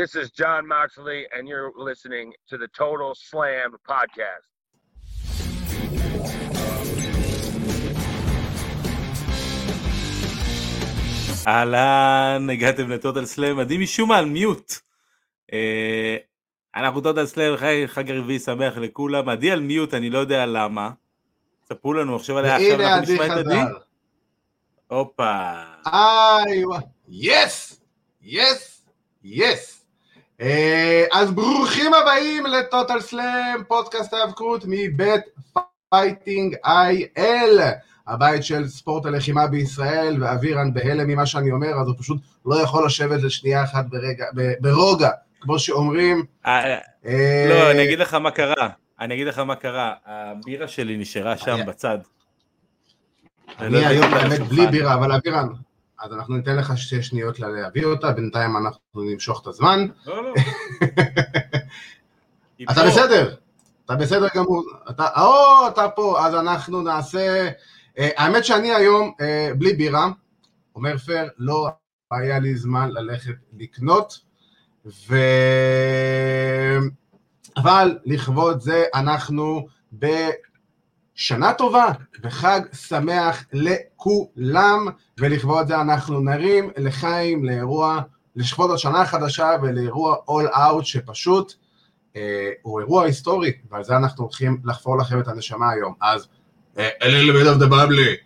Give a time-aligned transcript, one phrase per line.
[0.00, 4.48] This is John Moxley, and you're listening to the Total Slam podcast.
[11.46, 14.72] אהלן, הגעתם לטוטל סלאם, עדי משום מה על מיוט.
[15.52, 16.16] אה,
[16.76, 17.56] אנחנו טוטל סלאם,
[17.86, 20.90] חג הרביעי שמח לכולם, עדי על מיוט, אני לא יודע למה.
[21.68, 23.60] ספרו לנו עכשיו עליה, עכשיו אנחנו נשמע את עדי.
[24.86, 25.52] הופה.
[25.84, 26.64] היי,
[27.08, 27.80] yes,
[28.22, 28.86] yes,
[29.24, 29.85] yes.
[31.12, 35.22] אז ברוכים הבאים לטוטל סלאם, פודקאסט ההיאבקות מבית
[35.90, 37.60] Fighting IL.
[38.06, 42.86] הבית של ספורט הלחימה בישראל, ואבירן בהלם ממה שאני אומר, אז הוא פשוט לא יכול
[42.86, 44.24] לשבת לשנייה אחת ברגע,
[44.60, 45.10] ברוגע,
[45.40, 46.24] כמו שאומרים.
[46.46, 48.68] אה, אה, לא, אני אגיד לך מה קרה,
[49.00, 51.98] אני אגיד לך מה קרה, הבירה שלי נשארה שם בצד.
[53.60, 55.48] אני לא היום באמת בלי בירה, אבל אבירן,
[56.00, 59.86] אז אנחנו ניתן לך שתי שניות להביא אותה, בינתיים אנחנו נמשוך את הזמן.
[60.06, 60.34] לא, לא.
[62.70, 63.34] אתה בסדר,
[63.84, 67.48] אתה בסדר גמור, אתה, או, אתה פה, אז אנחנו נעשה...
[67.98, 70.08] אה, האמת שאני היום אה, בלי בירה,
[70.74, 71.68] אומר פר, לא
[72.12, 74.18] היה לי זמן ללכת לקנות,
[74.86, 75.16] ו...
[77.56, 79.66] אבל לכבוד זה אנחנו
[81.16, 81.86] בשנה טובה
[82.22, 84.86] וחג שמח לכולם,
[85.20, 88.00] ולכבוד זה אנחנו נרים לחיים לאירוע,
[88.36, 91.54] לכבוד השנה החדשה ולאירוע All Out שפשוט
[92.16, 95.94] אה, הוא אירוע היסטורי, ועל זה אנחנו הולכים לחפור לכם את הנשמה היום.
[96.00, 96.28] אז
[96.76, 98.16] a little bit of the bubbly.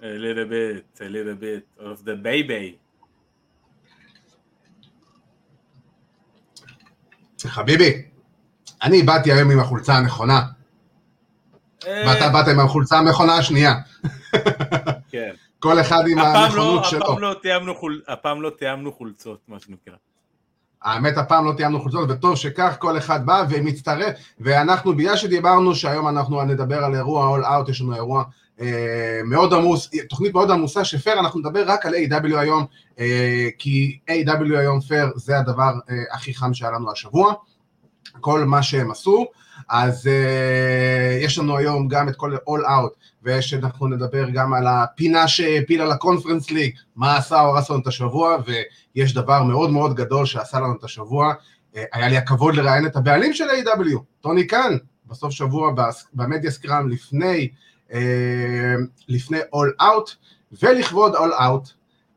[0.00, 2.76] A little bit, a little bit of the baby.
[7.46, 8.02] חביבי,
[8.82, 10.57] אני באתי היום עם החולצה הנכונה.
[11.86, 13.74] ואתה באת עם החולצה המכונה השנייה.
[15.10, 15.30] כן.
[15.58, 17.06] כל אחד עם הנכונות שלו.
[18.08, 19.94] הפעם לא תיאמנו חולצות, מה שנקרא.
[20.82, 26.08] האמת, הפעם לא תיאמנו חולצות, וטוב שכך כל אחד בא ומצטרף, ואנחנו, בגלל שדיברנו שהיום
[26.08, 28.24] אנחנו נדבר על אירוע All Out, יש לנו אירוע
[28.60, 32.36] אה, מאוד עמוס, תוכנית מאוד עמוסה, שפייר, אנחנו נדבר רק על A.W.
[32.36, 32.66] היום,
[32.98, 34.58] אה, כי A.W.
[34.58, 37.34] היום פייר זה הדבר אה, הכי חם שהיה לנו השבוע,
[38.20, 39.26] כל מה שהם עשו,
[39.68, 45.28] אז אה, יש לנו היום גם את כל All Out, ושאנחנו נדבר גם על הפינה
[45.28, 50.26] שהפילה לקונפרנס ליג, מה עשה או הרס לנו את השבוע, ויש דבר מאוד מאוד גדול
[50.26, 51.34] שעשה לנו את השבוע,
[51.76, 54.76] אה, היה לי הכבוד לראיין את הבעלים של A.W, טוני קאן,
[55.06, 55.72] בסוף שבוע
[56.14, 57.48] במדיה סקראם לפני,
[57.92, 58.74] אה,
[59.08, 60.14] לפני All Out,
[60.62, 61.70] ולכבוד All Out,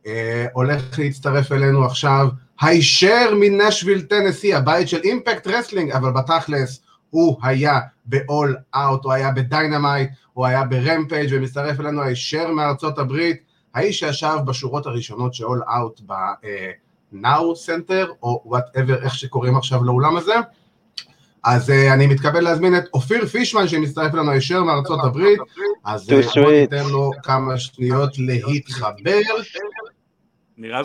[0.07, 2.27] אה, הולך להצטרף אלינו עכשיו
[2.61, 9.31] הישר מנשוויל טנסי, הבית של Impact Wrestling, אבל בתכלס הוא היה ב-all out, הוא היה
[9.31, 13.37] ב Dynamite, הוא היה ב Rampage ומצטרף אלינו הישר מארצות הברית,
[13.73, 20.17] האיש שישב בשורות הראשונות של all out ב-now center, או whatever, איך שקוראים עכשיו לאולם
[20.17, 20.35] הזה.
[21.43, 25.39] אז אה, אני מתכבד להזמין את אופיר פישמן שמצטרף אלינו הישר מארצות הברית,
[25.85, 29.19] אז uh, בוא ניתן לו כמה שניות להתחבר.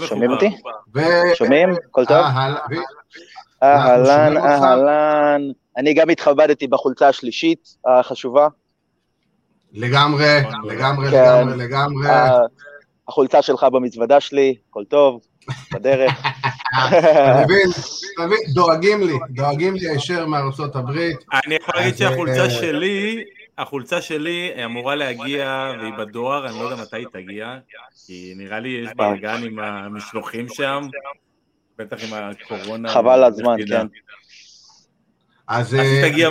[0.06, 0.56] שומעים אותי?
[1.34, 1.68] שומעים?
[1.88, 2.26] הכל טוב?
[3.62, 5.42] אהלן, אהלן.
[5.76, 8.48] אני גם התכבדתי בחולצה השלישית החשובה.
[9.72, 11.48] לגמרי, לגמרי, כן.
[11.48, 12.08] לגמרי, לגמרי.
[13.08, 15.20] החולצה שלך במזוודה שלי, הכל טוב,
[15.72, 16.22] בדרך.
[16.88, 21.16] אתה מבין, דואגים לי, דואגים לי הישר מארצות הברית.
[21.46, 23.24] אני יכול להגיד שהחולצה אה, שלי,
[23.58, 27.58] החולצה שלי אמורה להגיע, והיא בדואר, אני לא יודע מתי היא תגיע,
[28.06, 30.88] כי נראה לי יש בלאגן עם המשלוחים שם,
[31.78, 32.88] בטח עם הקורונה.
[32.88, 33.86] חבל הזמן, כן.
[35.48, 35.76] אז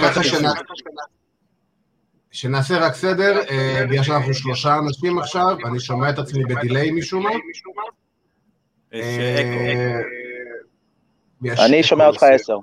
[0.01, 0.21] ככה
[2.35, 7.23] שנעשה רק סדר, אה, בגלל שאנחנו שלושה אנשים עכשיו, אני שומע את עצמי בדיליי משום
[7.23, 7.29] מה.
[8.93, 10.01] אה,
[11.65, 12.57] אני שומע אותך עשר.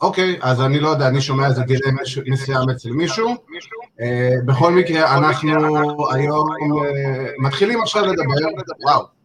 [0.00, 1.92] אוקיי, אז אני לא יודע, אני שומע איזה delay
[2.26, 3.34] מסוים אצל מישהו.
[4.00, 5.50] אה, בכל מקרה, אנחנו
[6.14, 6.48] היום
[7.42, 8.48] מתחילים עכשיו לדבר,
[8.84, 9.15] וואו.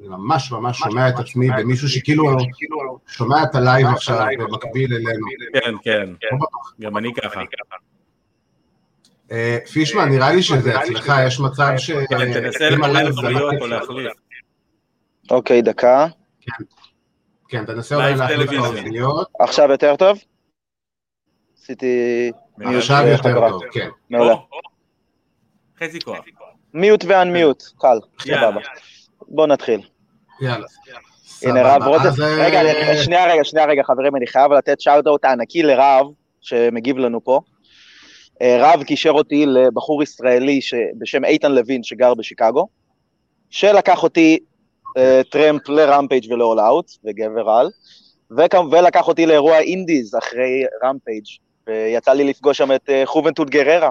[0.00, 2.36] אני ממש ממש שומע את עצמי במישהו שכאילו
[3.06, 5.26] שומע את ה live עכשיו במקביל אלינו.
[5.52, 6.36] כן, כן,
[6.80, 7.40] גם אני ככה.
[9.32, 11.90] אה, פישמן, נראה לי שזה אצלך, יש מצב ש...
[11.90, 14.12] כן, תנסה למלא חוליות או להחליף.
[15.30, 16.06] אוקיי, דקה.
[16.40, 16.64] כן,
[17.48, 19.28] כן תנסה אולי להחליף את החוליות.
[19.40, 20.18] עכשיו יותר טוב?
[21.58, 22.32] עשיתי...
[22.60, 23.88] עכשיו יותר טוב, כן.
[24.10, 24.34] מעולה.
[25.80, 26.18] חצי כוח.
[26.74, 28.60] מיוט ואנמיוט, קל, סבבה.
[29.28, 29.89] בואו נתחיל.
[30.40, 30.66] יאללה.
[31.42, 32.60] הנה רב רוטף, רגע,
[33.02, 36.06] שנייה רגע, שנייה רגע חברים, אני חייב לתת שאוט-אוט ענקי לרב,
[36.40, 37.40] שמגיב לנו פה.
[38.42, 40.60] אה, רב קישר אותי לבחור ישראלי
[40.98, 42.68] בשם איתן לוין שגר בשיקגו,
[43.50, 44.38] שלקח אותי
[45.30, 47.70] טרמפ ל Rampage ול All Out, וגבר על,
[48.70, 51.24] ולקח אותי לאירוע indies אחרי Rampage,
[51.66, 53.90] ויצא לי לפגוש שם את חובנטוד גררה.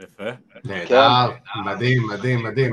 [0.00, 0.30] יפה.
[0.64, 1.30] נהדר,
[1.66, 2.70] מדהים, מדהים, מדהים.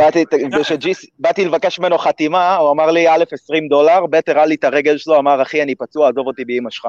[1.20, 4.98] באתי לבקש ממנו חתימה, הוא אמר לי, א', 20 דולר, ב', הראה לי את הרגל
[4.98, 6.88] שלו, אמר, אחי, אני פצוע, עזוב אותי באמא שלך.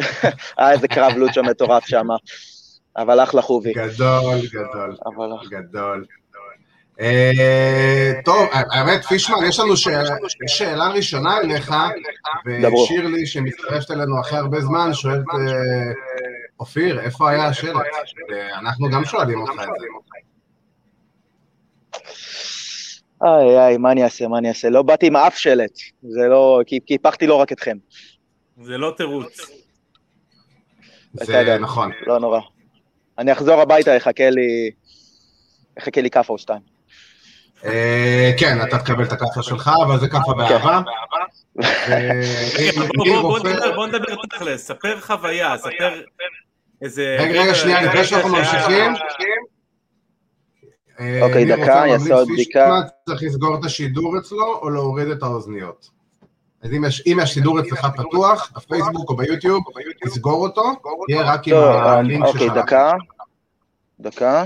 [0.58, 2.06] היה איזה קרב לוצ'ה מטורף שם,
[2.96, 3.72] אבל אחלה חובי.
[3.72, 4.96] גדול, גדול,
[5.50, 6.06] גדול.
[7.00, 9.74] אה, טוב, האמת, פישמן, יש לנו
[10.46, 11.74] שאלה ראשונה אליך,
[12.46, 15.92] ושירלי, שמצטרפת אלינו אחרי הרבה זמן, שואלת, אה,
[16.60, 17.76] אופיר, איפה היה השלט?
[18.58, 19.86] אנחנו גם שואלים אותך את זה.
[23.24, 24.70] איי איי, מה אני אעשה, מה אני אעשה?
[24.70, 27.76] לא באתי עם אף שלט, זה לא, כי הפכתי לא רק אתכם.
[28.62, 29.50] זה לא תירוץ.
[31.12, 31.90] זה נכון.
[32.06, 32.40] לא נורא.
[33.18, 34.70] אני אחזור הביתה, יחכה לי,
[35.78, 36.69] יחכה לי כאפה או שתיים.
[37.64, 40.80] אה, כן, אתה תקבל את הכאפה שלך, אבל זה כאפה באהבה.
[43.74, 46.02] בוא נדבר תכל'ס, ספר חוויה, ספר
[46.82, 47.16] איזה...
[47.20, 48.92] רגע, רגע, שנייה, לפני שאנחנו ממשיכים.
[51.00, 52.80] אה, אוקיי, דקה, אני אעשה עוד בדיקה.
[53.06, 55.90] צריך לסגור את השידור אצלו או להוריד את האוזניות?
[56.62, 56.70] אז
[57.06, 59.64] אם השידור אצלך פתוח, בפייסבוק או ביוטיוב,
[60.04, 60.62] תסגור אותו,
[61.06, 62.42] תהיה רק עם הלינק שלך.
[62.42, 62.92] אוקיי, דקה.
[64.00, 64.44] דקה.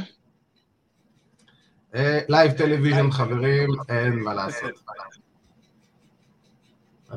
[2.29, 4.71] live television, חברים, אין מה לעשות.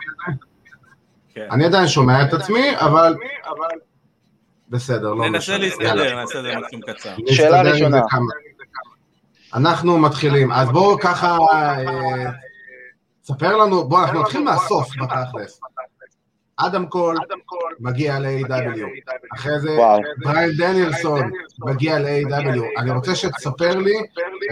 [1.34, 1.46] כן.
[1.50, 3.14] אני עדיין שומע את עצמי, אבל...
[4.68, 5.30] בסדר, לא משנה.
[5.30, 7.14] ננסה להסתדר, ננסה את קצר.
[7.30, 8.00] שאלה ראשונה.
[9.54, 12.30] אנחנו מתחילים, אז בואו ככה, אה,
[13.24, 15.60] ספר לנו, בואו, אנחנו נתחיל מהסוף בתכלס.
[16.56, 17.16] אדם קול
[17.80, 18.86] מגיע ל-AW,
[19.34, 19.76] אחרי זה
[20.18, 23.94] בריין דניאלסון מגיע ל-AW, אני רוצה שתספר לי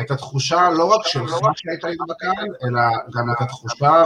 [0.01, 2.81] את התחושה לא רק שלך שהיית איתו בקהל, אלא
[3.17, 4.05] גם את התחושה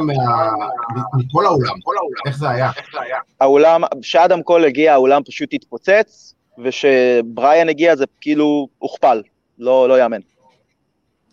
[1.15, 1.75] מכל האולם,
[2.27, 2.71] איך זה היה?
[3.41, 9.23] האולם, כשאדם קול הגיע האולם פשוט התפוצץ, וכשבריין הגיע זה כאילו הוכפל,
[9.59, 10.21] לא, לא יאמן.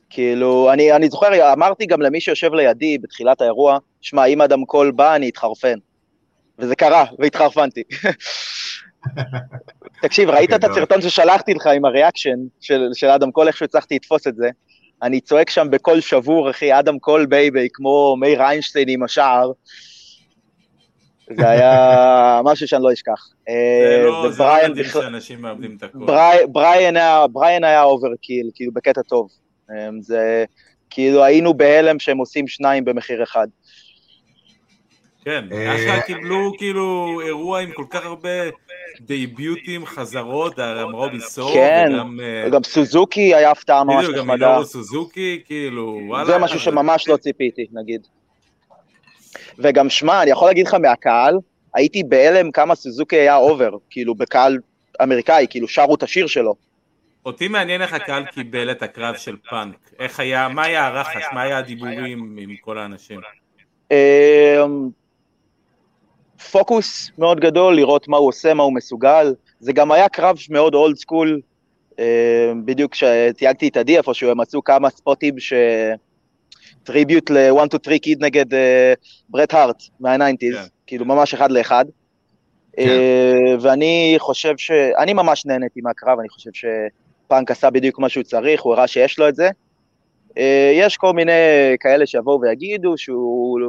[0.09, 4.91] כאילו, אני, אני זוכר, אמרתי גם למי שיושב לידי בתחילת האירוע, שמע, אם אדם קול
[4.91, 5.77] בא, אני אתחרפן.
[6.61, 7.83] וזה קרה, והתחרפנתי.
[10.01, 13.95] תקשיב, ראית את הסרטון ששלחתי לך עם ה reaction של, של אדם קול, איך שהצלחתי
[13.95, 14.49] לתפוס את זה?
[15.03, 19.51] אני צועק שם בקול שבור, אחי, אדם קול baby, כמו מאיר איינשטיין עם השער.
[21.37, 23.27] זה היה משהו שאני לא אשכח.
[23.47, 26.07] זה אה, לא, זה לא מדהים שאנשים מאבדים את הכול.
[27.31, 29.29] בריין היה overkill, כאילו בקטע טוב.
[29.71, 30.45] אה, זה,
[30.89, 33.47] כאילו היינו בהלם שהם עושים שניים במחיר אחד.
[35.25, 38.29] כן, אה, אשכרה קיבלו כאילו אירוע עם כל כך הרבה
[38.99, 41.89] דייביוטים, חזרות, גם רובי סוהו, כן,
[42.47, 44.17] וגם אה, סוזוקי היה הפתעה ממש נחמדה.
[44.17, 46.25] גם מינורו סוזוקי, כאילו, וואלה.
[46.25, 48.07] זה משהו שממש לא ציפיתי, נגיד.
[49.59, 51.37] וגם שמע, אני יכול להגיד לך מהקהל,
[51.75, 54.57] הייתי בהלם כמה סוזוקי היה over, כאילו בקהל
[55.03, 56.55] אמריקאי, כאילו שרו את השיר שלו.
[57.25, 61.41] אותי מעניין איך הקהל קיבל את הקרב של פאנק, איך היה, מה היה הרחש, מה
[61.41, 63.19] היה הדיבורים עם כל האנשים?
[66.51, 69.33] פוקוס מאוד גדול, לראות מה הוא עושה, מה הוא מסוגל.
[69.59, 71.41] זה גם היה קרב מאוד old school,
[71.99, 75.53] אה, בדיוק כשתייגתי את עדי איפה שהוא, הם מצאו כמה ספוטים ש...
[76.83, 78.45] tribute ל-1, 2, 3 Kid נגד
[79.29, 80.69] ברט הארט מה-90's, yeah.
[80.87, 81.85] כאילו ממש אחד לאחד.
[81.87, 82.75] Yeah.
[82.75, 83.57] כן.
[83.61, 84.71] ואני חושב ש...
[84.71, 89.19] אני ממש נהניתי מהקרב, אני חושב שפאנק עשה בדיוק מה שהוא צריך, הוא הראה שיש
[89.19, 89.49] לו את זה.
[90.29, 90.33] אה,
[90.73, 91.31] יש כל מיני
[91.79, 93.59] כאלה שיבואו ויגידו שהוא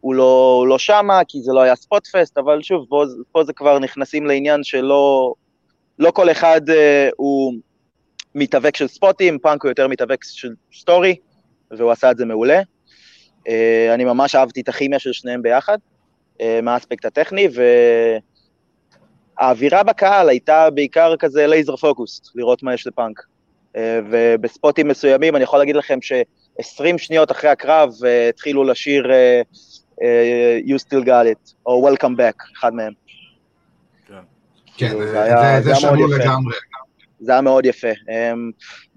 [0.00, 3.52] הוא לא, לא שמה, כי זה לא היה spot fest, אבל שוב, פה, פה זה
[3.52, 5.34] כבר נכנסים לעניין שלא
[5.98, 6.72] לא כל אחד אה,
[7.16, 7.54] הוא
[8.34, 11.16] מתאבק של ספוטים, פאנק הוא יותר מתאבק של story,
[11.70, 12.60] והוא עשה את זה מעולה.
[13.38, 13.50] אה,
[13.94, 15.78] אני ממש אהבתי את הכימיה של שניהם ביחד,
[16.38, 17.48] אה, מהאספקט הטכני,
[19.38, 23.20] והאווירה בקהל הייתה בעיקר כזה laser focus, לראות מה יש לפאנק.
[23.74, 23.78] אה,
[24.10, 29.56] ובספוטים מסוימים אני יכול להגיד לכם ש-20 שניות אחרי הקרב אה, התחילו לשיר אה,
[30.64, 32.92] you still got it, או welcome back, אחד מהם.
[34.06, 34.14] כן,
[34.76, 36.54] כן זה, היה, שמור לגמרי.
[37.20, 37.88] זה היה מאוד יפה.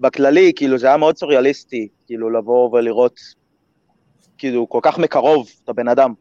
[0.00, 3.20] בכללי, כאילו, זה היה מאוד סוריאליסטי, כאילו, לבוא ולראות,
[4.38, 6.14] כאילו, כל כך מקרוב את הבן אדם,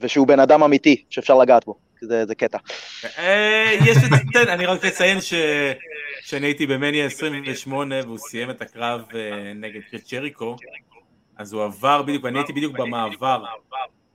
[0.00, 1.74] ושהוא בן אדם אמיתי, שאפשר לגעת בו.
[2.00, 2.58] זה, זה קטע.
[3.18, 9.52] אה, יש את אני רק אציין שאני הייתי במניה 28 והוא סיים את הקרב אה,
[9.54, 10.56] נגד קריס צ'ריקו
[11.38, 13.42] אז הוא עבר בדיוק, ואני הייתי בדיוק במעבר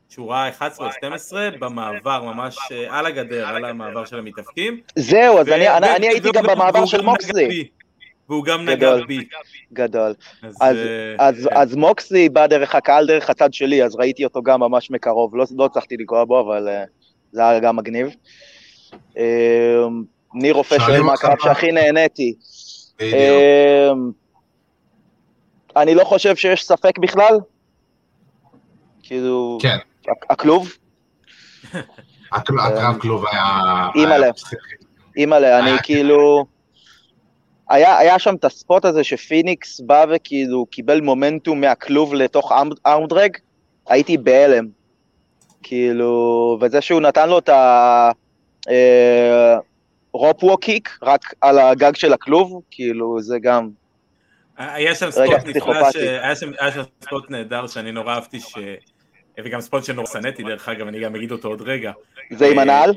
[0.10, 4.80] שורה 11 או 12 במעבר, ממש אה, על הגדר, על המעבר של המתאפקים.
[4.96, 7.48] זהו, אז אני, אני, אני הייתי גם במעבר של מוקסלי.
[7.48, 7.68] בי.
[8.30, 9.06] והוא גם נגע גדול.
[9.06, 9.26] בי.
[9.74, 10.14] גדול.
[10.44, 11.56] אז, אז, אה, כן.
[11.58, 15.36] אז מוקסלי בא דרך הקהל, דרך הצד שלי, אז ראיתי אותו גם ממש מקרוב.
[15.36, 16.90] לא, לא הצלחתי לגוע בו, אבל uh,
[17.32, 18.10] זה היה גם מגניב.
[20.34, 22.34] ניר רופא שואל מה אותך הקרב מה- שהכי נהניתי.
[25.76, 27.38] אני לא חושב שיש ספק בכלל.
[29.04, 30.70] כאילו, כן, הכ- הכלוב,
[32.34, 33.44] הקרב כלוב היה...
[33.96, 34.30] אימא'לה.
[35.18, 36.46] אימא'לה, אני כאילו...
[37.70, 43.38] היה, היה שם את הספוט הזה שפיניקס בא וכאילו קיבל מומנטום מהכלוב לתוך ארמ- ארמדרג,
[43.88, 44.66] הייתי בהלם.
[45.64, 46.12] כאילו,
[46.62, 48.12] וזה שהוא נתן לו את ה...
[48.70, 49.58] אה,
[50.14, 53.70] רופ ווקיק רק על הגג של הכלוב, כאילו, זה גם...
[54.70, 55.92] היה שם ספוט נפלא.
[55.92, 58.58] ש- היה שם היה שם ספוט נהדר שאני נורא אהבתי, ש-
[59.44, 61.92] וגם ספוט שנורא שנאתי דרך אגב, אני גם אגיד אותו עוד רגע.
[62.32, 62.94] זה עם אה, הנעל?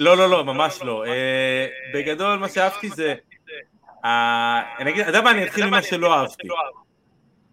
[0.00, 1.06] לא, לא, לא, ממש לא.
[1.06, 3.14] אה, בגדול, מה שאהבתי זה...
[4.04, 6.48] אה, אני אגיד, אתה יודע מה, אני אתחיל ממה שלא אהבתי.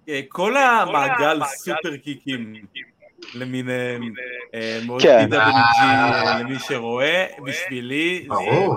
[0.09, 2.53] אה, כל המעגל סופר קיקים
[3.35, 4.01] למיניהם,
[4.85, 5.27] מאוד כן.
[5.31, 8.33] PWG אה, למי שרואה, בשבילי זה.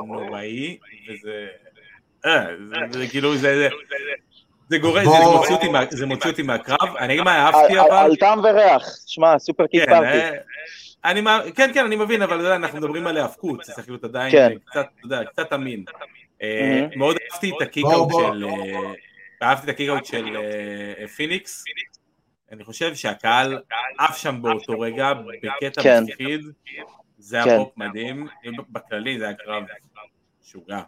[0.07, 1.47] נוראי, וזה...
[2.25, 3.69] זה- זה כאילו, זה...
[4.73, 7.79] זה- גורם, זה מוציא אותי מה- זה מוציא אותי מהקרב, אני אגיד מה על- אהבתי
[7.79, 10.19] על- אבל, על טעם וריח, שמע, super kick כן, party.
[10.19, 10.31] אה,
[11.05, 14.33] אני, מה- כן, כן, אני מבין, אבל אנחנו מדברים על היאבקות, זה צריך להיות עדיין
[14.33, 14.51] כן.
[14.53, 15.85] אה, קצת, אתה יודע, קצת אמין.
[16.43, 16.87] אה.
[16.97, 18.09] מאוד אהבתי את ה kickout.
[18.13, 21.65] של, אה, אהבתי את ה kickout של אה, פיניקס,
[22.53, 23.59] אני חושב שהקהל
[23.99, 25.13] עף שם באותו רגע,
[25.43, 26.05] בקטע כן.
[26.05, 26.41] מפחיד,
[27.19, 27.59] זה היה.
[27.59, 28.27] פופ מדהים,
[28.59, 29.63] ובכללי זה היה קרב
[30.45, 30.81] משוגע.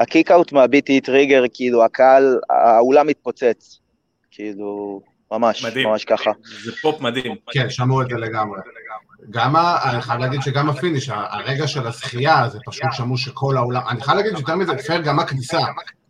[0.00, 3.78] ה kickout מה BTE Trigger, כאילו, הקהל, האולם מתפוצץ.
[4.30, 5.00] כאילו,
[5.32, 5.88] ממש, מדהים.
[5.88, 6.30] ממש ככה.
[6.64, 7.34] זה פופ מדהים.
[7.50, 8.60] כן, שמעו את זה לגמרי.
[9.30, 13.56] גם, אני חייב להגיד שגם ה finish, ה- הרגע של הזכייה, זה פשוט שמעו שכל
[13.56, 15.58] העולם, אני חייב להגיד יותר מזה, פייר, גם הכניסה.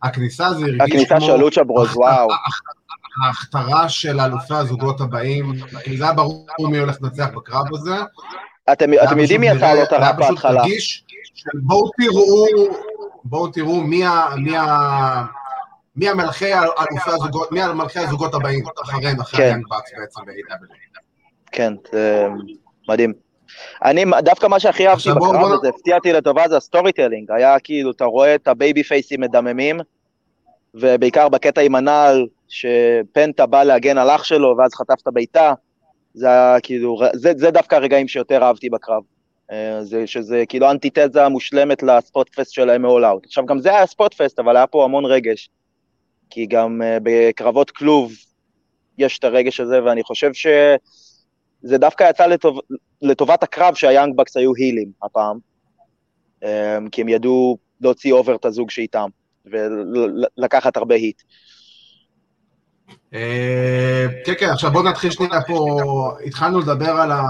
[0.03, 2.27] הכניסה זה הרגיש הכניסה כמו של Lucha Bros, וואו.
[3.25, 7.95] ההכתרה של אלופי הזוגות הבאים, כי זה היה ברור מי הולך לנצח בקרב הזה.
[8.73, 10.61] אתם זה יודעים מי יצא לו את הרע היה פשוט בהתחלה.
[10.61, 11.03] רגיש
[11.53, 12.45] בואו תראו,
[13.23, 14.25] בואו תראו מי ה...
[14.37, 14.65] מי ה...
[15.95, 19.59] מי המלכי אלופי הזוגות, מי המלכי הזוגות הבאים, אחריהם, אחרי כן.
[19.69, 20.91] בקס בעצם ב-AW.
[21.51, 22.27] כן, זה
[22.89, 23.13] מדהים.
[23.83, 27.31] אני, דווקא מה שהכי אהבתי בקרב הזה, הפתיע אותי לטובה, זה הסטורי טלינג.
[27.31, 29.79] היה כאילו, אתה רואה את הבייבי פייסים מדממים,
[30.73, 35.53] ובעיקר בקטע עם הנעל, שפנטה בא להגן על אח שלו, ואז חטף את הבעיטה.
[36.13, 39.03] זה היה כאילו, זה, זה דווקא הרגעים שיותר אהבתי בקרב.
[39.51, 43.25] אה, זה, שזה כאילו אנטיתזה מושלמת לספוט פסט שלהם מall out.
[43.25, 45.49] עכשיו, גם זה היה ספוט פסט, אבל היה פה המון רגש.
[46.29, 48.13] כי גם uh, בקרבות כלוב
[48.97, 52.59] יש את הרגש הזה, ואני חושב שזה דווקא יצא לטוב,
[53.01, 55.37] לטובת הקרב שהיאנג בקס היו הילים הפעם,
[56.43, 56.45] um,
[56.91, 59.09] כי הם ידעו להוציא אובר את הזוג שאיתם,
[59.45, 61.21] ולקחת הרבה היט.
[63.13, 67.21] אה, כן, כן, עכשיו בואו נתחיל שנייה פה, התחלנו לדבר על ה...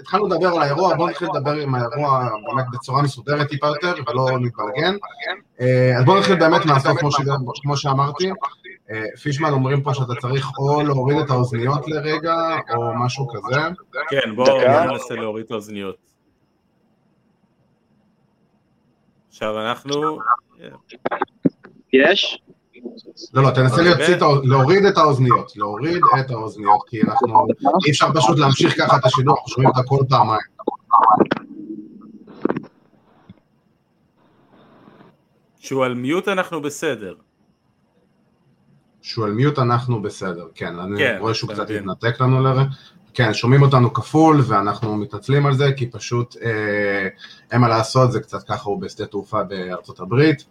[0.00, 4.38] התחלנו לדבר על האירוע, בואו נתחיל לדבר עם האירוע באמת בצורה מסודרת טיפה יותר, ולא
[4.40, 4.96] נתבלגן.
[5.60, 6.98] אה, אז בואו נתחיל באמת מהסוף,
[7.62, 8.30] כמו שאמרתי.
[8.90, 12.36] אה, פישמן אומרים פה שאתה צריך או להוריד את האוזניות לרגע,
[12.74, 13.60] או משהו כזה.
[14.10, 14.36] כן.
[14.36, 14.58] בואו
[14.92, 15.96] ננסה להוריד את האוזניות.
[19.28, 20.18] עכשיו אנחנו...
[21.92, 22.42] יש?
[23.34, 27.46] לא, לא, תנסה להוציא להוריד את האוזניות, להוריד את האוזניות, כי אנחנו,
[27.86, 30.40] אי אפשר פשוט להמשיך ככה את השידור, אנחנו שומעים את הכל פעמיים.
[35.58, 37.14] שהוא על מיוט אנחנו בסדר.
[39.02, 41.70] שהוא על מיוט אנחנו בסדר, כן, אני כן, רואה שהוא קצת.
[41.70, 42.62] התנתק לנו לרגע.
[43.14, 47.08] כן, שומעים אותנו כפול, ואנחנו מתנצלים על זה, כי פשוט אה,
[47.52, 50.44] אין מה לעשות, זה קצת ככה הוא בשדה תעופה בארצות הברית,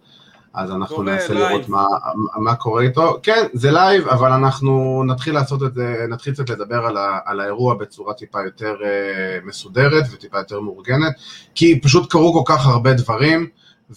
[0.54, 1.34] אז אנחנו ננסה.
[1.34, 1.84] לראות מה,
[2.36, 3.18] מה קורה איתו.
[3.22, 7.40] כן, זה live, אבל אנחנו נתחיל לעשות את זה, נתחיל קצת לדבר על, ה, על
[7.40, 11.14] האירוע בצורה טיפה יותר אה, מסודרת וטיפה יותר מאורגנת,
[11.54, 13.48] כי פשוט קרו כל כך הרבה דברים,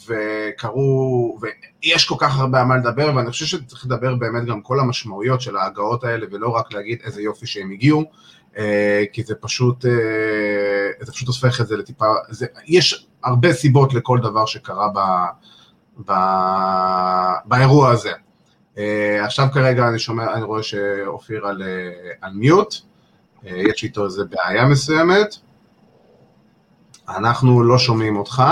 [0.08, 4.80] וקרו, ויש כל כך הרבה על מה לדבר, ואני חושב שצריך לדבר באמת גם כל
[4.80, 8.04] המשמעויות של ההגעות האלה, ולא רק להגיד איזה יופי שהם הגיעו,
[8.58, 9.92] אה, כי זה פשוט, אה,
[11.02, 15.00] זה פשוט הופך את זה לטיפה, זה, יש הרבה סיבות לכל דבר שקרה ב,
[16.08, 16.12] ב,
[17.46, 18.12] באירוע הזה.
[18.78, 21.68] אה, עכשיו כרגע אני שומע, אני רואה שאופיר על, אה,
[22.22, 22.76] על מיוט,
[23.46, 25.36] אה, יש איתו איזה בעיה מסוימת.
[27.10, 28.44] אנחנו לא שומעים אותך.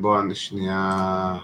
[0.00, 1.36] בוא אני שנייה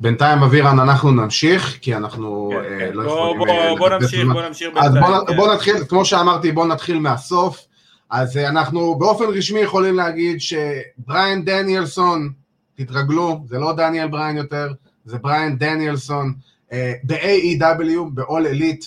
[0.00, 2.90] בינתיים אבירן אנחנו נמשיך, כי אנחנו כן, כן.
[2.94, 3.38] לא בוא- יכולים...
[3.68, 4.26] בוא- בוא נמשיך.
[4.32, 5.36] בוא נמשיך בינתיים, בוא, כן.
[5.36, 7.66] בוא נתחיל, כמו שאמרתי, בוא נתחיל מהסוף.
[8.10, 12.32] אז אה, אנחנו באופן רשמי יכולים להגיד שבריין דניאלסון,
[12.74, 14.72] תתרגלו, זה לא דניאל בריין יותר,
[15.04, 16.34] זה בריין דניאלסון,
[16.72, 18.86] אה, ב-AEW, ב-All Elite,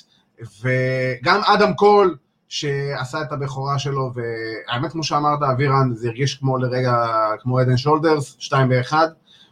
[0.61, 2.17] וגם אדם קול,
[2.49, 7.05] שעשה את הבכורה שלו, והאמת כמו שאמרת, אבירן, זה הרגיש כמו לרגע,
[7.39, 9.07] כמו עדן שולדרס, שתיים באחד,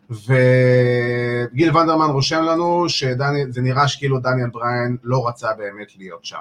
[0.09, 6.37] וגיל ונדרמן רושם לנו שזה נראה שכאילו דניאל בריין לא רצה באמת להיות שם.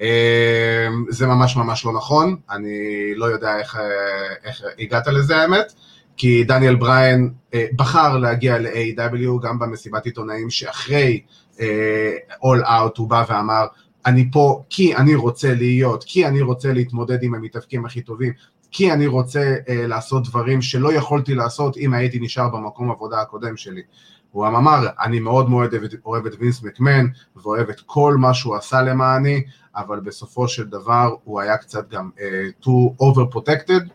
[0.00, 2.78] אה, זה ממש ממש לא נכון, אני
[3.14, 5.72] לא יודע איך, אה, איך הגעת לזה האמת,
[6.16, 11.20] כי דניאל בריין אה, בחר להגיע ל-AW גם במסיבת עיתונאים שאחרי
[11.60, 13.66] אה, All Out הוא בא ואמר,
[14.06, 18.32] אני פה כי אני רוצה להיות, כי אני רוצה להתמודד עם המתאבקים הכי טובים,
[18.70, 23.56] כי אני רוצה אה, לעשות דברים שלא יכולתי לעשות אם הייתי נשאר במקום עבודה הקודם
[23.56, 23.82] שלי.
[24.30, 25.74] הוא אמר, אני מאוד מאוד
[26.04, 29.44] אוהב את וינס מקמן ואוהב את כל מה שהוא עשה למעני,
[29.76, 33.88] אבל בסופו של דבר הוא היה קצת גם uh, too overprotected,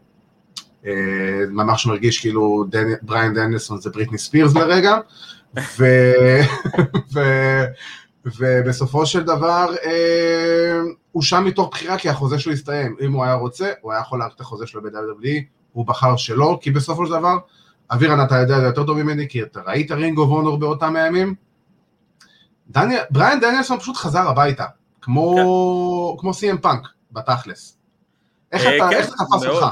[0.84, 0.88] uh,
[1.50, 4.98] ממש מרגיש כאילו דני, בריין דניאלסון זה בריטני ספירס לרגע,
[5.56, 5.86] ו,
[7.14, 7.20] ו,
[8.26, 9.88] ובסופו של דבר uh,
[11.12, 14.20] הוא שם מתוך בחירה כי החוזה שלו הסתיים, אם הוא היה רוצה הוא היה יכול
[14.20, 17.38] להאריך את החוזה שלו ב-WWE, הוא בחר שלא, כי בסופו של דבר,
[17.92, 21.36] אבירן אתה יודע יותר טוב ממני, כי אתה ראית רינג אוף אונור באותם הימים,
[22.70, 24.66] דניאל, בריין דניאלסון פשוט חזר הביתה,
[25.02, 25.36] כמו,
[26.16, 26.22] כן.
[26.22, 27.80] כמו סי.אם פאנק, בתכלס.
[28.52, 29.46] איך אה, אתה, כן, איך זה תפס.
[29.46, 29.66] אותך?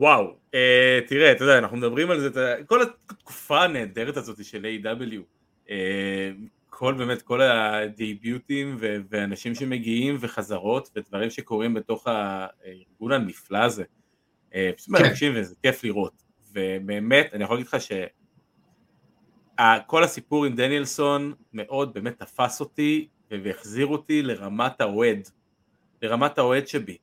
[0.00, 4.66] וואו, אה, תראה, אתה יודע, אנחנו מדברים על זה, אתה- כל התקופה הנהדרת הזאת של
[4.82, 5.14] AEW
[5.70, 6.30] אה,
[6.70, 13.84] כל באמת, כל הדייביוטים ו- ואנשים שמגיעים וחזרות ודברים שקורים בתוך הארגון הנפלא הזה.
[14.54, 15.02] אה, פשוט כן.
[15.02, 16.22] מרגשים וזה כיף לראות.
[16.52, 17.76] ובאמת, אני יכול להגיד לך
[19.80, 25.28] שכל הסיפור עם דניאלסון מאוד באמת תפס אותי והחזיר אותי לרמת האוהד,
[26.02, 26.96] לרמת האוהד שבי.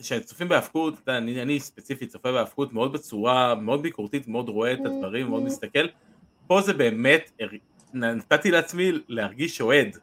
[0.00, 5.28] כשצופים בהאבקות, אני, אני ספציפית צופה בהאבקות מאוד בצורה מאוד ביקורתית, מאוד רואה את הדברים,
[5.28, 5.86] מאוד מסתכל.
[6.46, 7.40] פה זה באמת,
[7.94, 9.96] נתתי לעצמי להרגיש אוהד.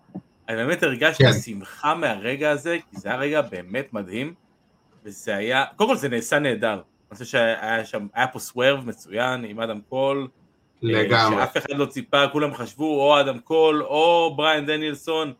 [0.50, 1.34] אני באמת הרגשתי כן.
[1.34, 4.34] שמחה מהרגע הזה, כי זה היה רגע באמת מדהים,
[5.04, 6.74] וזה היה, קודם כל זה נעשה נהדר.
[6.74, 10.28] אני חושב שהיה שם, היה פה סוורב מצוין עם אדם קול,
[10.82, 11.38] לגמרי.
[11.42, 15.34] שאף אחד לא ציפה, כולם חשבו או אדם קול או בריאן דניאלסון.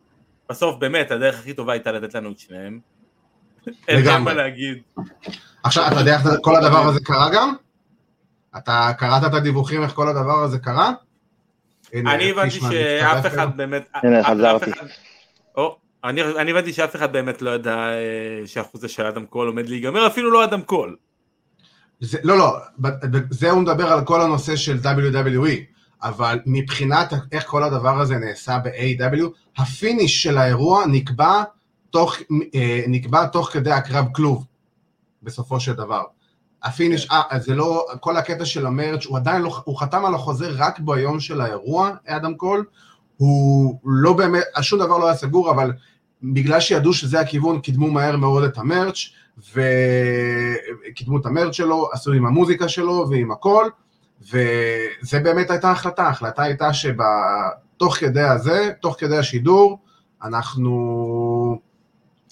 [0.50, 2.80] בסוף באמת הדרך הכי טובה הייתה לתת לנו את שניהם.
[3.88, 4.22] אין.
[4.24, 4.78] מה להגיד.
[5.64, 7.54] עכשיו, אתה יודע איך כל הדבר הזה קרה גם?
[8.58, 10.92] אתה קראת את הדיווחים איך כל הדבר הזה קרה?
[11.96, 13.58] אני הבנתי שאף אחד.
[13.58, 13.90] באמת...
[13.94, 14.72] הנה, אף- חזרתי.
[14.72, 14.88] אף אחד-
[15.58, 17.94] או, אני אני הבנתי שאף אחד באמת לא ידע אה,
[18.46, 20.96] שהחוזה של אדם קול עומד להיגמר, אפילו לא אדם קול.
[22.00, 22.58] זה, לא, לא,
[23.30, 28.60] זה הוא מדבר על כל הנושא של WWE, אבל מבחינת איך כל הדבר הזה נעשה
[28.60, 29.24] ב-AEW,
[29.58, 31.44] ה-finish של האירוע נקבע
[31.90, 32.16] תוך,
[32.56, 34.46] אה, נקבע תוך כדי הקרב כלוב,
[35.24, 36.04] בסופו של דבר.
[36.64, 37.16] ה-finish, כן.
[37.32, 40.80] אה, זה לא, כל הקטע של המרצ', הוא עדיין לא, הוא חתם על החוזה רק
[40.80, 42.66] ביום של האירוע, אדם קול,
[43.18, 45.72] הוא לא באמת, שום דבר לא היה סגור, אבל
[46.24, 48.98] בגלל שידעו שזה הכיוון, קידמו מהר מאוד את ה-merch,
[49.54, 53.70] וקידמו את ה-merch שלו, עשו עם המוזיקה שלו ועם הכל,
[54.22, 59.80] וזה באמת הייתה החלטה, ההחלטה הייתה שתוך כדי הזה, תוך כדי השידור,
[60.24, 61.62] אנחנו,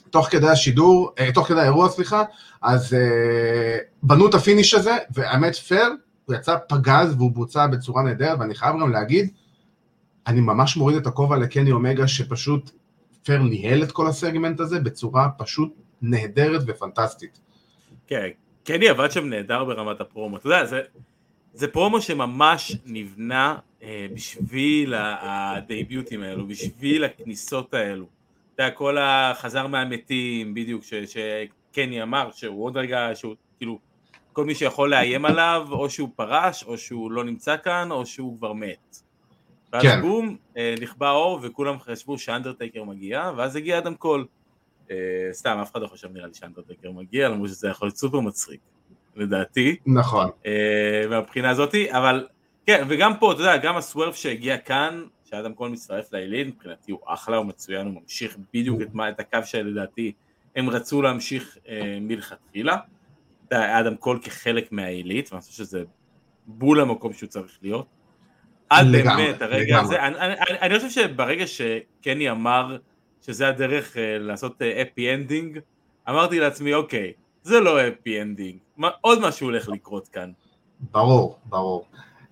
[0.09, 2.23] תוך כדי השידור, אה, תוך כדי האירוע, סליחה,
[2.61, 5.93] אז אה, בנו את ה-finish הזה, והאמת פייר,
[6.25, 9.29] הוא יצא פגז והוא בוצע בצורה נהדרת, ואני חייב גם להגיד,
[10.27, 12.71] אני ממש מוריד את הכובע לקני אומגה, שפשוט
[13.23, 17.39] פייר ניהל את כל ה-segment הזה בצורה פשוט נהדרת ופנטסטית.
[18.07, 18.27] כן,
[18.63, 20.81] קני עבד שם נהדר ברמת הפרומו, אתה יודע, זה,
[21.53, 28.05] זה פרומו שממש נבנה אה, בשביל ה-debuteים האלו, בשביל הכניסות האלו.
[28.55, 33.79] אתה יודע, כל החזר מהמתים, בדיוק, ש, שקני אמר, שהוא עוד רגע, שהוא כאילו,
[34.33, 38.37] כל מי שיכול לאיים עליו, או שהוא פרש, או שהוא לא נמצא כאן, או שהוא
[38.37, 38.97] כבר מת.
[39.73, 40.01] ואז כן.
[40.01, 44.25] בום, אה, נכבה האור, וכולם חשבו שאנדרטייקר מגיע, ואז הגיע אדם קול.
[44.91, 44.95] אה,
[45.31, 48.59] סתם, אף אחד לא חשב נראה לי שאנדרטייקר מגיע, למרות שזה יכול להיות סופר מצחיק,
[49.15, 50.29] לדעתי, נכון.
[50.45, 52.27] אה, מהבחינה הזאתי, אבל
[52.65, 56.99] כן, וגם פה, אתה יודע, גם ה-swerve שהגיע כאן, שאדם קול מצטרף לעילית, מבחינתי הוא
[57.05, 60.11] אחלה, הוא מצוין, הוא ממשיך בדיוק את, מה, את הקו שלדעתי
[60.55, 62.77] הם רצו להמשיך אה, מלכתחילה.
[63.51, 65.83] אדם קול כחלק מהעילית, ואני חושב שזה
[66.47, 67.85] בול המקום שהוא צריך להיות.
[68.69, 69.79] עד באמת, הרגע.
[69.79, 72.77] הזה, אני, אני, אני, אני חושב שברגע שקני אמר
[73.27, 75.59] שזה הדרך אה, לעשות happy ending,
[76.09, 77.13] אמרתי לעצמי, אוקיי,
[77.43, 78.57] זה לא happy ending,
[79.01, 80.31] עוד משהו הולך לקרות כאן.
[80.91, 81.85] ברור, ברור.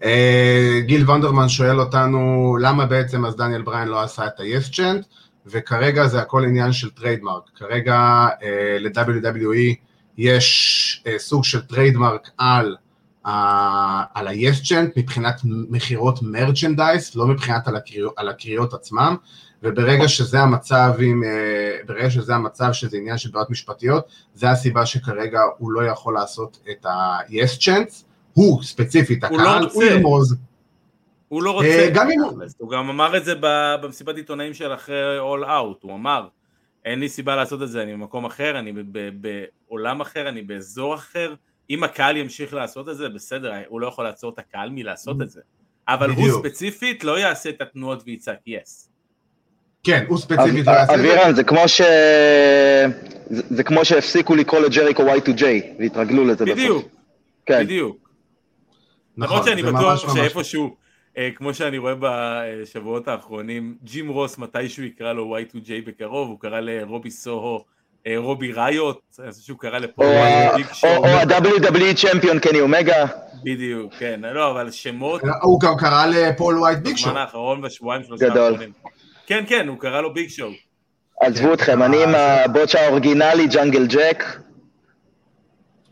[0.03, 5.05] אה, גיל וונדרמן שואל אותנו למה בעצם אז דניאל בריין לא עשה את ה-yes chant,
[5.45, 7.43] וכרגע זה הכל עניין של trademark.
[7.55, 9.75] כרגע אה, ל-WWE
[10.17, 12.75] יש אה, סוג של trademark על,
[14.13, 19.15] על ה-yes chant מבחינת מכירות merchandise, לא מבחינת על, הקריאות, על הקריאות עצמם,
[19.65, 24.85] וברגע שזה המצב, עם, אה, ברגע שזה המצב שזה עניין של בעיות משפטיות, זה הסיבה
[24.85, 28.03] שכרגע הוא לא יכול לעשות את ה- yes chant,
[28.33, 29.75] הוא ספציפית, הוא לא הקהל, רוצה.
[29.75, 30.35] הוא ירמוז,
[31.27, 32.43] הוא לא רוצה, אה, גם אם הוא-.
[32.57, 33.33] הוא גם אמר את זה
[33.81, 36.27] במסיבת עיתונאים של אחרי All Out, הוא אמר,
[36.85, 38.73] אין לי סיבה לעשות את זה, אני במקום אחר, אני
[39.69, 41.35] בעולם אחר, אני באזור אחר,
[41.69, 45.29] אם הקהל ימשיך לעשות את זה, בסדר, הוא לא יכול לעצור את הקהל מלעשות את
[45.29, 45.41] זה,
[45.87, 46.39] אבל הוא.
[46.39, 48.89] ספציפית לא יעשה את התנועות ויצעק יס.
[49.85, 51.81] כן, הוא ספציפית לא יעשה את זה, אבירן, זה כמו ש...
[53.29, 55.43] זה זה כמו שהפסיקו לקרוא לג'ריקו Y2J,
[55.79, 56.57] והתרגלו לזה בסוף.
[56.57, 56.85] בדיוק,
[57.45, 57.63] כן.
[57.63, 57.97] בדיוק.
[59.17, 60.75] נכון, למרות שאני זה בטוח שאיפשהו,
[61.17, 66.59] אה, כמו שאני רואה בשבועות האחרונים, ג'ים רוס מתישהו יקרא לו Y2J בקרוב, הוא קרא
[66.59, 67.59] לרובי סוהו
[68.07, 71.95] אה, רובי ריוט, אני חושב שהוא קרא לפול או ה- ביג או- שואו, או ה-WWE
[71.95, 73.05] champion קני אומגה.
[73.43, 78.03] בדיוק, כן, לא, אבל שמות הוא גם קרא לפול ווייט ביג שואו, בזמן האחרון, בשבועיים
[78.03, 78.41] שלושה גדול.
[78.43, 78.71] האחרונים.
[79.27, 80.51] כן, כן, הוא קרא לו ביג שואו.
[81.21, 81.53] עזבו כן.
[81.53, 84.23] אתכם, אני עם אה, ה-botch האורגינלי, ג'אנגל ג'ק,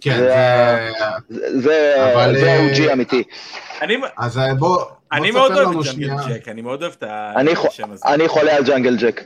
[0.01, 0.91] כן, זה
[1.29, 1.61] זה...
[1.61, 3.23] זה אבל, זה אה, OG אמיתי.
[3.81, 5.85] אני, אז אה, בוא, אני מאוד אוהב את.
[5.85, 7.03] ג'אנגל ג'ק, אני מאוד אוהב את
[7.69, 8.05] השם הזה.
[8.05, 9.23] אני חולה על ג'אנגל ג'ק.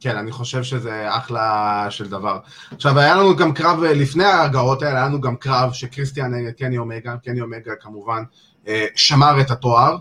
[0.00, 2.38] כן, אני חושב שזה אחלה של דבר.
[2.72, 6.78] עכשיו, היה לנו גם קרב, לפני ההגעות האלה, היה לנו גם קרב שקריסטיאן נגד קני
[6.78, 8.22] אומגה, קני אומגה כמובן
[8.94, 9.96] שמר את התואר,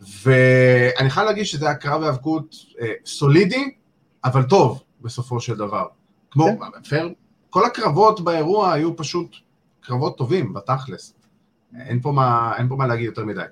[0.00, 3.74] ואני חייב להגיד שזה היה קרב היאבקות אה, סולידי,
[4.24, 5.86] אבל טוב, בסופו של דבר.
[6.30, 6.46] כמו,
[6.88, 7.12] פייר,
[7.50, 9.36] כל הקרבות באירוע היו פשוט
[9.80, 11.14] קרבות טובים, בתכלס.
[11.80, 13.42] אין פה מה, אין פה מה להגיד יותר מדי.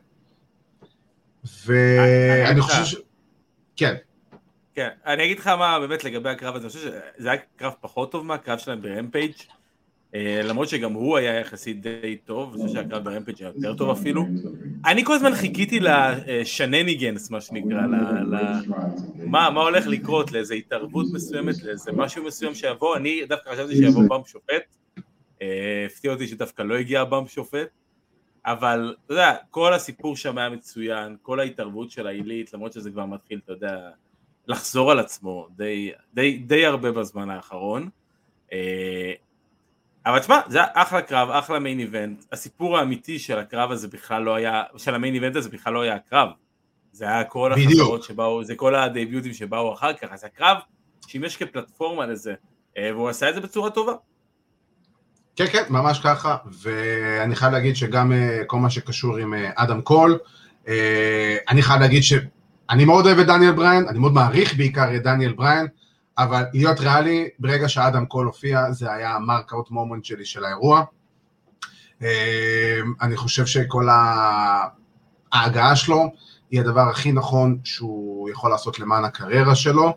[1.66, 2.88] ואני אני חושב איתך.
[2.88, 2.96] ש...
[3.76, 3.94] כן,
[4.74, 6.80] כן, אני אגיד לך מה באמת לגבי הקרב הזה, אני חושב
[7.16, 9.54] שזה היה קרב פחות טוב מהקרב שלהם ברמפייג', אה,
[10.18, 14.26] למרות שגם הוא היה יחסית די טוב, אני חושב שהקרב ברמפייג' היה יותר טוב אפילו.
[14.86, 18.34] אני כל הזמן חיכיתי לשנניגנס, מה שנקרא, ל-
[19.26, 24.02] מה מה הולך לקרות, לאיזה התערבות מסוימת, לאיזה משהו מסוים שיבוא, אני דווקא חשבתי שיבוא
[24.08, 24.76] באמפ שופט,
[25.42, 27.68] אה, הפתיע אותי שדווקא לא הגיע באמפ שופט,
[28.46, 33.04] אבל אתה יודע, כל הסיפור שם היה מצוין, כל ההתערבות של העילית, למרות שזה כבר
[33.06, 33.88] מתחיל, אתה יודע,
[34.46, 37.88] לחזור על עצמו די, די, די הרבה בזמן האחרון.
[40.06, 42.24] אבל תשמע, זה היה אחלה קרב, אחלה מיין איבנט.
[42.32, 45.94] הסיפור האמיתי של הקרב הזה בכלל לא היה, של המיין איבנט הזה בכלל לא היה
[45.94, 46.28] הקרב.
[46.92, 47.52] זה היה כל.
[47.52, 50.56] החברות שבאו, זה כל ה-debuteים שבאו אחר כך, אז הקרב
[51.06, 52.34] שימש כפלטפורמה לזה,
[52.78, 53.92] אה, והוא עשה את זה בצורה טובה.
[55.36, 59.82] כן, כן, ממש ככה, ואני חייב להגיד שגם אה, כל מה שקשור עם אה, אדם
[59.82, 60.18] קול,
[61.48, 65.32] אני חייב להגיד שאני מאוד אוהב את דניאל בריין, אני מאוד מעריך בעיקר את דניאל
[65.32, 65.66] בריין,
[66.18, 70.84] אבל להיות ריאלי, ברגע שאדם קול הופיע, זה היה ה-mark-out moment שלי של האירוע.
[72.02, 73.88] אה, אני חושב שכל
[75.32, 76.12] ההגעה שלו
[76.50, 79.96] היא הדבר הכי נכון שהוא יכול לעשות למען הקריירה שלו,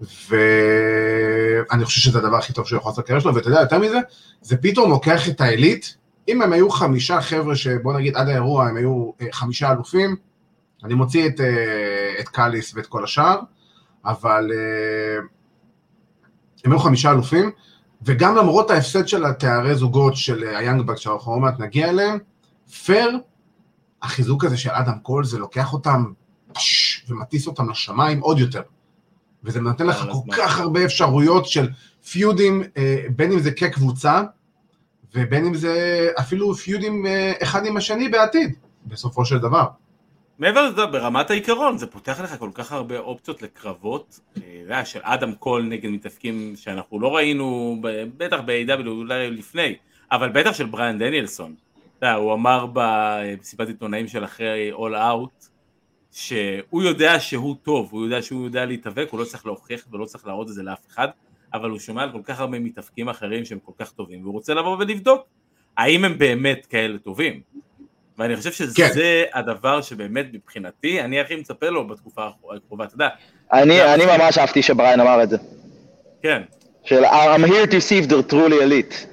[0.00, 3.98] ואני חושב שזה הדבר הכי טוב שהוא יכול לעשות בקריירה שלו, ואתה יודע, יותר מזה,
[4.40, 5.96] זה פתאום לוקח את העילית,
[6.28, 10.16] אם הם היו חמישה חבר'ה שבוא נגיד עד האירוע הם היו אה, חמישה אלופים,
[10.84, 13.40] אני מוציא את, אה, את קאליס ואת כל השאר,
[14.04, 15.20] אבל אה,
[16.64, 17.50] הם היו חמישה אלופים,
[18.02, 22.18] וגם למרות ההפסד של התארי זוגות של היאנג באקס שאנחנו עוד מעט נגיע אליהם,
[22.84, 23.18] פייר,
[24.02, 26.04] החיזוק הזה של אדם קול זה לוקח אותם
[26.52, 28.62] פוש, ומטיס אותם לשמיים עוד יותר.
[29.44, 30.36] וזה נותן לך על כל.
[30.36, 31.68] כך הרבה אפשרויות של
[32.10, 34.22] feudים, אה, בין אם זה כקבוצה,
[35.14, 39.64] ובין אם זה אפילו feudים אה, אחד עם השני בעתיד, בסופו של דבר.
[40.38, 44.20] מעבר לזה, ברמת העיקרון, זה פותח לך כל כך הרבה אופציות לקרבות,
[44.70, 47.76] אה, של אדם קול נגד מתאפקים שאנחנו לא ראינו,
[48.16, 49.76] בטח ב-AW אולי לפני,
[50.12, 51.54] אבל בטח של בריאן דניאלסון.
[51.98, 55.48] אתה הוא אמר במסיבת עיתונאים של אחרי All Out,
[56.12, 60.26] שהוא יודע שהוא טוב, הוא יודע שהוא יודע להתאבק, הוא לא צריך להוכיח ולא צריך
[60.26, 61.08] להראות את זה לאף אחד,
[61.54, 64.54] אבל הוא שומע על כל כך הרבה מתאפקים אחרים שהם כל כך טובים, והוא רוצה
[64.54, 65.26] לבוא ולבדוק
[65.76, 67.40] האם הם באמת כאלה טובים.
[68.18, 69.38] ואני חושב שזה כן.
[69.38, 73.08] הדבר שבאמת מבחינתי, אני הכי מצפה לו בתקופה הקרובה, אתה יודע,
[73.52, 75.36] אני אני ממש אהבתי שבריין אמר את זה.
[76.22, 76.42] כן,
[76.84, 79.06] של I'm here to see if they're truly elite.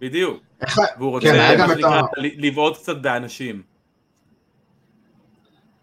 [0.00, 0.42] בדיוק,
[0.98, 3.73] והוא כן, רוצה, גם מה שנקרא, לבעוט קצת באנשים.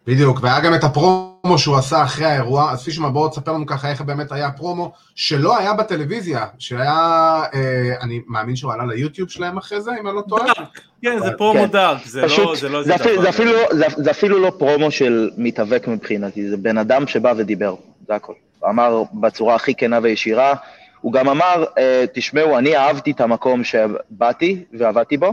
[0.08, 3.90] בדיוק, והיה גם את הפרומו שהוא עשה אחרי האירוע, אז פישמן בואו תספר לנו ככה
[3.90, 9.58] איך באמת היה הפרומו, שלא היה בטלוויזיה, שהיה, אה, אני מאמין שהוא עלה ליוטיוב שלהם
[9.58, 10.54] אחרי זה, אם אני לא טועה.
[11.02, 11.72] כן, זה פרומו כן.
[11.72, 13.22] דארק, זה פשוט, לא, זה לא זה, איזה.
[13.22, 17.76] זה, אפילו, זה, זה אפילו לא פרומו של מתאבק מבחינתי, זה בן אדם שבא ודיבר,
[18.08, 18.34] זה הכל.
[18.70, 20.54] אמר בצורה הכי כנה וישירה,
[21.02, 25.32] הוא גם אמר, אה, תשמעו, אני אהבתי את המקום שבאתי ועבדתי בו, אה,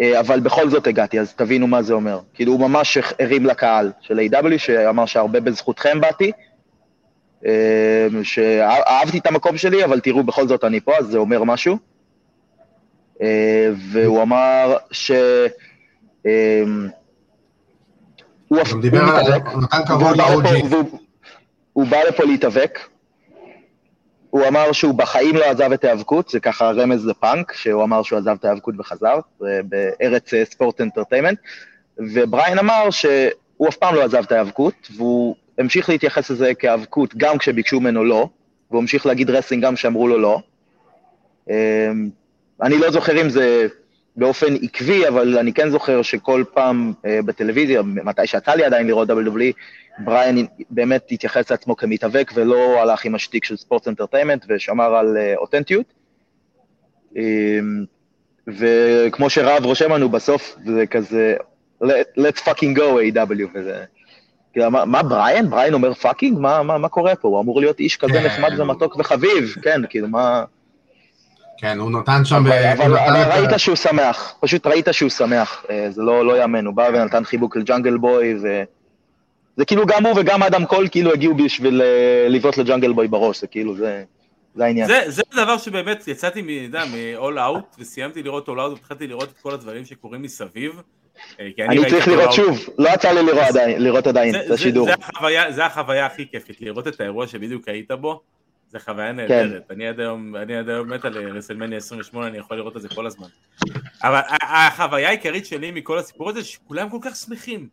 [0.00, 2.20] אבל בכל זאת הגעתי, אז תבינו מה זה אומר.
[2.34, 6.32] כאילו, הוא ממש הרים לקהל של A.W, שאמר שהרבה בזכותכם באתי,
[7.46, 11.78] אה, שאהבתי את המקום שלי, אבל תראו, בכל זאת אני פה, אז זה אומר משהו.
[13.22, 15.10] אה, והוא אמר ש...
[16.26, 16.62] אה,
[18.48, 19.32] הוא דיבר על,
[19.62, 20.74] נתן כבוד ל-OG.
[21.72, 22.78] הוא בא לפה להתאבק.
[24.30, 28.18] הוא אמר שהוא בחיים לא עזב את ההיאבקות, זה ככה רמז לפאנק, שהוא אמר שהוא
[28.18, 31.38] עזב את ההיאבקות וחזר, בארץ אה, sports entertainment,
[31.98, 37.38] ובריין אמר שהוא אף פעם לא עזב את ההיאבקות, והוא המשיך להתייחס לזה כהיאבקות גם
[37.38, 38.28] כשביקשו ממנו לא,
[38.70, 40.40] והוא המשיך להגיד wrestling גם כשאמרו לו לא.
[41.50, 41.90] אה,
[42.62, 43.66] אני לא זוכר אם זה
[44.18, 49.10] באופן עקבי, אבל אני כן זוכר שכל פעם אה, בטלוויזיה, מתי שיצא לי עדיין לראות
[49.10, 49.52] WWE,
[49.98, 50.36] בריאן
[50.70, 55.86] באמת התייחס לעצמו כמתאבק ולא הלך עם השטיק של sports entertainment ושמר על אה, אותנטיות.
[57.16, 57.58] אה,
[58.48, 61.36] וכמו שרהב רושם לנו בסוף, זה כזה,
[61.84, 63.84] "Let- let's fucking go AEW וזה...
[64.52, 65.50] כאילו, מה, מה בריאן?
[65.50, 66.38] בריאן אומר fucking?
[66.38, 67.28] מה, מה, מה קורה פה?
[67.28, 68.26] הוא אמור להיות איש כזה כן.
[68.26, 70.44] נחמד ומתוק וחביב, כן, כאילו, מה...
[71.58, 72.36] כן, הוא נתן שם...
[72.36, 72.92] אבל, אה, אבל,
[73.32, 77.24] ראית שהוא שמח, פשוט ראית שהוא שמח, אה, זה לא, לא יאמן, הוא בא ונתן
[77.24, 78.62] חיבוק לג'אנגל בוי, ו...
[79.56, 83.40] זה כאילו גם הוא וגם אדם קול כאילו הגיעו בשביל אה, לבעוט לג'אנגל בוי בראש,
[83.40, 84.04] זה כאילו, זה,
[84.54, 84.86] זה העניין.
[84.86, 89.54] זה, זה דבר שבאמת יצאתי מ-all out וסיימתי לראות all out והתחלתי לראות את כל
[89.54, 90.82] הדברים שקורים מסביב.
[91.40, 92.32] אני ראיתי צריך לראות out.
[92.32, 94.86] שוב, לא יצא לי לראות עדיין, לראות עדיין זה, את זה, השידור.
[94.86, 98.20] זה, החוויה, זה החוויה הכי כיפית, לראות את האירוע שבדיוק היית בו,
[98.70, 99.16] זה חוויה כן.
[99.16, 99.62] נהדרת.
[99.70, 102.88] אני עד היום, אני עד היום מת על רסלמניה 28, אני יכול לראות את זה
[102.88, 103.26] כל הזמן.
[104.02, 107.68] אבל החוויה העיקרית שלי מכל הסיפור הזה, שכולם כל כך שמחים.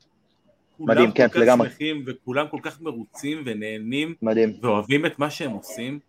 [0.80, 1.68] מדהים, כן, כולם כל לגמרי.
[1.70, 4.54] כך שמחים, וכולם כל כך מרוצים ונהנים, מדהים.
[4.62, 6.00] ואוהבים את מה שהם עושים,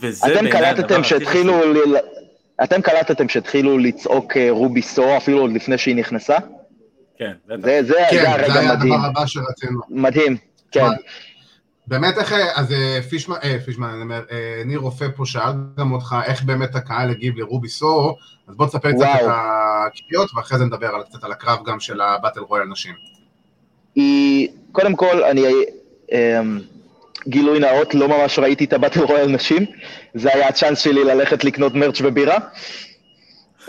[0.00, 1.76] וזה אתם בעיניי הדבר קלטתם הכי שהתחילו, חשוב.
[1.94, 1.96] ל-
[2.64, 6.36] אתם קלטתם שהתחילו לצעוק אה, רובי סו, אפילו עוד לפני שהיא נכנסה?
[7.18, 7.62] כן, בטח.
[7.62, 9.80] זה, זה, כן, זה זה הרגע היה הדבר הבא שרצינו.
[9.88, 10.36] מדהים,
[10.70, 10.80] כן.
[11.88, 15.52] באמת איך, אה, אז אה, פישמן, אה, פישמן, אני אומר, אה, ניר רופא פה שאל
[15.78, 18.16] גם אותך איך באמת הקהל הגיב לרובי סו,
[18.48, 19.02] אז בוא תספר קצת.
[19.02, 22.94] את הקריאות, ואחרי זה נדבר על- קצת על הקרב גם של הבטל רויאל נשים.
[23.94, 25.42] היא, קודם כל, אני,
[26.12, 26.60] אמ,
[27.28, 29.66] גילוי נאות, לא ממש ראיתי את הבטל רויאל נשים,
[30.14, 32.36] זה היה הצ'אנס שלי ללכת לקנות merch ובירה,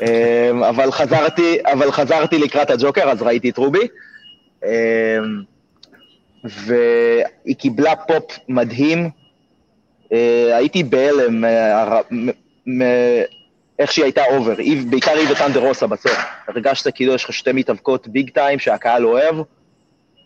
[0.01, 3.87] אמ, אבל חזרתי, אבל חזרתי לקראת הג'וקר, אז ראיתי את רובי,
[4.65, 4.69] אמ,
[6.43, 9.09] והיא קיבלה פופ מדהים,
[10.13, 12.29] אה, הייתי בהלם אה, הר- מ-
[12.81, 13.21] מ-
[13.79, 14.55] איך שהיא הייתה over,
[14.89, 19.35] בעיקר היא ות'אנדר רוסה בסוף, הרגשת כאילו יש לך שתי מתאבקות big time שהקהל אוהב,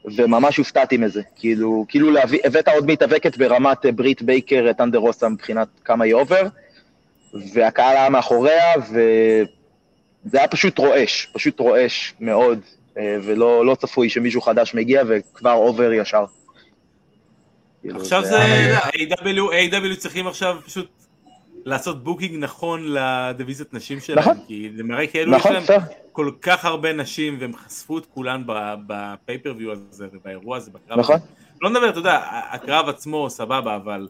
[0.05, 4.97] וממש הופתעתי מזה, כאילו, כאילו להביא, הבאת עוד מתאבקת ברמת אה, ברית בייקר, אה, ת'אנדר
[4.99, 6.47] רוסה מבחינת כמה היא over,
[7.53, 12.59] והקהל היה מאחוריה, וזה היה פשוט רועש, פשוט רועש מאוד,
[12.95, 16.25] ולא לא צפוי שמישהו חדש מגיע וכבר over ישר.
[17.81, 20.89] כאילו, עכשיו זה, AEW AEW צריכים עכשיו פשוט
[21.65, 24.37] לעשות booking נכון לדיוויזיית נשים שלהם, נכון.
[24.47, 25.77] כי זה מראה כאילו יש נכון, להם בסדר.
[26.11, 28.43] כל כך הרבה נשים והם חשפו את כולן
[28.87, 31.15] ב pay-per-view הזה ובאירוע הזה, בקרב נכון.
[31.15, 31.25] הזה.
[31.61, 32.19] לא נדבר, אתה יודע,
[32.51, 34.07] הקרב עצמו סבבה, אבל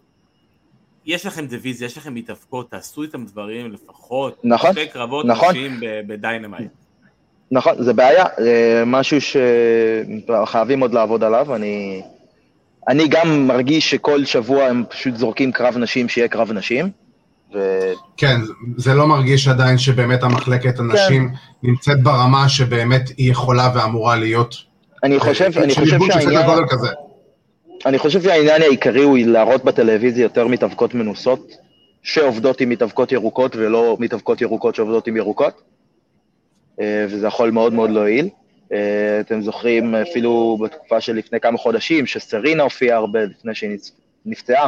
[1.06, 5.50] יש לכם דיוויזיה, יש לכם מתאבקות, תעשו איתם דברים לפחות, נכון, שתי קרבות נכון.
[5.50, 6.72] נשים ב Dynamite.
[7.52, 12.02] נכון, זה בעיה, זה משהו שחייבים עוד לעבוד עליו, אני...
[12.88, 16.90] אני גם מרגיש שכל שבוע הם פשוט זורקים קרב נשים שיהיה קרב נשים,
[17.54, 17.60] ו...
[18.18, 18.42] כן,
[18.78, 21.36] זה לא מרגיש עדיין שבאמת המחלקת הנשים כן.
[21.64, 24.56] נמצאת ברמה שבאמת היא יכולה ואמורה להיות.
[25.04, 26.46] אני חושב, אה, אני חושב שהעניין.
[27.86, 31.52] אני חושב שהעניין העיקרי הוא להראות בטלוויזיה יותר מתאבקות מנוסות,
[32.04, 35.71] שעובדות עם מתאבקות ירוקות ולא מתאבקות ירוקות שעובדות עם ירוקות, אה,
[36.80, 38.30] וזה יכול מאוד מאוד להועיל.
[38.72, 38.78] אה,
[39.20, 43.78] אתם זוכרים אפילו בתקופה של לפני כמה חודשים, שסרינה הופיעה הרבה לפני שהיא
[44.26, 44.68] נפצעה,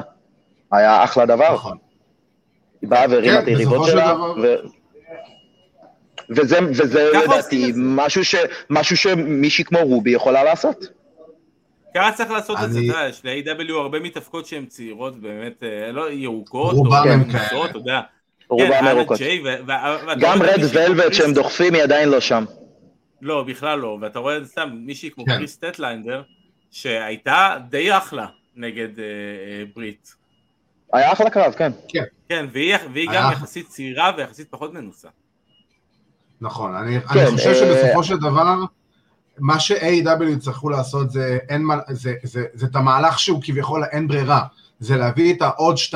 [0.71, 1.53] היה אחלה דבר.
[1.53, 1.77] נכון.
[2.81, 4.15] היא באה והרימה כן, את היריבות בסופו של שלה.
[6.29, 7.81] וזה, וזה לדעתי את זה.
[7.83, 8.35] משהו, ש...
[8.69, 10.85] משהו שמישהי כמו רובי יכולה לעשות.
[11.95, 13.73] ככה צריך לעשות את זה, אני- אתה יודע, יש ל-A.W.
[13.73, 16.83] הרבה מתאבקות שהן צעירות, באמת, אה, לא ירוקות, או
[17.31, 17.65] כאלה.
[17.69, 17.99] אתה יודע.
[18.49, 19.19] רובם כן, ירוקות.
[20.19, 22.45] גם רד ולווט שהם דוחפים היא עדיין לא שם.
[23.21, 25.37] לא, בכלל לא, ואתה רואה סתם מישהי כמו כן.
[25.37, 26.21] קריס טטליינדר,
[26.71, 28.25] שהייתה די אחלה
[28.55, 30.15] נגד אה, אה, ברית.
[30.93, 31.71] היה אחלה קרב, כן.
[32.29, 35.07] כן, והיא, והיא גם יחסית צעירה ויחסית פחות מנוסה.
[36.41, 38.55] נכון, אני, כן, אני חושב אה, שבסופו של דבר,
[39.37, 40.23] מה ש-A.W.
[40.23, 44.41] יצטרכו לעשות זה, אין מה, זה, זה, זה את המהלך שהוא כביכול האין ברירה,
[44.79, 45.95] זה להביא את העוד 2-3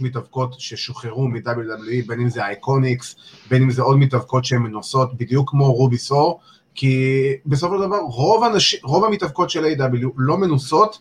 [0.00, 3.16] מתאבקות ששוחררו מ-WWE, בין אם זה האיקוניקס,
[3.50, 6.40] בין אם זה עוד מתאבקות שהן מנוסות, בדיוק כמו רובי סור,
[6.74, 7.12] כי
[7.46, 10.06] בסופו של דבר רוב, אנשים, רוב המתאבקות של A.W.
[10.16, 10.98] לא מנוסות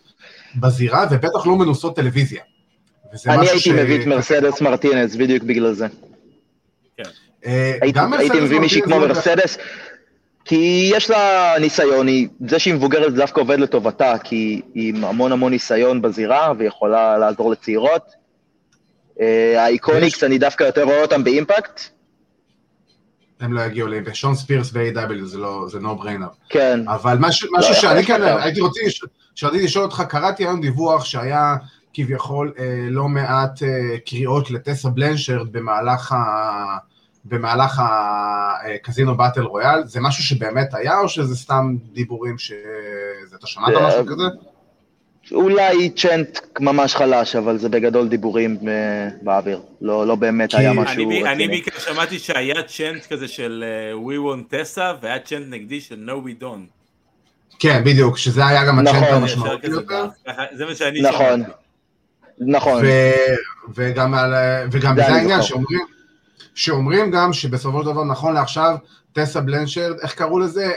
[0.56, 2.44] בזירה, ובטח לא מנוסות טלוויזיה.
[3.28, 5.88] אני הייתי מביא את מרסדס מרטינס בדיוק בגלל זה.
[7.46, 9.58] אה, הייתי גם הייתי מביא מישהי כמו לא- מרסדס,
[10.46, 15.04] כי יש לה ניסיון, היא- זה שהיא מבוגרת זה דווקא עובד לטובתה, כי היא עם
[15.04, 18.12] המון המון ניסיון בזירה, ויכולה לעזור לצעירות.
[19.22, 21.82] אה, האיקוניקס, אני דווקא יותר רואה אותם באימפקט.
[23.40, 25.24] הם לא יגיעו לי, ושון ספירס ב-A.W.
[25.26, 26.36] זה לא, זה no brainer.
[26.50, 28.42] כן, אבל משהו, משהו לא, שאני כן להיות.
[28.44, 28.82] הייתי רוצה,
[29.36, 31.56] שרציתי לשאול אותך, קראתי היום דיווח שהיה
[31.94, 36.18] כביכול אה, לא מעט אה, קריאות לטסה בלנשרד במהלך ה...
[37.26, 37.82] במהלך
[38.76, 42.52] הקזינו באטל רויאל, זה משהו שבאמת היה, או שזה סתם דיבורים ש...
[43.36, 44.24] אתה שמעת משהו כזה?
[45.32, 49.62] אולי צ'נט ממש חלש, אבל זה בגדול דיבורים אה, באוויר.
[49.82, 51.48] לא לא באמת היה משהו אני, אני רציני.
[51.48, 56.28] בעיקר שמעתי שהיה צ'נט כזה של אה, We want Tessa והיה צ'נט נגדי של No
[56.28, 56.84] we don't.
[57.60, 60.08] כן, בדיוק, שזה היה גם נכון, הצ'אנט ישר המשמעותי יותר.
[60.52, 61.44] זה מה שאני נכון.
[61.44, 61.52] שמעתי.
[62.40, 64.34] נכון, ו- וגם, על,
[64.72, 65.42] וגם זה העניין.
[65.42, 65.80] שאומרים,
[66.56, 68.76] שאומרים גם שבסופו של דבר, נכון לעכשיו,
[69.14, 70.72] טסה בלנשרד, איך קראו לזה?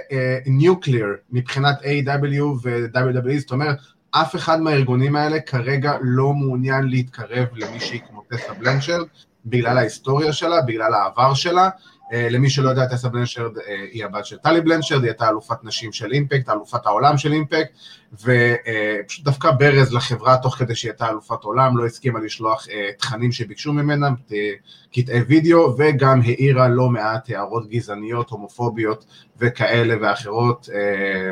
[0.46, 2.42] ניוקליר, מבחינת A.W.
[2.62, 3.76] ו-WWE, זאת אומרת,
[4.10, 9.06] אף אחד מהארגונים האלה כרגע לא מעוניין להתקרב למישהי כמו טסה בלנשרד,
[9.46, 11.68] בגלל ההיסטוריה שלה, בגלל העבר שלה.
[12.12, 15.64] אה, למי שלא יודע, טסה בלנשרד אה, היא הבת של טלי בלנשרד, היא הייתה אלופת
[15.64, 17.70] נשים של אימפקט, אלופת העולם של אימפקט,
[18.12, 23.32] ופשוט דווקא ברז לחברה, תוך כדי שהיא הייתה אלופת עולם, לא הסכימה לשלוח אה, תכנים
[23.32, 24.52] שביקשו ממנה, אה,
[24.92, 29.04] קטעי וידאו, וגם העירה לא מעט הערות גזעניות, הומופוביות
[29.38, 31.30] וכאלה ואחרות אה,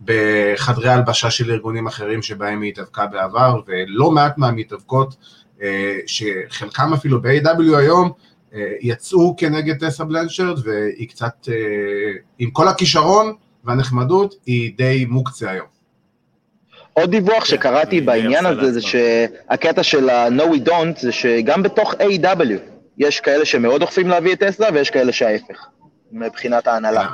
[0.00, 5.16] בחדרי הלבשה של ארגונים אחרים שבהם היא התאבקה בעבר, ולא מעט מהמתאבקות,
[5.62, 8.12] אה, שחלקם אפילו ב-AW היום, אה,
[8.80, 11.54] יצאו כנגד טסה בלנשרד, והיא קצת, אה,
[12.38, 13.34] עם כל הכישרון
[13.64, 15.66] והנחמדות, היא די מוקצה היום.
[16.92, 18.80] עוד דיווח שקראתי אני בעניין הזה, זה.
[18.80, 22.52] שהקטע של ה-No we don't, זה שגם בתוך A.W.
[22.98, 25.66] יש כאלה שמאוד דוחפים להביא את טסלה, ויש כאלה שההפך,
[26.12, 27.08] מבחינת ההנהלה.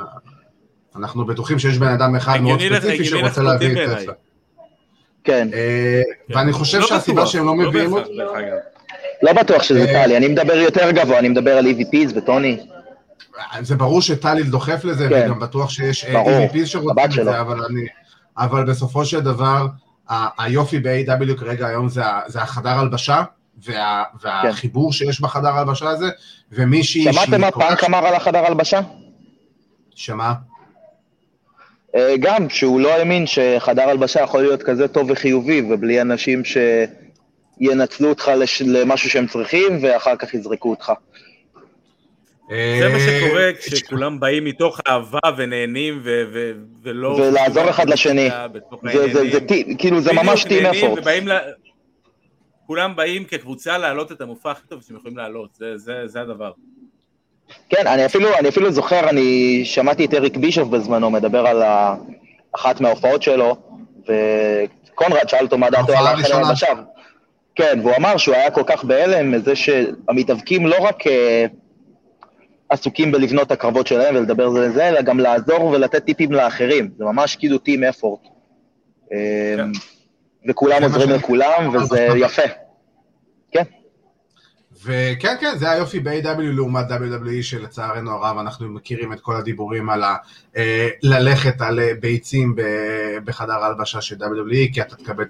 [0.95, 3.97] אנחנו בטוחים שיש בן אדם אחד מאוד ספציפי שרוצה להביא את.
[3.97, 4.13] טסלה.
[5.23, 8.74] כן, אה, ואני חושב לא שהסיבה שהם לא מביאים בהכרח, אותו.
[9.25, 12.57] לא בטוח שזה אה, טלי, אני מדבר יותר גבוה, אני מדבר על EVPs וטוני.
[13.61, 15.25] זה ברור שטלי דוחף לזה, כן.
[15.25, 17.23] וגם בטוח שיש ברור, EVP שרוצים את שלו.
[17.25, 17.81] זה, אבל אני...
[18.37, 19.67] אבל בסופו של דבר,
[20.09, 23.23] ה- היופי ב-AW כרגע היום זה זה החדר הלבשה,
[23.65, 26.05] וה- והחיבור שיש בחדר ההלבשה הזה,
[26.51, 27.13] ומישהי כן.
[27.13, 28.79] שמעתם מה פאנק אמר על החדר הלבשה?
[29.95, 30.33] שמה?
[31.95, 36.41] אה, גם, שהוא לא האמין שחדר הלבשה יכול להיות כזה טוב וחיובי, ובלי אנשים
[37.63, 40.91] שינצלו אותך לש- למשהו שהם צריכים, ואחר כך יזרקו אותך.
[42.49, 46.51] זה מה אה, שקורה כשכולם באים מתוך אהבה ונהנים ו- ו-
[46.83, 47.07] ולא...
[47.07, 48.29] ולעזור אחד לשני.
[48.93, 49.29] זה- זה-.
[49.31, 49.39] זה
[49.77, 51.03] כאילו, זה ממש טים אפורט.
[52.67, 56.51] כולם באים כקבוצה להעלות את המופע הכי טוב שהם יכולים להעלות, זה- זה זה הדבר.
[57.69, 61.63] כן, אני אפילו, אני אפילו זוכר, אני שמעתי את אריק בישוף בזמנו מדבר על.
[62.55, 63.55] אחת מההופעות שלו,
[64.01, 66.47] וקונרד שאל אותו מה דעתו על הראשונה.
[66.47, 66.67] הלבשה.
[67.55, 71.45] כן, והוא אמר שהוא היה כל כך בהלם מזה שהמתאבקים לא רק אה,
[72.69, 76.89] עסוקים בלבנות את הקרבות שלהם ולדבר זה לזה, אלא גם לעזור ולתת טיפים לאחרים.
[76.97, 78.19] זה ממש כאילו טים אפורט.
[79.13, 79.69] אה, כן.
[80.49, 82.64] וכולם עוזרים לכולם, וזה יפה.
[84.85, 89.89] כן, וכן, כן, זה היופי ב-AW לעומת WWE, שלצערנו הרב אנחנו מכירים את כל הדיבורים
[89.89, 90.15] על ה...
[90.57, 95.23] אה, ללכת על אה, ביצים ב- בחדר ההלבשה של WWE, כי אתה תקבל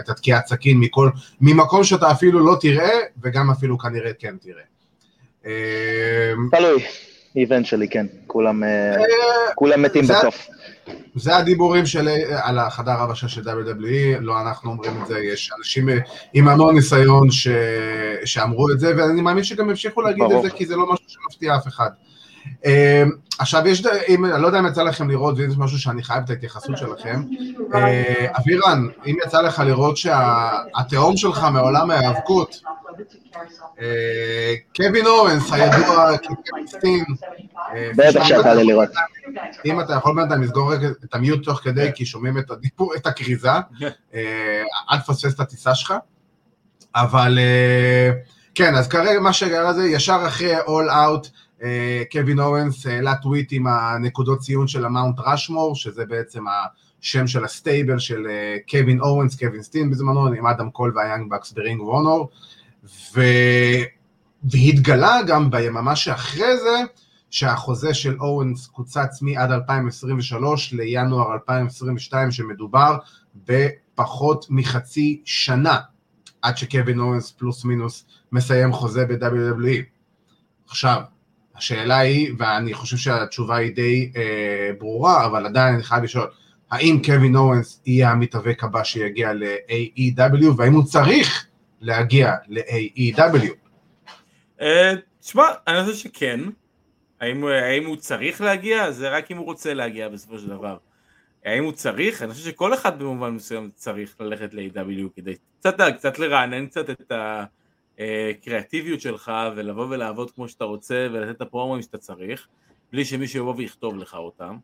[0.00, 1.10] את התקיעת סכין מכל,
[1.40, 4.62] ממקום שאתה אפילו לא תראה, וגם אפילו כנראה כן תראה.
[5.46, 6.84] אה, תלוי.
[7.36, 8.06] איבנט שלי, כן.
[8.26, 8.96] כולם, אה,
[9.54, 10.48] כולם מתים בסוף.
[11.14, 12.08] זה הדיבורים של,
[12.42, 15.98] על החדר ההלבשה של WWE, לא אנחנו אומרים את זה, יש אנשים אה,
[16.34, 17.48] עם המון ניסיון ש,
[18.24, 20.36] שאמרו את זה, ואני מאמין שגם ימשיכו להגיד ברור.
[20.36, 21.90] את זה, כי זה לא משהו שמפתיע אף אחד.
[22.64, 23.04] אה,
[23.38, 26.22] עכשיו, יש, אם, אני לא יודע אם יצא לכם לראות, ואם זה משהו שאני חייב
[26.24, 27.22] את ההתייחסות שלכם,
[27.74, 32.60] אה, אבירן, אם יצא לך לראות שהתהום שלך מעולם ההיאבקות,
[33.80, 36.10] אה, קווין אורנס, הידוע
[37.74, 38.88] אה, בטח שיצא לי לראות.
[39.64, 43.50] אם אתה יכול בינתיים לסגור את המיוט תוך כדי, כי שומעים את הדיבור, את הכריזה,
[44.90, 45.94] אל תפספס את הטיסה שלך.
[46.94, 47.38] אבל
[48.54, 51.28] כן, אז כרגע מה שקרה זה, ישר אחרי All Out,
[52.12, 56.44] קווין אוונס העלה טוויט עם הנקודות ציון של ה Mount Rushmore, שזה בעצם
[57.00, 61.30] השם של ה stable של אה, קווין אוונס, קווין סטין בזמנו, עם אדם קול והיאנג
[61.30, 62.30] בקס ב Ring of Honor,
[63.14, 63.20] ו...
[64.44, 66.82] והתגלה גם ביממה שאחרי זה,
[67.30, 72.96] שהחוזה של אוונס קוצץ מעד 2023 לינואר 2022, שמדובר
[73.34, 75.78] בפחות מחצי שנה,
[76.42, 79.82] עד שקווין אורנס פלוס מינוס מסיים חוזה ב-WWE.
[80.68, 81.02] עכשיו,
[81.56, 86.26] השאלה היא, ואני חושב שהתשובה היא די אה, ברורה, אבל עדיין אני חייב לשאול,
[86.70, 91.46] האם קווין אורנס יהיה המתאבק הבא שיגיע ל-AEW, והאם הוא צריך
[91.80, 93.52] להגיע ל-AEW?
[94.60, 96.40] אה, תשמע, אני חושב שכן.
[97.20, 98.90] האם, האם הוא צריך להגיע?
[98.90, 100.76] זה רק אם הוא רוצה להגיע בסופו של דבר.
[101.44, 102.22] האם הוא צריך?
[102.22, 107.12] אני חושב שכל אחד במובן מסוים צריך ללכת ל-AW כדי קצת, קצת לרענן קצת את
[107.98, 112.48] הקריאטיביות שלך ולבוא ולעבוד כמו שאתה רוצה ולתת את הפרומואים שאתה צריך
[112.92, 114.56] בלי שמישהו יבוא ויכתוב לך אותם.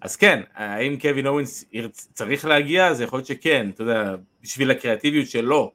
[0.00, 1.64] אז כן, האם קווין אורינס
[2.12, 2.86] צריך להגיע?
[2.86, 5.72] אז יכול להיות שכן, אתה יודע, בשביל הקריאטיביות שלו.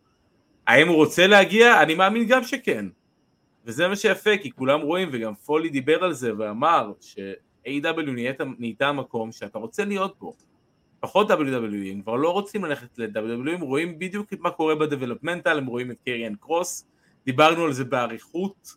[0.68, 1.82] האם הוא רוצה להגיע?
[1.82, 2.86] אני מאמין גם שכן.
[3.66, 8.12] וזה מה שיפה, כי כולם רואים, וגם פולי דיבר על זה ואמר ש-AW
[8.60, 10.36] נהייתה, המקום שאתה רוצה להיות בו.
[10.99, 15.66] פחות WWE, הם כבר לא רוצים ללכת ל-WWE, הם רואים בדיוק מה קורה בדבלופמנטל, הם
[15.66, 16.88] רואים את קריאן קרוס,
[17.26, 18.76] דיברנו על זה באריכות.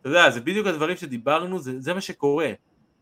[0.00, 2.52] אתה יודע, זה בדיוק הדברים שדיברנו, זה, זה מה שקורה.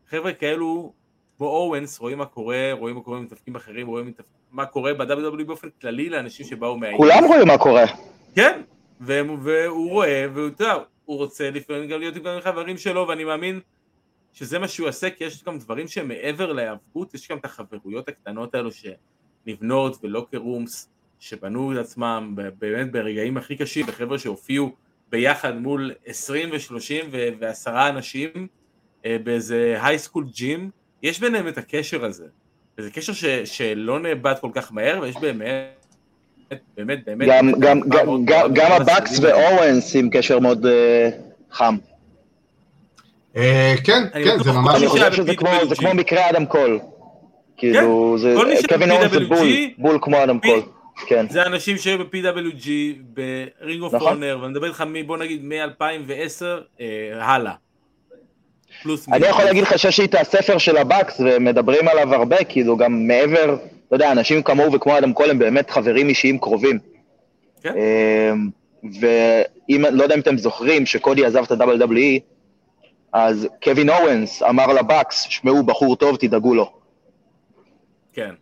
[0.08, 0.92] חבר'ה כאלו,
[1.36, 4.12] כמו אורנס, רואים מה קורה, רואים מה קורה עם מתאפקים אחרים, רואים
[4.50, 6.86] מה קורה ב-WWE באופן כללי לאנשים שבאו מה...
[6.96, 7.84] כולם רואים מה קורה.
[8.34, 8.60] כן,
[9.00, 10.74] והוא רואה, והוא יודע,
[11.04, 13.60] הוא רוצה לפעמים גם להיות עם חברים שלו, ואני מאמין
[14.32, 18.08] שזה מה שהוא עושה, כי יש גם דברים שהם מעבר להיאבקות, יש גם את החברויות
[18.08, 24.72] הקטנות האלו שנבנות ולוקר רומס, שבנו את עצמם באמת ברגעים הכי קשים, וחבר'ה שהופיעו
[25.10, 28.46] ביחד מול 20 ו-30 ו-10 אנשים
[29.06, 30.70] אה, באיזה הייסקול ג'ים,
[31.02, 32.26] יש ביניהם את הקשר הזה.
[32.78, 35.84] וזה קשר ש, שלא נאבד כל כך מהר, ויש באמת
[36.76, 37.28] באמת, באמת.
[37.28, 40.68] גם, גם, גם, גם, גם הבקס ואוונס עם קשר מאוד uh,
[41.52, 41.76] חם.
[43.34, 43.38] Uh,
[43.84, 44.76] כן, כן, זה ממש...
[44.76, 46.80] אני חושב שזה כמו, זה כמו מקרה אדם קול.
[47.56, 48.34] כאילו, זה...
[48.68, 49.48] קווין אוונס זה בול,
[49.78, 50.62] בול כמו אדם קול.
[51.06, 51.26] כן.
[51.30, 52.68] זה אנשים שהיו ב-PWG,
[53.04, 56.44] ב Ring of Honor, ואני מדבר איתך, בוא נגיד, מ-2010
[56.80, 57.52] אה, הלאה.
[59.12, 63.06] אני יכול להגיד לך שיש לי את הספר של הבקס, ומדברים עליו הרבה, כאילו, גם
[63.06, 63.56] מעבר
[63.94, 66.78] אתה יודע, אנשים כמוהו וכמו אדם קול הם באמת חברים אישיים קרובים.
[67.62, 67.74] כן.
[67.76, 68.50] אמ,
[69.00, 72.20] ואם, לא יודע אם אתם זוכרים, שקודי עזב את ה-WWE,
[73.12, 76.72] אז קווין אוונס אמר לבקס, שמעו, בחור טוב, תדאגו לו.
[78.12, 78.34] כן.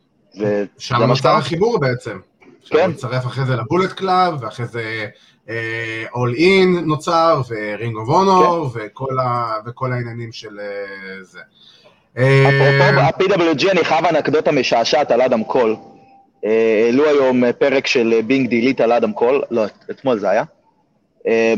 [0.78, 2.18] שם נוצר החיבור בעצם.
[2.64, 2.78] כן.
[2.78, 5.06] הוא הצטרף אחרי זה ל Bullet Club, ואחרי זה
[6.14, 8.70] All uh, In נוצר, ו Ring of Honor,
[9.66, 11.40] וכל העניינים של uh, זה.
[12.12, 15.76] אפרופו ה-PWG, אני חייב אנקדוטה משעשעת על אדם קול.
[16.44, 20.44] אה, העלו היום פרק של Being The Elite על אדם קול, לא, אתמול זה היה.
[21.26, 21.54] אה,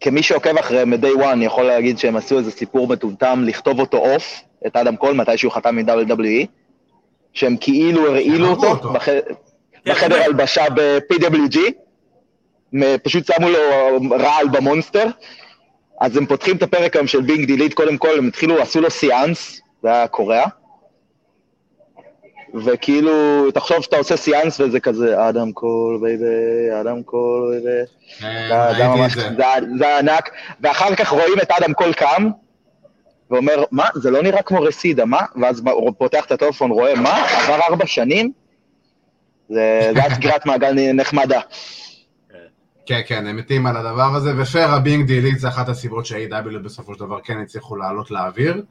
[0.00, 4.40] כמי שעוקב אחריהם מ-day one, יכול להגיד שהם עשו איזה סיפור מטומטם לכתוב אותו off,
[4.66, 6.46] את אדם קול, מתי שהוא חתם מ-WWE,
[7.32, 8.92] שהם כאילו הרעילו אותו
[9.86, 11.58] בחדר הלבשה ב-PWG,
[13.02, 13.58] פשוט שמו לו
[14.10, 15.06] רעל ב Monster,
[16.00, 18.80] אז הם פותחים את הפרק היום של Being The Elite, קודם כל הם התחילו, עשו
[18.80, 20.46] לו סיאנס, זה היה קורע,
[22.54, 23.10] וכאילו,
[23.50, 27.84] תחשוב שאתה עושה סיאנס וזה כזה, אדם קול baby, אדם קול baby,
[29.78, 32.30] זה היה ענק, ואחר כך רואים את אדם קול קם,
[33.30, 35.20] ואומר, מה, זה לא נראה כמו Reseda, מה?
[35.42, 38.32] ואז הוא פותח את הטלפון, רואה, מה, עבר ארבע שנים?
[39.48, 41.40] זה היה סגירת מעגל נחמדה.
[42.86, 46.06] כן, כן, הם מתים על הדבר הזה, ופייר ה Being The Elite זה אחת הסיבות
[46.06, 48.62] שה-AW בסופו של דבר כן הצליחו לעלות לאוויר.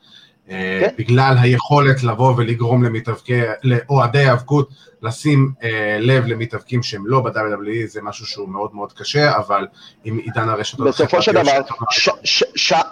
[0.50, 0.96] אה, כן.
[0.98, 4.70] בגלל היכולת לבוא ולגרום למתאבקי, לאוהדי האבקות,
[5.02, 9.68] לשים אה, לב למתאבקים שהם לא ב-WWE, זה משהו שהוא מאוד מאוד קשה, אבל
[10.04, 10.88] עם עידן הרשתות...
[10.88, 11.62] בסופו של דבר,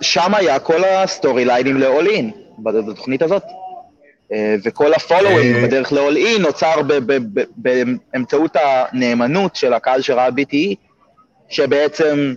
[0.02, 3.44] שם היה כל ה storyline ים ל-all in, בתוכנית הזאת.
[4.34, 6.74] אה, וכל הפולווים בדרך ל-all in נוצר
[7.56, 10.76] באמצעות הנאמנות של הקהל שראה BTE,
[11.50, 12.34] שבעצם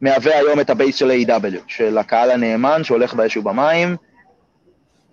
[0.00, 3.96] מהווה היום את ה base של AEW, של הקהל הנאמן שהולך באש ובמים,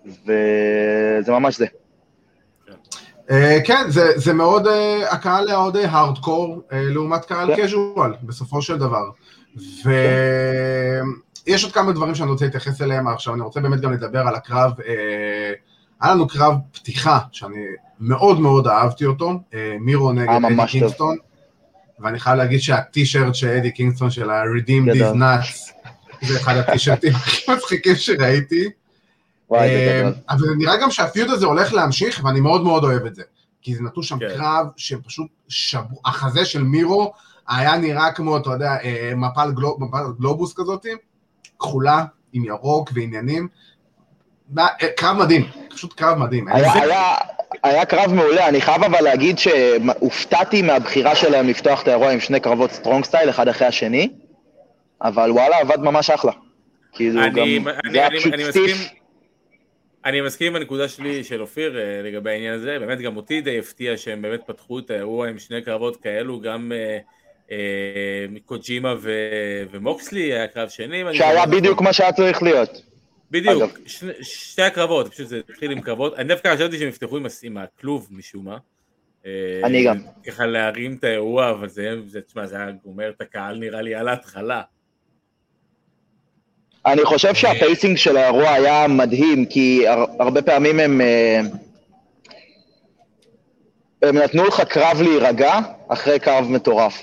[0.06, 1.66] וזה ממש זה.
[3.30, 3.84] אה, כן,
[4.16, 9.04] זה מאוד, אה, הקהל האוהדי הארדקור אה, לעומת קהל casual, בסופו של דבר.
[11.46, 14.34] יש עוד כמה דברים שאני רוצה להתייחס אליהם, עכשיו אני רוצה באמת גם לדבר על
[14.34, 15.52] הקרב, אה,
[16.04, 17.56] היה לנו קרב פתיחה, שאני
[18.00, 20.66] מאוד מאוד אהבתי אותו, אה, מירו נגד היה אדי טוב.
[20.66, 21.16] קינגסטון,
[21.98, 24.92] ואני חייב להגיד שהטישרט של אדי קינגסטון של ה-Redeem.
[24.92, 25.72] These Nuts,
[26.26, 28.70] זה אחד הטישרטים הכי מצחיקים שראיתי.
[29.50, 30.10] וואי, אה.
[30.30, 33.22] אבל נראה גם שהפיוט הזה הולך להמשיך, ואני מאוד מאוד אוהב את זה.
[33.62, 34.28] כי זה נתנו שם כן.
[34.28, 37.12] קרב שהם פשוט שברו, החזה של מירו
[37.48, 40.86] היה נראה כמו, אתה יודע, אה, מפל, גלוב, מפל גלובוס כזאת,
[41.58, 43.48] כחולה, עם ירוק ועניינים.
[44.58, 44.66] אה,
[44.96, 46.48] קרב מדהים, פשוט קרב מדהים.
[46.48, 47.14] היה, זה- היה,
[47.62, 52.40] היה קרב מעולה, אני חייב אבל להגיד שהופתעתי מהבחירה שלהם לפתוח את האירוע עם שני
[52.40, 54.08] קרבות strong style, אחד אחרי השני,
[55.02, 56.32] אבל וואלה, עבד ממש אחלה.
[56.92, 57.60] כאילו, אני, גם, אני,
[57.92, 58.90] זה היה אני, פשוט אני מסכים, stiff.
[60.04, 63.58] אני מסכים עם הנקודה שלי של אופיר אה, לגבי העניין הזה, באמת גם אותי די
[63.58, 66.98] הפתיע שהם באמת פתחו את האירוע עם שני קרבות כאלו, גם אה,
[67.50, 67.56] אה,
[68.46, 69.10] קוג'ימה ו,
[69.70, 71.58] ומוקסלי היה קרב שני, שהיה נכון.
[71.58, 72.93] בדיוק מה שהיה צריך להיות.
[73.34, 73.70] בדיוק, אגב.
[73.86, 77.56] שני, שתי הקרבות, פשוט זה התחיל עם קרבות, אני דווקא חשבתי שהם יפתחו עם, עם
[77.56, 78.58] הכלוב משום מה.
[79.26, 79.30] אה,
[79.64, 79.98] אני גם.
[80.26, 83.94] ככה להרים את האירוע, אבל זה, זה, תשמע, זה היה גומר את הקהל נראה לי
[83.94, 84.62] על ההתחלה.
[86.86, 91.00] אני חושב שהפייסינג של האירוע היה מדהים, כי הר, הרבה פעמים הם...
[91.00, 91.40] אה,
[94.02, 95.58] הם נתנו לך קרב להירגע
[95.88, 97.02] אחרי קרב מטורף.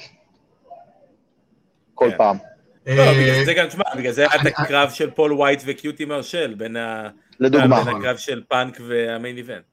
[1.93, 2.17] כל כן.
[2.17, 2.50] פעם.
[2.87, 6.05] לא, אה, בגלל זה גם, תשמע, בגלל זה היה את הקרב של פול וייט וקיוטי
[6.05, 7.09] מרשל, בין ה...
[7.39, 7.83] לדוגמה.
[7.83, 9.63] בין הקרב של פאנק וה main event.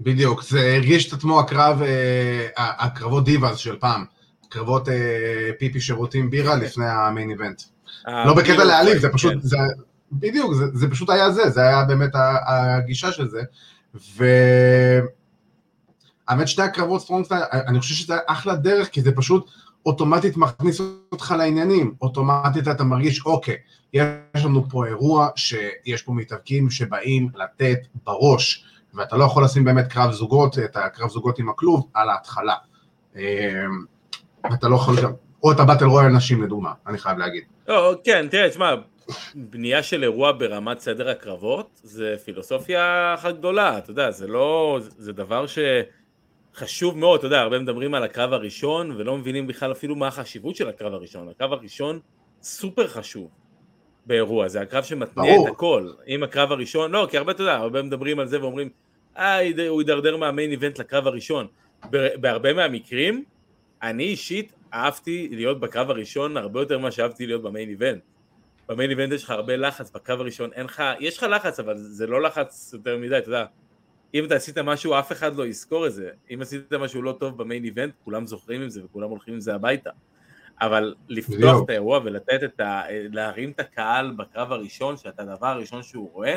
[0.00, 4.04] בדיוק, זה הרגיש את עצמו הקרב, אה, הקרבות divas של פעם.
[4.48, 7.62] קרבות אה, פיפי שירותים בירה לפני ה main event.
[8.06, 9.40] לא בקטע להעליב, זה פשוט, כן.
[9.40, 9.56] זה,
[10.12, 12.10] בדיוק, זה, זה פשוט היה זה, זה היה באמת
[12.46, 13.42] הגישה של זה.
[14.16, 14.24] ו...
[16.28, 19.50] האמת שתי הקרבות strong style, אני חושב שזה אחלה דרך, כי זה פשוט
[19.86, 20.80] אוטומטית מכניס
[21.12, 21.94] אותך לעניינים.
[22.02, 23.56] אוטומטית אתה מרגיש, אוקיי,
[23.92, 28.64] יש לנו פה אירוע שיש פה מתאבקים שבאים לתת בראש,
[28.94, 32.54] ואתה לא יכול לשים באמת קרב זוגות, את הקרב זוגות עם הכלוב, על ההתחלה.
[33.16, 33.64] אה,
[34.54, 35.12] אתה לא יכול גם,
[35.42, 37.42] או את ה battle royal נשים לדוגמה, אני חייב להגיד.
[37.68, 38.74] לא, כן, תראה, תשמע,
[39.34, 45.12] בנייה של אירוע ברמת סדר הקרבות, זה פילוסופיה אחת גדולה, אתה יודע, זה לא, זה
[45.12, 45.46] דבר
[46.54, 50.56] שחשוב מאוד, אתה יודע, הרבה מדברים על הקרב הראשון, ולא מבינים בכלל אפילו מה החשיבות
[50.56, 51.28] של הקרב הראשון.
[51.28, 52.00] הקרב הראשון
[52.42, 53.30] סופר חשוב
[54.06, 55.48] באירוע, זה הקרב שמתניע ברור.
[55.48, 55.90] את הכל.
[56.08, 58.68] אם הקרב הראשון, לא, כי הרבה, אתה יודע, הרבה מדברים על זה ואומרים,
[59.16, 59.38] אה,
[59.68, 61.46] הוא הידרדר מהמיין איבנט לקרב הראשון.
[61.90, 63.24] בהרבה מהמקרים,
[63.82, 68.02] אני אישית אהבתי להיות בקרב הראשון הרבה יותר ממה שאהבתי להיות במיין איבנט.
[68.68, 72.06] במיין איבנט יש לך הרבה לחץ, בקרב הראשון אין לך, יש לך לחץ אבל זה
[72.06, 73.44] לא לחץ יותר מדי, אתה יודע.
[74.14, 77.38] אם אתה עשית משהו אף אחד לא יזכור את זה, אם עשית משהו לא טוב
[77.38, 79.90] במיין איבנט כולם זוכרים עם זה וכולם הולכים עם זה הביתה.
[80.60, 81.62] אבל לפתוח.
[81.64, 82.82] את האירוע ולתת את ה...
[82.90, 86.36] להרים את הקהל בקרב הראשון, שאתה הדבר הראשון שהוא רואה,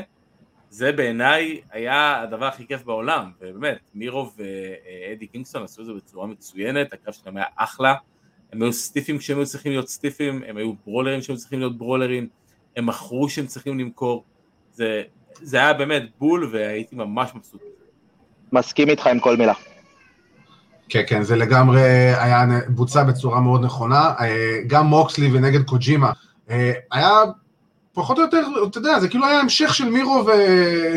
[0.70, 6.28] זה בעיניי היה הדבר הכי כיף בעולם, ובאמת, מירו ואדי קינגסטון עשו את זה בצורה
[6.28, 7.96] מצוינת, הקרב שלהם היה אחלה,
[8.52, 12.30] הם היו סטיפים כשהם היו צריכים להיות סטיפים, הם היו ברולרים כשהם צריכים להיות ברולרים,
[12.76, 14.24] הם מכרו שהם צריכים למכור,
[14.72, 15.04] זה,
[15.42, 17.62] זה היה באמת בול והייתי ממש מבסוט.
[18.52, 19.54] מסכים איתך עם כל מילה.
[20.90, 21.82] כן, כן, זה לגמרי
[22.16, 24.14] היה בוצע בצורה מאוד נכונה.
[24.20, 26.12] אה, גם מוקסלי ונגד קוג'ימה.
[26.50, 27.10] אה, היה
[27.94, 30.30] פחות או יותר, אתה יודע, זה כאילו היה המשך של מירו, ו...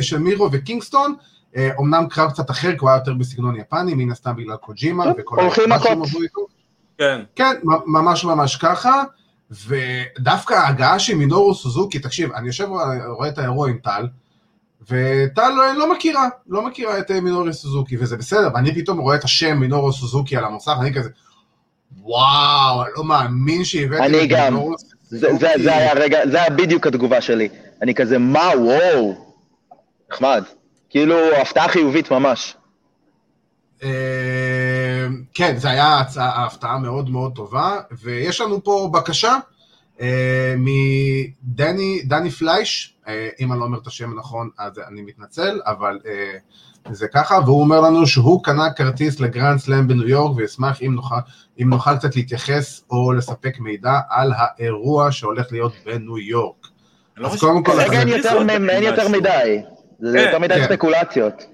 [0.02, 1.14] של מירו וקינגסטון.
[1.56, 5.04] אה, אמנם קרב קצת אחר, כי הוא היה יותר בסגנון יפני, מן הסתם בגלל קוג'ימה.
[5.18, 6.08] וכל הולכים ההצבעה שהם מכות.
[6.08, 6.46] עברו איתו.
[6.98, 9.02] כן, כן, ממש ממש ככה.
[9.50, 14.06] ודווקא ההגעה של מינורו סוזוקי, תקשיב, אני יושב ורואה את האירוע עם טל,
[14.90, 19.16] וטל לא, לא מכירה, לא מכירה את אה, מינורו סוזוקי, וזה בסדר, ואני פתאום רואה
[19.16, 21.10] את השם מינורו סוזוקי על המוסך, אני כזה,
[22.02, 24.54] וואו, אני לא מאמין שהבאתם אני את גם.
[24.54, 25.62] מינורו זה, זה, סוזוקי.
[25.62, 27.48] זה היה רגע, זה היה בדיוק התגובה שלי.
[27.82, 29.28] אני כזה, מה, וואו.
[30.12, 30.44] נחמד.
[30.90, 32.54] כאילו, הפתעה חיובית ממש.
[33.82, 39.36] אה, כן, זו הייתה הפתעה מאוד מאוד טובה, ויש לנו פה בקשה
[40.00, 42.97] אה, מדני דני פלייש, אה,
[43.40, 46.38] אם אני לא אומר את השם נכון, אז אני מתנצל, אבל אה,
[46.90, 51.14] זה ככה, והוא אומר לנו שהוא קנה כרטיס לגרנד סלאם בניו יורק, וישמח אם נוכל,
[51.62, 56.66] אם נוכל קצת להתייחס או לספק מידע על האירוע שהולך להיות בניו יורק.
[57.16, 59.08] אני לא אז קודם כל, כרגע אין יותר.
[59.08, 59.62] מדי.
[59.98, 60.64] זה כן, יותר מדי כן.
[60.64, 61.44] ספקולציות.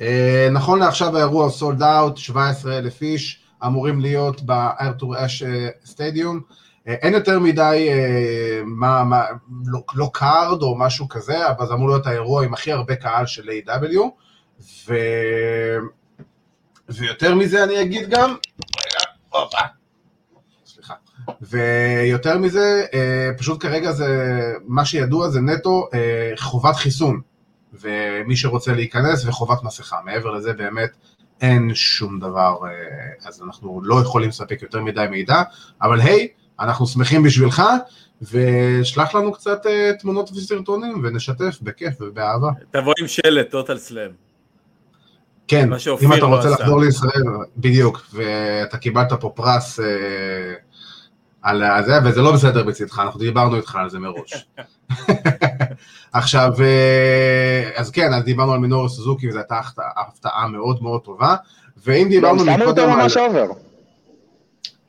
[0.00, 6.36] אה, נכון לעכשיו האירוע sold out, 17,000 איש, אמורים להיות בארתור אש אה, סטדיום.
[6.36, 9.24] אה, אין יותר מדי, אה, מה, מה,
[9.66, 13.26] לא, לא card או משהו כזה, אבל זה אמור להיות האירוע עם הכי הרבה קהל
[13.26, 13.98] של AEW.
[14.88, 14.94] ו...
[16.88, 18.36] ויותר מזה אני אגיד גם,
[20.66, 20.94] סליחה.
[21.40, 24.06] ויותר מזה, אה, פשוט כרגע זה,
[24.64, 27.20] מה שידוע זה נטו אה, חובת חיסון,
[27.72, 30.90] ומי שרוצה להיכנס וחובת מסכה, מעבר לזה באמת
[31.40, 35.42] אין שום דבר, אה, אז אנחנו לא יכולים לספק יותר מדי מידע,
[35.82, 36.28] אבל היי,
[36.60, 37.62] אנחנו שמחים בשבילך,
[38.22, 42.50] ושלח לנו קצת אה, תמונות וסרטונים ונשתף בכיף ובאהבה.
[42.70, 44.10] תבוא עם שלט, טוטל סלאם.
[45.48, 45.68] כן,
[46.02, 46.62] אם אתה לא רוצה עשה.
[46.62, 47.22] לחזור לישראל,
[47.56, 49.84] בדיוק, ואתה קיבלת פה פרס אה,
[51.42, 54.46] על זה, וזה לא בסדר בצדך, אנחנו דיברנו איתך על זה מראש.
[56.12, 59.60] עכשיו, אה, אז כן, אז דיברנו על מינורי סוזוקי, וזו הייתה
[59.96, 61.36] הפתעה- מאוד מאוד טובה,
[61.84, 63.02] ואם דיברנו שמו אותו מקודם על...
[63.02, 63.46] ממש over.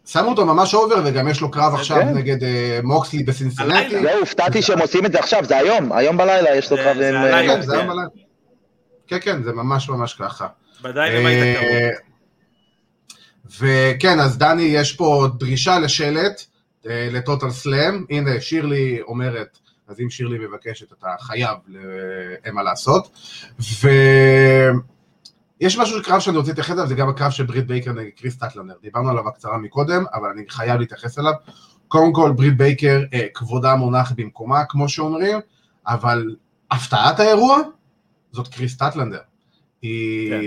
[0.08, 2.14] שמו אותו ממש over, וגם יש לו קרב עכשיו כן.
[2.14, 4.01] נגד אה, מוקסלי בסינסינטי.
[4.01, 6.97] זהו, הופתעתי שהם עושים את זה עכשיו, זה היום, היום בלילה יש לו זה- קרב
[6.97, 7.16] זה עם...
[7.16, 7.55] הלילה.
[7.55, 8.08] כן, זה היה בלילה.
[9.08, 10.47] כן, כן, זה ממש ממש ככה.
[10.86, 11.89] אה.
[13.60, 16.41] וכן, אז דני, יש פה דרישה לשלט
[16.89, 18.05] אה, לטוטל סלאם.
[18.10, 21.58] הנה, שירלי אומרת, אז אם שירלי מבקשת, אתה חייב,
[22.45, 23.18] אין מה לעשות.
[25.62, 28.38] ויש משהו קרב שאני רוצה להתייחס אליו, זה גם הקרב של ברית בייקר נגד קריס
[28.38, 28.73] סטטלנדר.
[28.82, 31.34] דיברנו עליו בקצרה מקודם, אבל אני חייב להתייחס אליו.
[31.88, 35.39] קודם כל, ברית בייקר, אה, כבודה מונח במקומה, כמו שאומרים,
[35.88, 36.36] אבל
[36.72, 37.58] הפתעת האירוע
[38.32, 39.19] זאת קריס סטטלנדר.
[39.82, 40.39] היא כן.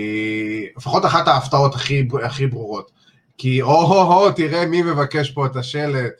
[0.77, 2.91] לפחות אחת ההפתעות הכי, הכי ברורות.
[3.37, 6.13] כי או-הו-הו, תראה מי מבקש פה את השלט.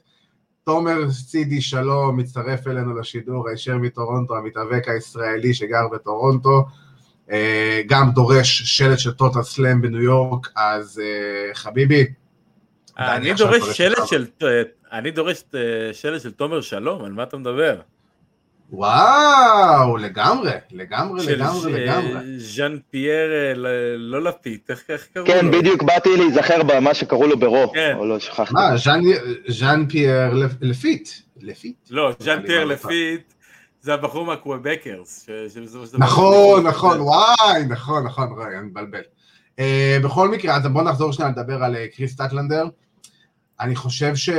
[0.64, 6.66] תומר סידי שלום מצטרף אלינו לשידור הישר מטורונטו, המתאבק הישראלי שגר בטורונטו.
[7.32, 12.06] אה, גם דורש שלט של טוטל סלאם בניו יורק, אז אה, חביבי,
[12.98, 14.08] דני, אני דורש שלט.
[14.08, 14.26] של,
[14.92, 15.60] אני דורש אה,
[15.94, 17.76] שלט של תומר שלום, על מה אתה מדבר?
[18.74, 22.40] וואו, לגמרי, לגמרי, לגמרי, אה, לגמרי.
[22.40, 25.34] ז'אן פייר, אה, ל- לא לפיט, איך קראו לו?
[25.34, 27.96] כן, בדיוק באתי להיזכר במה שקראו לו ברו, כן.
[27.98, 28.54] או לא, שכחתי.
[28.54, 28.78] מה,
[29.48, 31.10] ז'אן- פייר לפ- לפיט,
[31.42, 31.76] לפיט.
[31.90, 32.74] לא, ז'אן פייר לא.
[32.74, 33.34] לפיט,
[33.82, 35.30] זה הבחור מהקוובקרס.
[35.98, 39.02] נכון, נכון, וואי, נכון, נכון, רואי, אני מבלבל.
[39.60, 42.66] אה, בכל מקרה, אז בואו נחזור שנייה לדבר על אה, קריס סטטלנדר.
[43.60, 44.30] אני חושב ש...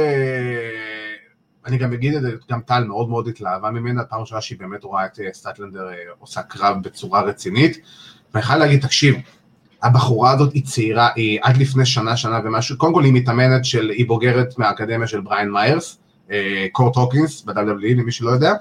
[1.66, 4.84] אני גם אגיד את זה, גם טל מאוד מאוד התלהבה ממנה, פעם ראשונה שהיא באמת
[4.84, 5.88] רואה את אה, סטטלנדר
[6.18, 7.78] עושה קרב בצורה רצינית.
[8.34, 9.16] ואני חייב להגיד, תקשיב,
[9.82, 13.90] הבחורה הזאת היא צעירה, היא עד לפני שנה, שנה ומשהו, קודם כל היא מתאמנת של,
[13.90, 15.98] היא בוגרת מהאקדמיה של בריין מיירס,
[16.72, 18.52] קורט הוקינס, ב-WWE, למי שלא יודע,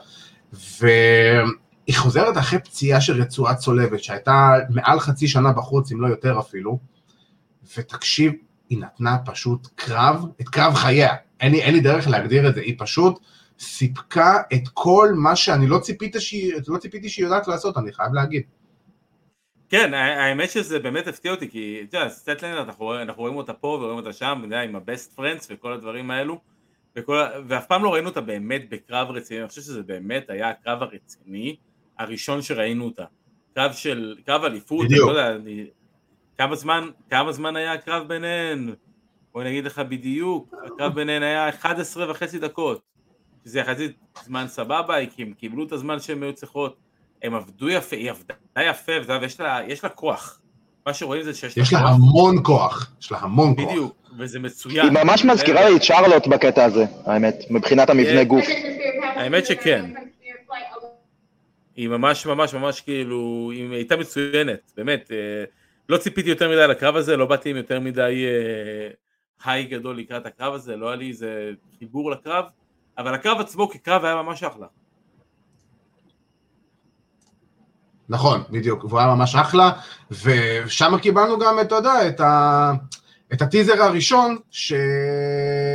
[0.53, 6.39] והיא חוזרת אחרי פציעה של רצועה צולבת, שהייתה מעל חצי שנה בחוץ, אם לא יותר
[6.39, 6.79] אפילו,
[7.77, 8.33] ותקשיב,
[8.69, 12.61] היא נתנה פשוט קרב, את קרב חייה, אין לי, אין לי דרך להגדיר את זה,
[12.61, 13.19] היא פשוט
[13.59, 18.13] סיפקה את כל מה שאני לא ציפיתי שהיא, לא ציפיתי שהיא יודעת לעשות, אני חייב
[18.13, 18.43] להגיד.
[19.69, 23.67] כן, האמת שזה באמת הפתיע אותי, כי אתה יודע, סטטלנדר, אנחנו, אנחנו רואים אותה פה
[23.67, 26.39] ורואים אותה שם, אתה יודע, עם הבסט פרנדס וכל הדברים האלו,
[26.95, 27.17] וכל,
[27.47, 31.55] ואף פעם לא ראינו אותה באמת בקרב רציני, אני חושב שזה באמת היה הקרב הרציני
[31.99, 33.05] הראשון שראינו אותה.
[33.55, 35.09] קרב של, קרב אליפות, אני בדיוק.
[35.09, 35.65] לא יודע, אני,
[36.37, 38.73] כמה זמן, כמה זמן היה הקרב ביניהן?
[39.33, 42.81] בוא נגיד לך בדיוק, הקרב ביניהן היה 11 וחצי דקות,
[43.45, 46.77] שזה יחסית זמן סבבה, כי הם קיבלו את הזמן שהן היו צריכות,
[47.21, 50.40] הם עבדו יפה, היא עבדה יפה, ויש לה, לה כוח.
[50.85, 53.65] מה שרואים זה שיש יש לה המון כוח, יש לה המון כוח.
[53.69, 54.85] בדיוק, וזה מצוין.
[54.85, 58.23] היא ממש מזכירה לי את שרלוט בקטע הזה, האמת, מבחינת המבנה כן.
[58.23, 58.45] גוף.
[59.03, 59.85] האמת שכן.
[61.75, 65.11] היא ממש ממש ממש כאילו, היא הייתה מצוינת, באמת.
[65.11, 65.43] אה,
[65.89, 68.93] לא ציפיתי יותר מדי לקרב הזה, לא באתי עם יותר מדי אה,
[69.51, 72.45] היי גדול לקראת הקרב הזה, לא היה לי איזה חיבור לקרב,
[72.97, 74.67] אבל הקרב עצמו כקרב היה ממש אחלה.
[78.11, 79.71] נכון, בדיוק, והוא היה ממש אחלה,
[80.23, 82.71] ושם קיבלנו גם, אתה יודע, את, ה...
[83.33, 84.73] את הטיזר הראשון ש...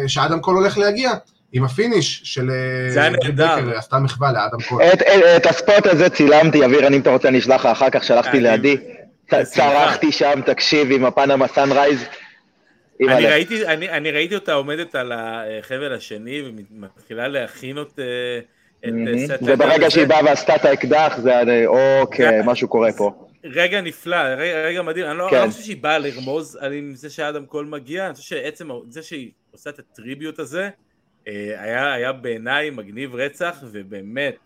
[0.07, 1.11] שאדם קול הולך להגיע,
[1.53, 2.51] עם ה finish של...
[2.89, 3.79] זה היה נהדר.
[3.79, 4.83] עשתה מחווה לאדם קול.
[4.83, 5.07] את, את,
[5.37, 8.31] את ה spot הזה צילמתי, אביר, אם אתה רוצה אני אשלח לך אחר כך, שלחתי
[8.39, 8.77] אני- לידי.
[9.43, 12.05] צרחתי שם, תקשיב, עם ה Panama Sunrise.
[13.09, 13.27] אני.
[13.27, 18.05] ראיתי, אני, אני ראיתי אותה עומדת על החבל השני ומתחילה להכין את, אה,
[18.89, 19.19] את.
[19.27, 19.91] סט וברגע.
[19.91, 23.27] שהיא באה ועשתה את האקדח, זה היה, אוקיי, זה- משהו קורה פה.
[23.45, 25.37] רגע נפלא, רגע, רגע מדהים, אני לא, כן.
[25.37, 28.69] אני לא חושב שהיא באה לרמוז על עם זה שאדם קול מגיע, אני חושב שעצם
[28.89, 30.71] זה שהיא עושה את ה tribute הזה,
[31.29, 31.33] אה,
[31.63, 34.37] היה, היה בעיניי מגניב רצח, ובאמת,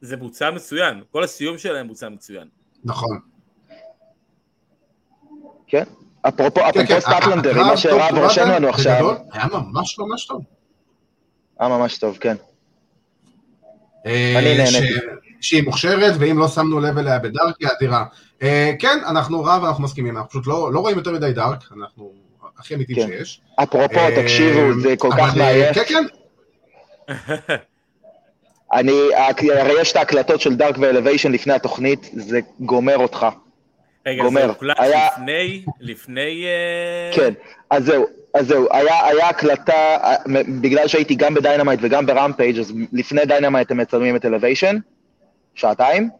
[0.00, 2.48] זה בוצע מצוין, כל הסיום שלהם בוצע מצוין.
[2.84, 3.18] נכון.
[5.66, 5.84] כן?
[6.22, 10.42] אפרופו כן, אפרופו כן, סטטלנדר, מה שרב רושם לנו עכשיו, היה ממש ממש טוב.
[11.60, 12.36] היה ממש טוב, כן.
[14.06, 14.94] אה, אני נהניתי.
[14.94, 15.00] ש-
[15.48, 18.04] שהיא מוכשרת, ואם לא שמנו לב אליה בדארק, היא אדירה.
[18.42, 22.12] אה, כן, אנחנו רב, אנחנו מסכימים, אנחנו פשוט לא, לא רואים יותר מדי דארק, אנחנו
[22.58, 23.06] הכי אמיתי כן.
[23.06, 23.40] שיש.
[23.62, 25.74] אפרופו, אה, תקשיבו, זה כל כך מעייף.
[25.74, 26.04] כן, כן,
[28.72, 29.00] אני,
[29.54, 33.26] הרי יש את ההקלטות של דארק ואלוויישן לפני התוכנית, זה גומר אותך.
[34.06, 34.40] רגע, גומר.
[34.40, 36.44] זה הוקלט היה- לפני, לפני...
[37.14, 37.32] כן,
[37.70, 40.14] אז זהו, אז זהו, היה, היה הקלטה, אה,
[40.60, 44.76] בגלל שהייתי גם בדיינמייט וגם ברמפייג', אז לפני דיינמייט הם מצלמים את אלוויישן,
[45.54, 46.10] שעתיים,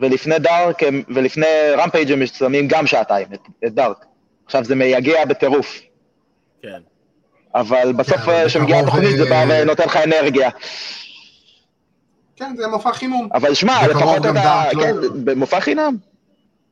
[0.00, 1.46] ולפני דארק, הם- ולפני
[1.76, 4.04] רמפייג' הם מצלמים גם שעתיים, את, את דארק.
[4.46, 5.80] עכשיו זה מייגע בטירוף,
[6.62, 6.78] כן.
[7.54, 10.50] אבל בסוף אה, כשמגיעה בקרוב, התוכנית זה בא אה, ונותן לך אנרגיה.
[12.36, 13.28] כן, זה מופע חימום.
[13.34, 14.32] אבל שמע, לפחות אתה,
[14.72, 14.94] לא- כן,
[15.24, 15.96] במופע חינם.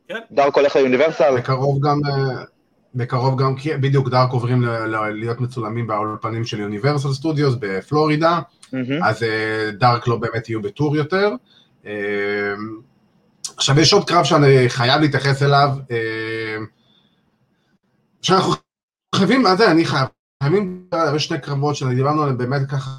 [0.08, 0.18] כן.
[0.30, 1.36] דארק הולך ליוניברסל.
[1.36, 2.44] בקרוב גם, אה,
[2.94, 8.40] בקרוב גם, בדיוק דארק עוברים ל- ל- להיות מצולמים באולפנים של יוניברסל סטודיוס בפלורידה,
[8.72, 9.04] מהמם.
[9.04, 11.30] אז אה, דארק לא באמת יהיו ב tour יותר.
[11.86, 11.92] אה,
[13.56, 16.56] עכשיו יש עוד קרב שאני חייב להתייחס אליו, אה,
[18.22, 18.52] שאנחנו
[19.14, 20.08] חייבים, מה זה, אני חייב,
[20.42, 22.90] חייבים, יש שני קרבות שדיברנו עליהם באמת ככה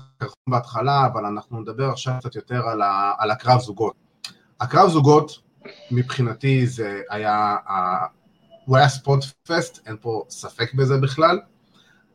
[0.50, 3.94] בהתחלה, אבל אנחנו נדבר עכשיו קצת יותר על, ה, על הקרב זוגות.
[4.62, 5.40] הקרב זוגות,
[5.92, 7.56] מבחינתי זה היה,
[8.66, 11.40] הוא היה spot fest, אין פה ספק בזה בכלל,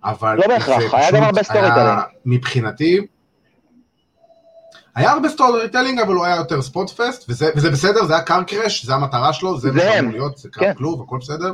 [0.04, 1.98] אבל לא בהכרח, היה גם הרבה storytelling.
[2.24, 3.06] מבחינתי,
[4.94, 8.42] היה הרבה storytelling, אבל הוא היה יותר spot fest, וזה, וזה בסדר, זה היה car
[8.42, 9.96] crash, זה המטרה שלו, זה מה זה הם.
[9.96, 10.74] שאמור להיות, זה קרב כן.
[10.74, 11.52] כלוב, הכל בסדר.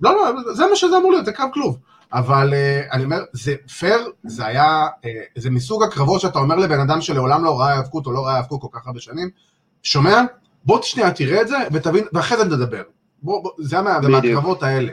[0.00, 1.78] לא, לא, זה מה שזה אמור להיות, זה קרב כלוב.
[2.12, 6.80] אבל uh, אני אומר, זה פייר, זה היה, uh, זה מסוג הקרבות שאתה אומר לבן
[6.80, 9.30] אדם שלעולם לא ראה האבקות או לא ראה האבקות כל כך הרבה שנים,
[9.82, 10.22] שומע?
[10.64, 12.82] בוא שנייה תראה את זה ותבין, ואחרי זה נדבר.
[13.22, 14.00] בוא, בוא, זה מה-.
[14.08, 14.92] מהקרבות האלה.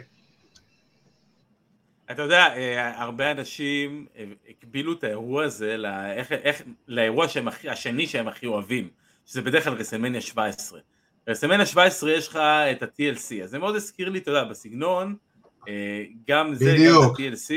[2.12, 7.48] אתה יודע, אה, הרבה אנשים אה, הקבילו את האירוע הזה לא- איך- איך- לאירוע שהם
[7.48, 8.90] הכי- השני שהם הכי אוהבים,
[9.26, 10.80] שזה בדרך כלל רסלמניה 17.
[11.28, 15.16] ברסלמניה 17 יש לך את ה-TLC, אז זה מאוד הזכיר לי, אתה יודע, בסגנון,
[15.68, 17.16] אה, גם זה, גם בדיוק.
[17.16, 17.54] את ה-TLC,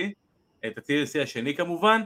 [0.66, 2.00] את ה-TLC השני כמובן,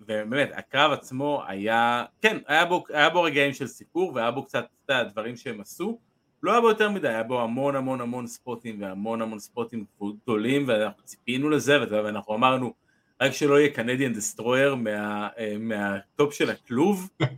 [0.00, 4.64] ובאמת, הקרב עצמו היה, כן, היה בו, היה בו רגעים של סיפור, והיה בו קצת,
[5.10, 5.98] דברים שהם עשו,
[6.42, 9.84] לא היה בו יותר מדי, היה בו המון המון המון ספוטים והמון המון ספוטים
[10.22, 12.72] גדולים ואנחנו ציפינו לזה ואנחנו אמרנו
[13.22, 17.10] רק שלא יהיה Canadian Destroyer מה, אה, מה top של הכלוב,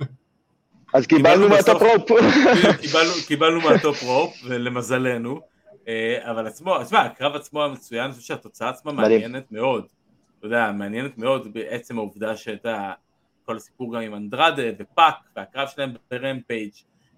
[0.95, 2.11] אז קיבלנו מה top rope.
[2.83, 5.41] קיבלנו, קיבלנו מה top rope ולמזלנו,
[5.89, 8.93] אה, אבל עצמו, תשמע, הקרב עצמו המצוין, אני חושב שהתוצאה עצמה.
[8.93, 9.87] מעניינת מאוד,
[10.39, 12.93] אתה יודע, מעניינת מאוד בעצם העובדה שאתה,
[13.45, 16.73] כל הסיפור גם עם אנדרדה ופאק והקרב שלהם ב Rampage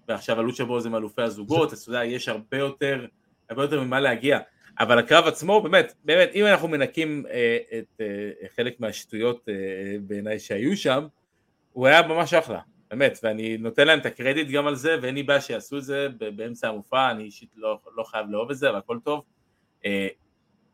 [0.07, 3.05] ועכשיו ה Lucha Bros הם אלופי הזוגות, אז אתה יודע, יש הרבה יותר,
[3.49, 4.39] הרבה יותר ממה להגיע.
[4.79, 9.53] אבל הקרב עצמו, באמת, באמת, אם אנחנו מנקים אה, את אה, חלק מהשטויות אה,
[10.01, 11.07] בעיניי שהיו שם,
[11.71, 15.23] הוא היה ממש אחלה, באמת, ואני נותן להם את הקרדיט גם על זה, ואין לי
[15.23, 18.77] בעיה שיעשו את זה באמצע המופע, אני אישית לא, לא חייב לאהוב את זה, אבל
[18.77, 19.23] הכל טוב.
[19.85, 20.07] אה,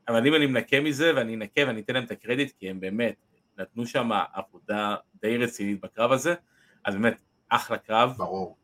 [0.08, 3.16] אבל אם אני מנקה מזה, ואני אנקה ואני אתן להם את הקרדיט, כי הם באמת
[3.58, 6.34] נתנו שם עבודה די רצינית בקרב הזה,
[6.86, 8.14] אז באמת, אחלה קרב.
[8.18, 8.63] ברור.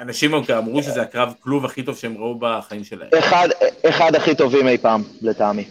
[0.00, 3.08] אנשים אמרו שזה הקרב כלוב הכי טוב שהם ראו בחיים שלהם.
[3.18, 3.48] אחד,
[3.88, 5.64] אחד הכי טובים אי פעם, לטעמי.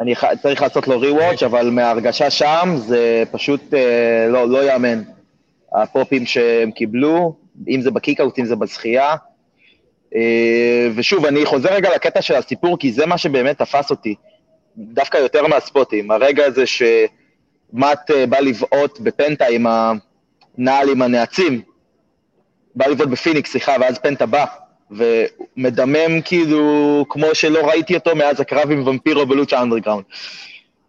[0.00, 5.02] אני ח- צריך לעשות לו ריוואץ', אבל מההרגשה שם זה פשוט אה, לא, לא יאמן.
[5.74, 7.36] הפופים שהם קיבלו,
[7.68, 9.14] אם זה בקיקאוט, אם זה בזכייה.
[10.14, 14.14] אה, ושוב, אני חוזר רגע לקטע של הסיפור, כי זה מה שבאמת תפס אותי.
[14.76, 16.10] דווקא יותר מהספוטים.
[16.10, 19.66] הרגע הזה שמט אה, בא לבעוט בפנטה עם
[20.58, 21.62] הנעל עם הנעצים,
[22.74, 24.44] בא לבעוט בפיניקס, סליחה, ואז פנטה בא,
[24.90, 30.04] ומדמם כאילו כמו שלא ראיתי אותו מאז הקרב עם ומפירו ב Lucha Underground.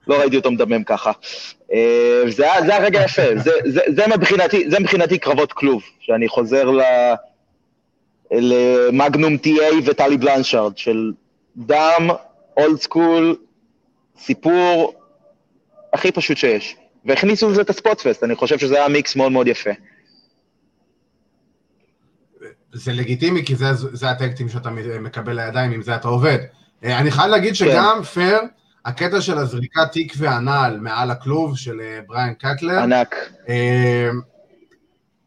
[0.07, 1.11] לא ראיתי אותו מדמם ככה.
[1.73, 5.83] אה, זה היה, זה היה רגע יפה, זה, זה, זה, מבחינתי, זה מבחינתי קרבות כלוב,
[5.99, 6.81] שאני חוזר ל...
[8.31, 11.11] למגנום טי.איי וטלי בלנשארד, של
[11.57, 12.09] דם,
[12.57, 13.35] old school,
[14.19, 14.93] סיפור
[15.93, 16.75] הכי פשוט שיש.
[17.05, 19.69] והכניסו לזה את ה spot fest, אני חושב שזה היה מיקס מאוד מאוד יפה.
[22.73, 24.69] זה לגיטימי, כי זה, זה ה tag teams שאתה
[25.01, 26.37] מקבל לידיים, עם זה אתה עובד.
[26.83, 28.39] אה, אני חייב להגיד שגם פייר,
[28.85, 33.15] הקטע של הזריקת תיק והנעל מעל הכלוב של אה, בריאן קטלר, ענק.
[33.49, 34.09] אה,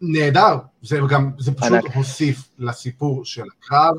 [0.00, 1.94] נהדר, זה גם, זה פשוט ענק.
[1.94, 3.94] הוסיף לסיפור של הקרב,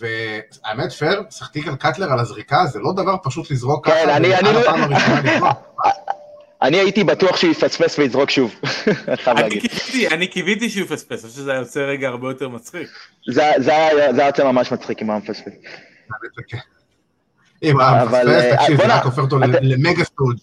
[0.00, 4.36] והאמת פייר, צחקתי על קטלר על הזריקה, זה לא דבר פשוט לזרוק כן, ככה, אני-
[4.36, 4.62] אני לא-.
[6.62, 8.54] אני הייתי בטוח שהוא יפספס ויזרוק שוב,
[9.08, 9.60] אני חייב אני להגיד.
[9.70, 12.88] קיוויתי, אני קיוויתי שהוא יפספס, אני חושב שזה היה יוצא רגע הרבה יותר מצחיק.
[13.32, 15.38] זה זה היה זה היה יוצא ממש מצחיק עם המפספס.
[15.46, 16.58] האמת שכן.
[17.62, 20.36] אם אבל, המפספס, אה, תקשיב, זה רק הופך אותו למגה סטוד.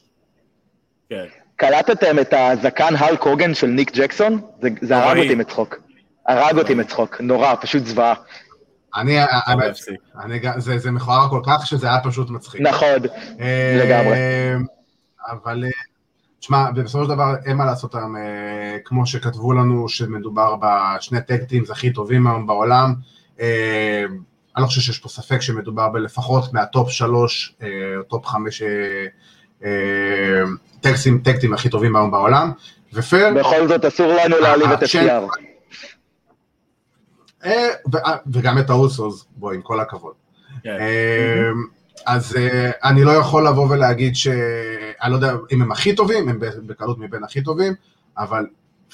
[1.10, 1.26] כן.
[1.56, 4.42] קלטתם את הזקן הלק הוגן של ניק ג'קסון?
[4.62, 5.18] זה- זה הרג.
[5.18, 5.76] אותי מצחוק.
[6.28, 8.14] הרג אותי מצחוק, נורא, פשוט זוועה.
[8.96, 9.76] אני, האמת,
[10.24, 12.62] אני, זה, זה מכוער כל כך שזה היה פשוט מצחיק.
[12.62, 12.88] נכון,
[13.40, 14.18] אה, לגמרי.
[15.32, 15.64] אבל,
[16.44, 18.16] תשמע, בסופו של דבר אין מה לעשות היום,
[18.86, 22.94] כמו שכתבו לנו שמדובר בשני tag teams הכי טובים היום בעולם.
[23.40, 27.56] אני לא חושב שיש פה ספק שמדובר בלפחות מה top שלוש,
[27.98, 28.64] או top חמש
[30.82, 32.52] tag teams, tag teams הכי טובים היום בעולם.
[32.94, 33.34] ופייר...
[33.34, 34.84] בכל זאת אסור לנו להעליב את.
[37.46, 40.14] אה, אה, וגם את האוסוס, בואי, עם כל הכבוד.
[42.08, 42.38] אה, אז
[42.84, 44.28] אני לא יכול לבוא ולהגיד ש...
[45.04, 47.74] אני לא יודע אם הם הכי טובים, הם בקלות מבין הכי טובים,
[48.18, 48.46] אבל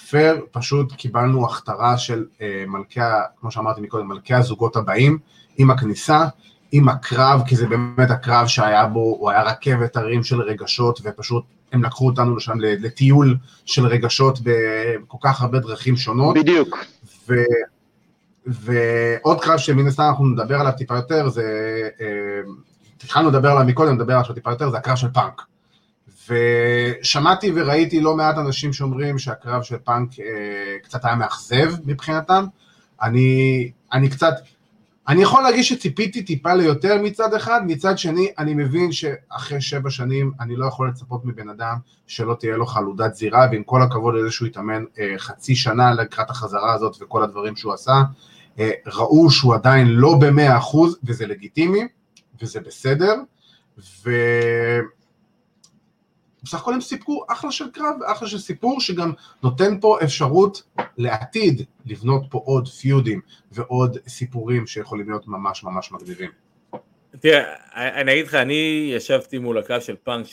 [0.10, 2.26] פייר, פשוט קיבלנו הכתרה של
[2.68, 3.00] מלכי,
[3.40, 5.18] כמו שאמרתי מקודם, מלכי הזוגות הבאים,
[5.58, 6.26] עם הכניסה,
[6.72, 11.44] עם הקרב, כי זה באמת הקרב שהיה בו, הוא היה רכבת הרים של רגשות, ופשוט
[11.72, 16.36] הם לקחו אותנו לשם לטיול של רגשות בכל כך הרבה דרכים שונות.
[16.36, 16.78] בדיוק.
[17.30, 17.34] ו...
[18.46, 21.44] ועוד קרב שמן הסתם אנחנו נדבר עליו טיפה יותר, זה,
[23.04, 25.42] התחלנו לדבר עליו מקודם, נדבר עליו טיפה יותר, זה הקרב של פאנק.
[26.30, 30.26] ושמעתי וראיתי לא מעט אנשים שאומרים שהקרב של פאנק אה,
[30.84, 32.46] קצת היה מאכזב מבחינתם.
[33.02, 34.34] אני, אני קצת,
[35.08, 40.32] אני יכול להגיד שציפיתי טיפה ליותר מצד אחד, מצד שני אני מבין שאחרי שבע שנים
[40.40, 41.78] אני לא יכול לצפות מבן אדם
[42.08, 46.30] שלא תהיה לו חלודת זירה, ועם כל הכבוד לזה שהוא התאמן אה, חצי שנה לקראת
[46.30, 48.02] החזרה הזאת וכל הדברים שהוא עשה,
[48.60, 51.88] אה, ראו שהוא עדיין לא במאה אחוז, וזה לגיטימי,
[52.42, 53.14] וזה בסדר,
[53.78, 54.12] ו...
[56.44, 59.12] בסך הכל הם סיפרו אחלה של קרב, אחלה של סיפור שגם
[59.44, 60.64] נותן פה אפשרות
[60.98, 63.22] לעתיד לבנות פה עוד פיודים
[63.52, 66.30] ועוד סיפורים שיכולים להיות ממש ממש מגניבים.
[67.20, 70.26] תראה, אני אגיד לך, אני ישבתי מול הקרב של פאנק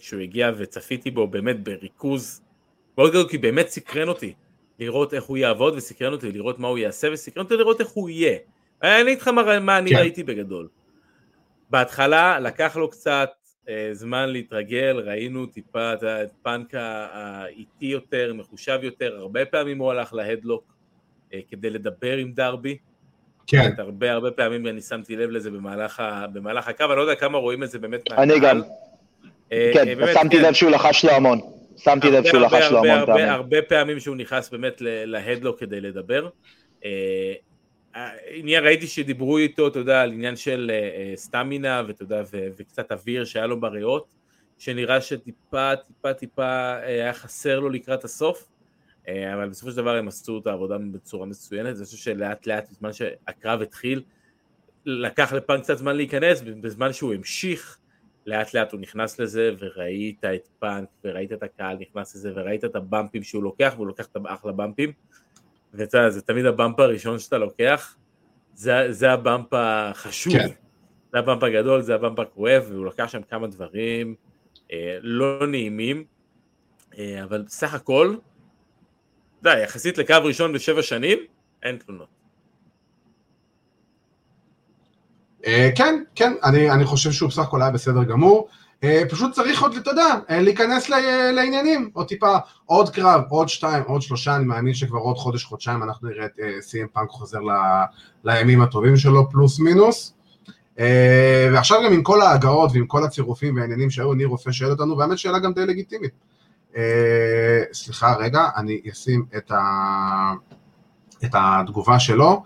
[0.00, 2.42] כשהוא הגיע וצפיתי בו באמת בריכוז
[2.98, 4.34] מאוד גדול, כי באמת סקרן אותי
[4.78, 8.10] לראות איך הוא יעבוד וסקרן אותי לראות מה הוא יעשה וסקרן אותי לראות איך הוא
[8.10, 8.38] יהיה.
[8.82, 9.96] אני אגיד לך מה, מה אני כן.
[9.96, 10.68] ראיתי בגדול.
[11.70, 13.30] בהתחלה לקח לו קצת
[13.68, 20.14] אה, זמן להתרגל, ראינו טיפה את פאנק האיטי יותר, מחושב יותר, הרבה פעמים הוא הלך
[20.14, 20.64] ל headlock
[21.34, 22.78] אה, כדי לדבר עם דרבי.
[23.46, 23.70] כן.
[23.78, 26.02] הרבה הרבה פעמים אני שמתי לב לזה במהלך,
[26.32, 28.60] במהלך הקרב, אני לא יודע כמה רואים את זה באמת אני גם.
[29.52, 30.42] אה, כן, באמת, שמתי כן.
[30.42, 31.40] לב שהוא לחש לו המון.
[31.76, 33.28] שמתי לב שהוא לחש לו המון פעמים.
[33.28, 36.28] הרבה פעמים שהוא נכנס באמת להדלוק כדי לדבר.
[38.30, 43.24] עניין, ראיתי שדיברו איתו, אתה יודע, על עניין של uh, סטמינה, ואתה יודע, וקצת אוויר
[43.24, 44.14] שהיה לו בריאות,
[44.58, 48.48] שנראה שטיפה, טיפה, טיפה היה חסר לו לקראת הסוף,
[49.08, 52.92] אבל בסופו של דבר הם עשו את העבודה בצורה מצוינת, אני חושב שלאט לאט, בזמן
[52.92, 54.02] שהקרב התחיל,
[54.86, 57.78] לקח לפן קצת זמן להיכנס, בזמן שהוא המשיך,
[58.26, 62.76] לאט לאט הוא נכנס לזה, וראית את פאנק, וראית את הקהל נכנס לזה, וראית את
[62.76, 64.92] הבמפים שהוא לוקח, והוא לוקח את האחלה במפים.
[65.74, 67.96] ואתה יודע, זה תמיד הבמפ הראשון שאתה לוקח,
[68.54, 70.48] זה, זה הבמפ החשוב, כן.
[71.12, 74.14] זה הבמפ הגדול, זה הבמפ הכואב, והוא לקח שם כמה דברים
[74.72, 76.04] אה, לא נעימים,
[76.98, 78.16] אה, אבל בסך הכל,
[79.40, 81.18] אתה יודע, יחסית לקו ראשון בשבע שנים,
[81.62, 82.08] אין תלונות.
[85.46, 88.48] אה, כן, כן, אני, אני חושב שהוא בסך הכל היה בסדר גמור.
[88.84, 90.88] אה, פשוט צריך עוד, אתה יודע, אה, להיכנס
[91.32, 95.82] לעניינים, עוד טיפה, עוד קרב, עוד שתיים, עוד שלושה, אני מאמין שכבר עוד חודש, חודשיים
[95.82, 97.38] אנחנו נראה את סי.אם אה, פאנק חוזר
[98.24, 100.14] לימים הטובים שלו, פלוס מינוס.
[101.52, 105.18] ועכשיו גם עם כל ההגעות ועם כל הצירופים והעניינים שהיו, ניר רופא שואל אותנו, והאמת
[105.18, 106.10] שאלה גם די לגיטימית.
[107.72, 110.32] סליחה, רגע, אני אשים את, ה...
[111.24, 112.42] את התגובה שלו.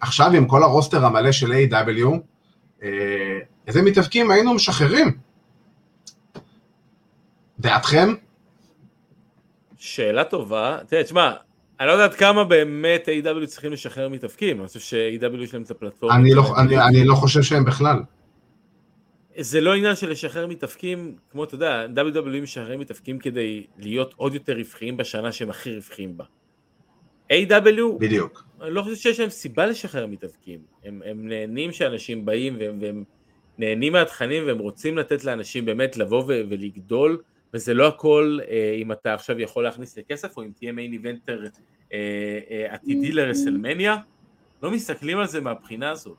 [0.00, 2.06] עכשיו עם כל הרוסטר המלא של A.W,
[3.66, 5.27] איזה מתאבקים היינו משחררים?
[7.60, 8.14] דעתכם?
[9.76, 10.78] שאלה טובה.
[10.86, 11.32] תראה, תשמע,
[11.80, 13.46] אני לא יודעת כמה באמת A.W.
[13.46, 15.36] צריכים לשחרר מתאפקים, אני חושב ש-A.W.
[15.36, 16.16] יש להם את הפלטפורמה.
[16.16, 17.98] אני לא, אני, אני לא חושב שהם בכלל.
[19.40, 24.34] זה לא עניין של לשחרר מתאפקים, כמו אתה יודע, WWE משחררים מתאפקים כדי להיות עוד
[24.34, 26.24] יותר רווחיים בשנה שהם הכי רווחיים בה.
[27.32, 27.98] A.W.
[27.98, 28.44] בדיוק.
[28.62, 30.58] אני לא חושב שיש להם סיבה לשחרר מתאפקים.
[30.84, 33.04] הם, הם נהנים שאנשים באים והם, והם
[33.58, 37.18] נהנים מהתכנים והם רוצים לתת לאנשים באמת לבוא ולגדול
[37.54, 41.44] וזה לא הכל אה, אם אתה עכשיו יכול להכניס לכסף או אם תהיה מיין איבנטר
[41.92, 41.98] אה,
[42.50, 43.96] אה, עתידי לרסלמניה,
[44.62, 46.16] לא מסתכלים על זה מהבחינה הזאת.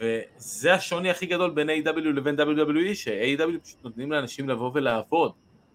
[0.00, 2.00] וזה השוני הכי גדול בין A.W.
[2.00, 3.64] לבין WWE, ש-A.W.
[3.64, 5.32] פשוט נותנים לאנשים לבוא ולעבוד,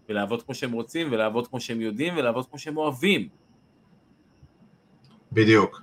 [0.09, 3.27] ולעבוד כמו שהם רוצים, ולעבוד כמו שהם יודעים, ולעבוד כמו שהם אוהבים.
[5.31, 5.81] בדיוק.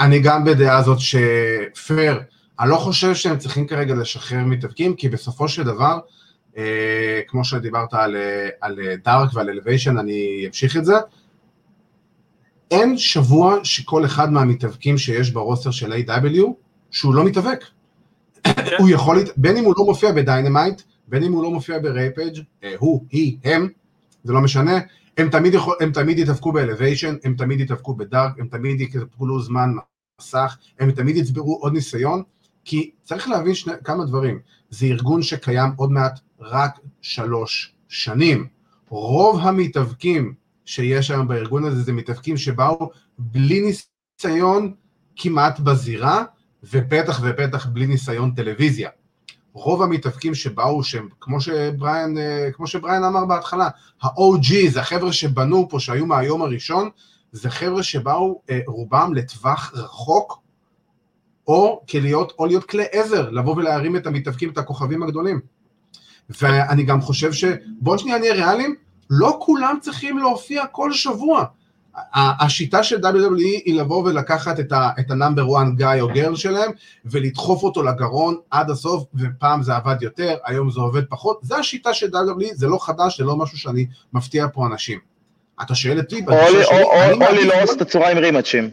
[0.00, 2.20] אני גם בדעה הזאת שפייר,
[2.60, 5.98] אני לא חושב שהם צריכים כרגע לשחרר מתאבקים, כי בסופו של דבר,
[7.28, 8.16] כמו שדיברת על,
[8.60, 10.94] על דארק ועל אלוויישן, אני אמשיך את זה.
[12.70, 16.40] אין שבוע שכל אחד מהמתאבקים שיש ב roster של AEW
[16.90, 17.64] שהוא לא מתאבק.
[18.78, 21.85] הוא יכול, בין אם הוא לא מופיע ב Dynamite, בין אם הוא לא מופיע ב
[21.85, 23.68] Rampage, אה, הוא, היא, הם,
[24.24, 24.78] זה לא משנה,
[25.18, 28.80] הם תמיד, יכול, הם תמיד יתאבקו ב Elevation, הם תמיד יתאבקו ב Dark, הם תמיד
[28.80, 29.70] יקבלו זמן
[30.20, 32.22] מסך, הם תמיד יצברו עוד ניסיון,
[32.64, 34.38] כי צריך להבין שני, כמה דברים,
[34.70, 38.46] זה ארגון שקיים עוד מעט רק שלוש שנים.
[38.88, 40.34] רוב המתאבקים
[40.64, 44.74] שיש היום בארגון הזה זה מתאבקים שבאו בלי ניסיון
[45.16, 46.24] כמעט בזירה,
[46.62, 48.90] ובטח ובטח בלי ניסיון טלוויזיה.
[49.52, 53.68] רוב המתאבקים שבאו, שהם, כמו שבריין, אה, כמו שבריין אמר בהתחלה,
[54.02, 56.90] ה-OG, זה החבר'ה שבנו פה, שהיו מהיום הראשון,
[57.32, 60.41] זה חבר'ה שבאו אה, רובם לטווח רחוק,
[61.48, 65.40] או כלהיות, או להיות כלי עזר, לבוא ולהרים את המתאבקים, את הכוכבים הגדולים.
[66.40, 67.44] ואני גם חושב ש...
[67.80, 68.74] בואו שנייה נהיה ריאליים,
[69.10, 71.44] לא כולם צריכים להופיע כל שבוע.
[72.14, 76.36] השיטה של WWE היא לבוא ולקחת את ה- את ה number 1 guy או girl
[76.36, 76.70] שלהם
[77.04, 81.94] ולדחוף אותו לגרון עד הסוף, ופעם זה עבד יותר, היום זה עובד פחות, זה השיטה
[81.94, 84.98] של WWE, זה לא חדש, זה לא משהו שאני מפתיע פה אנשים.
[85.62, 87.82] אתה שואל אותי, או בגישה לי- שלי, או- אני או- או מעדיף ללעוס לא- את
[87.82, 88.70] הצורה עם רימאצ'ים.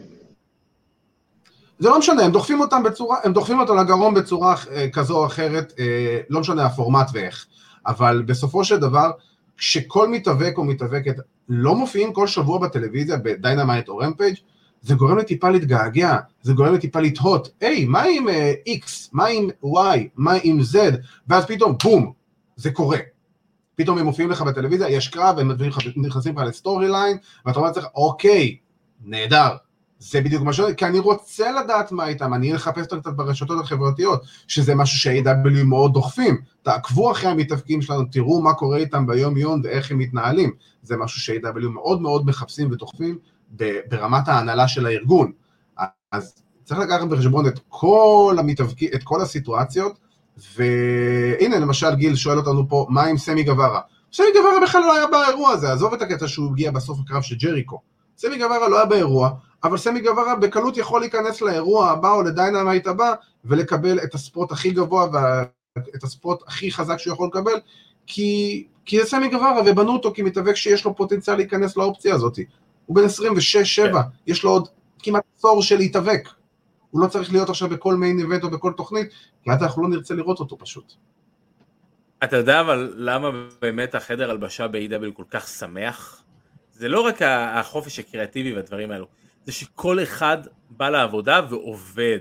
[1.80, 5.26] זה לא משנה, הם דוחפים אותם בצורה, הם דוחפים אותו לגרון בצורה אה, כזו או
[5.26, 7.46] אחרת, אה, לא משנה הפורמט ואיך,
[7.86, 9.10] אבל בסופו של דבר,
[9.56, 11.14] כשכל מתאבק או מתאבקת
[11.48, 14.34] לא מופיעים כל שבוע בטלוויזיה ב Dynamite או Rampage,
[14.82, 19.08] זה גורם לי טיפה להתגעגע, זה גורם לי טיפה לתהות, היי, מה עם אה, X,
[19.12, 20.76] מה עם Y, מה עם Z,
[21.28, 22.12] ואז פתאום, בום,
[22.56, 22.98] זה קורה.
[23.76, 25.50] פתאום הם מופיעים לך בטלוויזיה, יש קרב, הם
[25.96, 27.16] נכנסים לך ל storyline,
[27.46, 28.56] ואתה אומר לעצמך, אוקיי,
[29.04, 29.56] נהדר,
[30.00, 30.60] זה בדיוק מה ש...
[30.76, 35.64] כי אני רוצה לדעת מה איתם, אני אחפש אותם קצת ברשתות החברתיות, שזה משהו ש-AW
[35.64, 36.40] מאוד דוחפים.
[36.62, 40.52] תעקבו אחרי המתאבקים שלנו, תראו מה קורה איתם ביום יום ואיך הם מתנהלים.
[40.82, 43.18] זה משהו ש-AW מאוד מאוד מחפשים ודוחפים
[43.90, 45.32] ברמת ההנהלה של הארגון.
[46.12, 46.34] אז
[46.64, 49.98] צריך לקחת בחשבון את כל המתאבקים, את כל הסיטואציות,
[50.56, 53.80] והנה למשל גיל שואל אותנו פה, מה עם סמי גווארה?
[54.12, 57.36] סמי גווארה בכלל לא היה באירוע הזה, עזוב את הקטע שהוא הגיע בסוף הקרב של
[57.36, 57.80] ג'ריקו.
[58.16, 59.30] סמי גווארה לא היה באירוע,
[59.64, 64.22] אבל סמי גווארה בקלות יכול להיכנס לאירוע הבא או ל Dynamite הבא ולקבל את ה
[64.22, 67.60] spot הכי גבוה ואת ה spot הכי חזק שהוא יכול לקבל
[68.06, 72.38] כי, כי זה סמי גווארה ובנו אותו כמתאבק שיש לו פוטנציאל להיכנס לאופציה הזאת.
[72.86, 73.98] הוא בן 26-7, כן.
[74.26, 74.68] יש לו עוד
[75.02, 76.28] כמעט עשור של להתאבק.
[76.90, 79.08] הוא לא צריך להיות עכשיו בכל main event או בכל תוכנית,
[79.42, 80.92] כי אז אנחנו לא נרצה לראות אותו פשוט.
[82.24, 83.30] אתה יודע אבל למה
[83.60, 86.22] באמת החדר הלבשה ב-AEW כל כך שמח?
[86.72, 89.06] זה לא רק החופש הקריאטיבי והדברים האלו,
[89.50, 90.38] זה שכל אחד
[90.70, 92.18] בא לעבודה ועובד.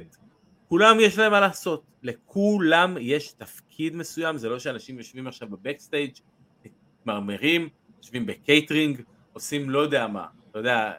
[0.69, 5.55] כולם יש להם מה לעשות, לכולם יש תפקיד מסוים, זה לא שאנשים יושבים עכשיו ב
[5.55, 6.12] backstage,
[6.65, 9.01] מתמרמרים, יושבים בקייטרינג,
[9.34, 10.91] עושים לא יודע מה, אתה יודע,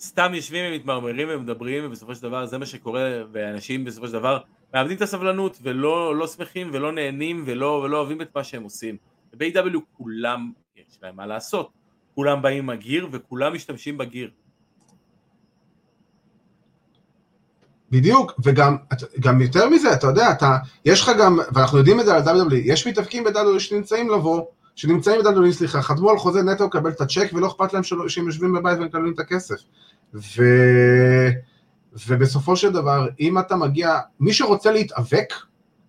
[0.00, 4.38] סתם יושבים ומתמרמרים ומדברים ובסופו של דבר זה מה שקורה ואנשים בסופו של דבר
[4.74, 8.96] מאבדים את הסבלנות ולא לא שמחים ולא נהנים ולא, ולא אוהבים את מה שהם עושים.
[9.36, 11.70] ב-AW כולם יש להם מה לעשות,
[12.14, 14.30] כולם באים עם הגיר וכולם משתמשים בגיר.
[17.90, 18.76] בדיוק, וגם
[19.20, 22.54] גם יותר מזה, אתה יודע, אתה, יש לך גם, ואנחנו יודעים את זה על WWE,
[22.54, 24.42] יש מתאבקים ב-WWE שנמצאים לבוא,
[24.74, 28.26] שנמצאים ב-WWE, סליחה, חתמו על חוזה נטו לקבל את הצ'ק ולא אכפת להם שלא, שהם
[28.26, 29.56] יושבים בבית ומקבלים את הכסף.
[30.14, 30.42] ו...
[32.08, 35.32] ובסופו של דבר, אם אתה מגיע, מי שרוצה להתאבק,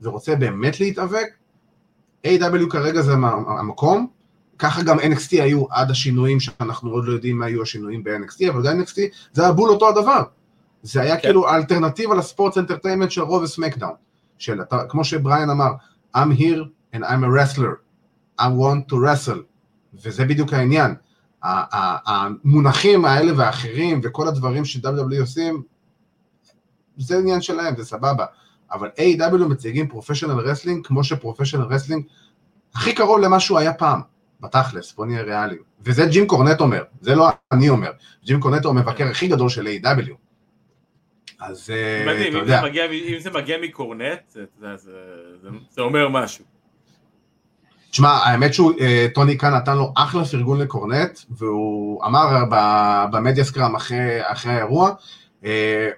[0.01, 1.27] ורוצה באמת להתאבק,
[2.27, 2.69] A.W.
[2.69, 3.25] כרגע זה המ-
[3.59, 4.07] המקום,
[4.59, 8.63] ככה גם NXT היו עד השינויים שאנחנו עוד לא יודעים מה היו השינויים ב-NXT, אבל
[8.67, 8.95] גם NXT
[9.33, 10.23] זה היה בול אותו הדבר.
[10.83, 11.21] זה היה כן.
[11.21, 13.93] כאילו האלטרנטיבה לספורטס אנטרטיימנט של רוב וסמקדאון.
[14.37, 15.71] של, אתה, כמו שבריאן אמר,
[16.15, 16.63] I'm here
[16.95, 17.75] and I'm a wrestler,
[18.41, 19.41] I want to wrestle,
[19.93, 20.95] וזה בדיוק העניין.
[21.43, 25.63] המונחים האלה והאחרים וכל הדברים ש-WWE עושים,
[26.97, 28.25] זה עניין שלהם, זה סבבה.
[28.71, 32.05] אבל AEW מציגים professional wrestling כמו ש professional wrestling
[32.75, 34.01] הכי קרוב למה שהוא היה פעם,
[34.41, 35.61] בתכלס, בוא נהיה ריאליים.
[35.81, 37.91] וזה ג'ים קורנט אומר, זה לא אני אומר.
[38.25, 40.26] ג'ים קורנט הוא המבקר הכי גדול של AEW
[41.39, 44.77] אז אה, מדהים, אתה אם זה יודע, מגיע מ- אם זה מגיע מקורנט, זה- זה-
[44.77, 44.91] זה-
[45.41, 46.45] זה- זה אומר משהו.
[47.91, 52.43] תשמע, האמת שהוא, אה, טוני קאן נתן לו אחלה פרגון לקורנט, והוא אמר
[53.11, 53.97] במדיה סקראם אחרי,
[54.31, 54.91] אחרי האירוע,
[55.45, 55.89] אה,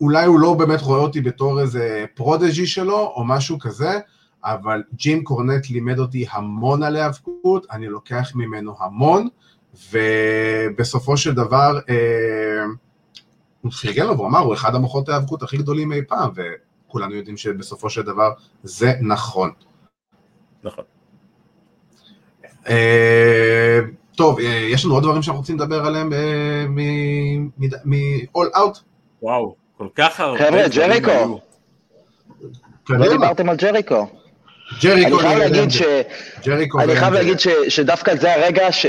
[0.00, 3.98] אולי הוא לא באמת רואה אותי בתור איזה פרודג'י שלו, או משהו כזה,
[4.44, 9.28] אבל ג'ים קורנט לימד אותי המון על היאבקות, אני לוקח ממנו המון,
[9.92, 11.94] ובסופו של דבר, אה,
[13.64, 17.36] הוא פרגן לו והוא אמר, הוא אחד המוחות ההיאבקות הכי גדולים אי פעם, וכולנו יודעים
[17.36, 18.30] שבסופו של דבר
[18.62, 19.50] זה נכון.
[20.64, 20.84] נכון.
[22.68, 23.78] אה,
[24.16, 26.66] טוב, אה, יש לנו עוד דברים שאנחנו רוצים לדבר עליהם אה,
[27.84, 28.78] מ-all out?
[29.22, 30.38] וואו, כל כך הרבה.
[30.38, 31.10] חבר'ה, ג'ריקו.
[31.10, 31.36] היו.
[32.88, 34.06] לא קדימה, דיברתם על ג'ריקו.
[36.44, 37.38] ג'ריקו אני חייב להגיד
[37.68, 38.86] שדווקא זה הרגע ש...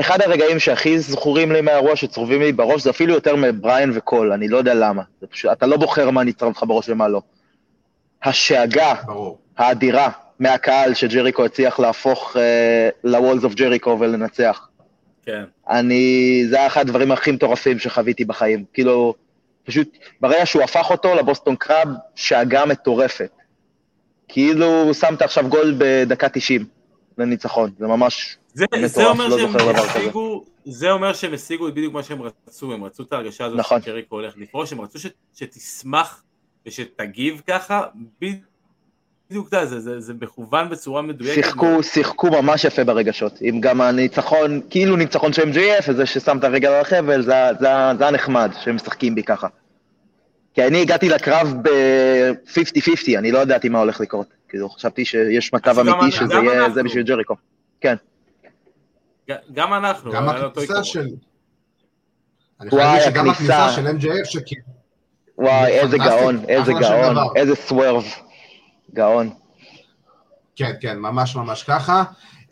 [0.00, 4.48] אחד הרגעים שהכי זכורים לי מהאירוע, שצרובים לי בראש, זה אפילו יותר מבריין וקול, אני
[4.48, 5.02] לא יודע למה.
[5.20, 7.22] זה פשוט, אתה לא בוחר מה נצרב לך בראש ומה לא.
[8.22, 9.38] השאגה ברור.
[9.58, 14.68] האדירה מהקהל שג'ריקו הצליח להפוך אה, ל-Walls of ג'ריקו ולנצח.
[15.26, 15.44] כן.
[15.68, 18.64] אני, זה היה אחד הדברים הכי מטורפים שחוויתי בחיים.
[18.72, 19.14] כאילו,
[19.64, 23.30] פשוט, ברגע שהוא הפך אותו לבוסטון קראב, שאגה מטורפת.
[24.28, 26.64] כאילו, שמת עכשיו גול בדקה 90
[27.18, 29.76] לניצחון, זה ממש זה, זה אומר לא שהם.
[29.76, 33.82] השיגו, זה אומר שהם השיגו בדיוק מה שהם רצו, הם רצו את ההרגשה הזאת נכון.
[33.82, 36.22] שג'ריקו הולך לפרוש, הם רצו ש, שתשמח
[36.66, 37.82] ושתגיב ככה,
[38.20, 38.44] בדיוק,
[39.52, 41.34] יודע, זה, זה, זה מכוון בצורה מדויקת.
[41.34, 43.38] שיחקו, שיחקו ממש יפה ברגשות.
[43.40, 47.68] עם גם הניצחון, כאילו ניצחון של MJF, וזה ששם את הרגל על החבל, זה, זה,
[47.98, 49.48] זה היה נחמד שהם משחקים בי ככה.
[50.54, 54.26] כי אני הגעתי לקרב ב-50-50, אני לא ידעתי מה הולך לקרות.
[54.48, 56.70] כאילו, חשבתי שיש מצב אמיתי שזה יהיה.
[56.70, 57.34] זה בשביל ג'ריקו.
[57.80, 57.94] כן.
[59.52, 60.84] גם אנחנו, גם הכניסה.
[60.84, 61.06] של...
[62.60, 63.72] אני חייב שגם הכניסה.
[63.72, 64.54] של MJF, שכי-
[65.38, 67.16] וואי, איזה גאון, איזה גאון.
[67.36, 68.04] איזה swerve.
[68.94, 69.30] גאון.
[70.56, 72.02] כן, כן, ממש ממש ככה.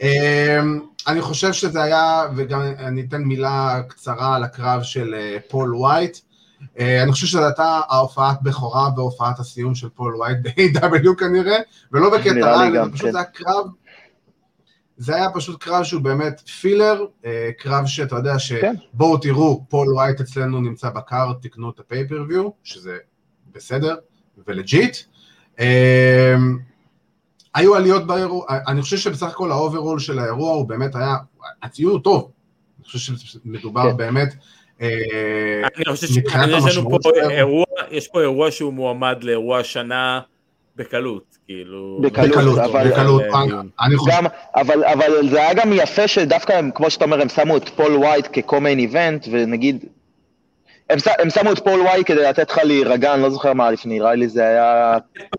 [0.03, 5.75] אמ, אני חושב שזה היה, וגם אני אתן מילה קצרה על הקרב של אה, פול
[5.77, 6.19] וייט.
[6.79, 11.57] אה, אני חושב שזו הייתה ההופעת בכורה והופעת הסיום של פול וייט ב-AEW כנראה,
[11.93, 13.13] ולא בקטע רע, גם, פשוט כן.
[13.13, 13.67] זה היה קרב,
[14.99, 18.75] זה היה פשוט קרב שהוא באמת filler, אה, קרב שאתה יודע כן.
[18.95, 22.97] שבוא תראה, פול וייט אצלנו נמצא ב card, תקנו את ה pay-per-view, שזה
[23.53, 23.97] בסדר
[24.47, 24.97] ו legit.
[25.59, 26.59] אמ,
[27.55, 31.17] היו עליות באירוע, אני חושב שבסך הכל ה overall של האירוע הוא באמת היה,
[31.63, 32.31] הציון הוא טוב,
[32.79, 33.97] אני חושב שמדובר כן.
[33.97, 34.35] באמת,
[34.81, 34.89] אה,
[35.77, 37.11] אני חושב שיש לנו פה.
[37.31, 40.21] אירוע, יש פה אירוע שהוא מועמד לאירוע השנה
[40.79, 41.99] בקלות, כאילו.
[42.03, 43.69] בקלות, בקלות, אבל- בקלות, אה, אני- דיון.
[43.81, 44.25] אני חושב, גם,
[44.57, 47.97] אבל, אבל זה היה גם יפה שדווקא, הם, כמו שאתה אומר, הם שמו את פול
[47.97, 49.85] ווייט כ co-main event, ונגיד,
[50.91, 53.99] הם, הם שמו את פול ווייט כדי לתת לך להירגע, אני לא זוכר מה לפני,
[53.99, 54.97] נראה לי זה היה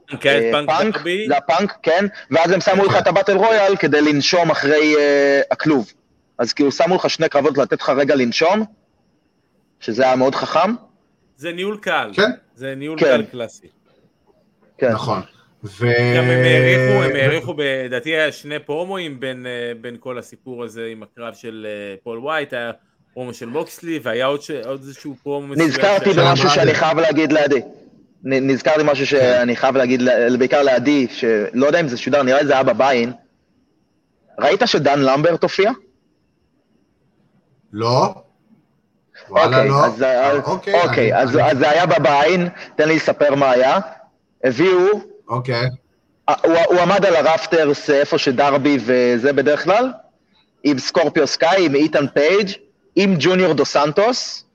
[0.09, 3.11] פאנק, היה את אה, פאנק פאנק, זה הפאנק, כן, ואז הם שמו לך את ה
[3.11, 5.91] battle royal כדי לנשום אחרי אה, הכלוב.
[6.37, 8.63] אז כאילו שמו לך שני קרבות לתת לך רגע לנשום,
[9.79, 10.73] שזה היה מאוד חכם,
[11.37, 13.05] זה ניהול card, כן, זה ניהול כן.
[13.05, 13.67] card קלאסי.
[14.79, 14.91] כן.
[14.91, 15.21] נכון.
[15.63, 15.85] ו...
[16.17, 17.53] גם הם אה, העריכו, הם העריכו,
[17.85, 22.19] לדעתי היה שני פרומואים בין, אה, בין כל הסיפור הזה עם הקרב של אה, פול
[22.19, 22.71] וייט, היה
[23.13, 24.51] פרומו של מוקסלי, והיה עוד, ש...
[24.51, 25.67] עוד איזשהו פרומו מסוים.
[25.67, 26.73] נזכרתי במשהו אמרה שאני.
[26.73, 27.61] חייב להגיד לעדי.
[28.23, 30.01] נזכרתי משהו שאני חייב להגיד,
[30.39, 33.11] בעיקר לעדי, שלא יודע אם זה שודר, נראה לי זה היה ב buy-in.
[34.39, 35.71] ראית שדן למברט הופיע?
[37.73, 38.13] לא.
[39.29, 39.85] וואלה, אוקיי, לא.
[39.85, 43.35] אז, אז, אוקיי, אוקיי, אני- אז, אני- אז זה היה ב buy-in, תן לי לספר
[43.35, 43.79] מה היה.
[44.43, 45.65] הביאו, אוקיי,
[46.43, 49.91] הוא, הוא עמד על ה rafters איפה שדרבי וזה בדרך כלל,
[50.63, 52.51] עם סקורפיו סקיי, עם איתן פייג',
[52.95, 54.45] עם ג'וניור דו סנטוס,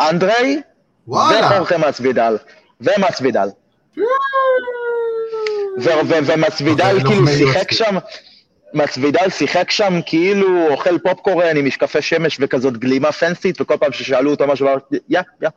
[0.00, 0.60] אנדרי.
[1.08, 2.36] וחורחה מסבידל,
[2.80, 3.48] ומסבידל.
[5.80, 7.72] ו- ו- ומסבידל אוקיי, כאילו שיחק.
[7.72, 7.96] שם,
[8.74, 13.92] מסבידל שיחק שם כאילו אוכל פופקורן עם משקפי שמש וכזאת גלימה fancy ת, וכל פעם
[13.92, 14.68] ששאלו אותו משהו,
[15.08, 15.48] יא, יא,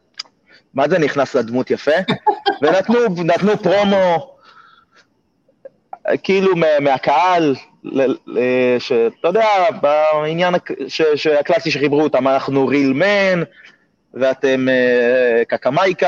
[0.74, 1.92] מה זה נכנס לדמות יפה?
[2.62, 4.36] ונתנו נתנו פרומו,
[6.24, 7.56] כאילו מה- מהקהל,
[8.80, 9.48] שאתה יודע,
[9.82, 13.44] בעניין הק- ש- שהקלאסי שחיברו אותם, אנחנו real men,
[14.14, 16.08] ואתם אה, קקמייקה,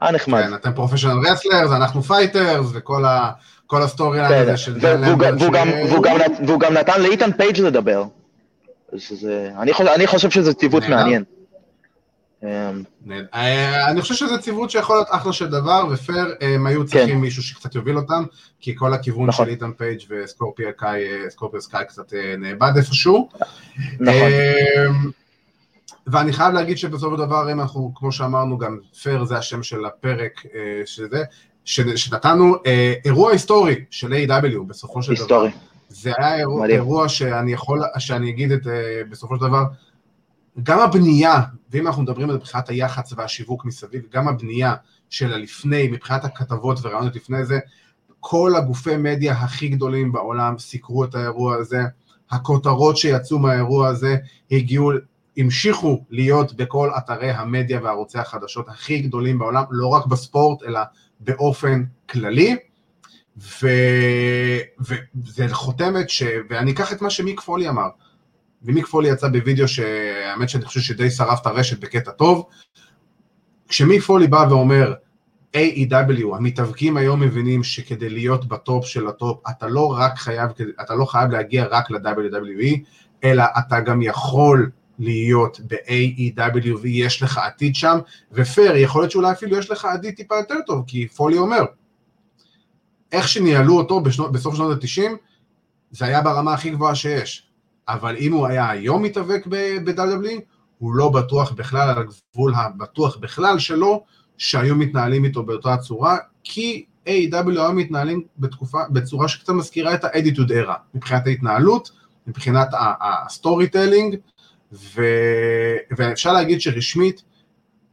[0.00, 0.42] היה נחמד.
[0.42, 3.30] כן, אתם professional wrestlers, אנחנו fighters, וכל ה-
[3.66, 4.78] כל ה story הזה של
[6.46, 8.04] והוא גם- נתן לאיתן פייג' לדבר.
[9.62, 9.72] אני
[10.06, 10.82] חושב- שזה ציוות.
[10.88, 11.24] מעניין.
[12.44, 12.82] אמ.
[13.34, 17.42] אה, אני חושב שזה ציוות שיכול להיות אחלה של דבר, ופייר, הם היו צריכים מישהו
[17.42, 18.24] שקצת יוביל אותם,
[18.60, 19.28] כי כל הכיוון כן.
[19.28, 19.46] נכון.
[19.46, 23.28] של איתן פייג' וסקורפיו סקיי, אה, סקורפיו סקיי קצת אה, נאבד איפשהו.
[24.00, 24.14] נכון.
[24.14, 25.10] אמ,
[26.06, 29.84] ואני חייב להגיד שבסופו של דבר, אם אנחנו, כמו שאמרנו, גם פייר זה השם של
[29.84, 31.24] הפרק אה, שזה,
[31.96, 35.20] שנתנו אה, אירוע היסטורי של AEW בסופו של דבר.
[35.22, 35.50] היסטורי.
[35.88, 36.36] זה היה
[36.68, 39.64] אירוע, שאני יכול, שאני אגיד את, אה, בסופו של דבר,
[40.62, 41.40] גם הבנייה,
[41.70, 44.74] ואם אנחנו מדברים על מבחינת היח"צ והשיווק מסביב, גם הבנייה
[45.10, 47.58] של הלפני, מבחינת הכתבות ורעיונות לפני זה,
[48.20, 51.82] כל הגופי מדיה הכי גדולים בעולם סיקרו את האירוע הזה,
[52.30, 54.16] הכותרות שיצאו מהאירוע הזה
[54.50, 54.92] הגיעו,
[55.36, 60.80] המשיכו להיות בכל אתרי המדיה וערוצי החדשות הכי גדולים בעולם, לא רק בספורט, אלא
[61.20, 62.56] באופן כללי.
[63.38, 63.68] ו...
[64.80, 66.22] וזה חותמת ש...
[66.50, 67.88] ואני אקח את מה שמיק פולי אמר,
[68.64, 72.46] ומיק פולי יצא בווידאו שהאמת שאני חושב שדי שרף את הרשת בקטע טוב,
[73.68, 74.94] כשמיק פולי בא ואומר,
[75.56, 80.50] AEW, המתאבקים היום מבינים שכדי להיות ב top של ה top, אתה לא רק חייב,
[80.80, 82.78] אתה לא חייב להגיע רק ל-WWE,
[83.24, 87.98] אלא אתה גם יכול להיות ב-AEW ויש לך עתיד שם,
[88.32, 91.62] ופייר, יכול להיות שאולי אפילו יש לך עתיד טיפה יותר טוב, כי פולי אומר,
[93.12, 95.10] איך שניהלו אותו בשנות, בסוף שנות ה-90,
[95.90, 97.50] זה היה ברמה הכי גבוהה שיש.
[97.88, 100.40] אבל אם הוא היה היום מתאבק ב-WWE,
[100.78, 104.04] הוא לא בטוח בכלל על הגבול הבטוח בכלל שלו,
[104.38, 110.50] שהיו מתנהלים איתו באותה צורה, כי AEW היו מתנהלים בתקופה, בצורה שקצת מזכירה את ה-Attitude
[110.50, 111.90] era, מבחינת ההתנהלות,
[112.26, 112.68] מבחינת
[113.00, 114.16] ה storytelling,
[115.96, 117.22] ואפשר להגיד שרשמית,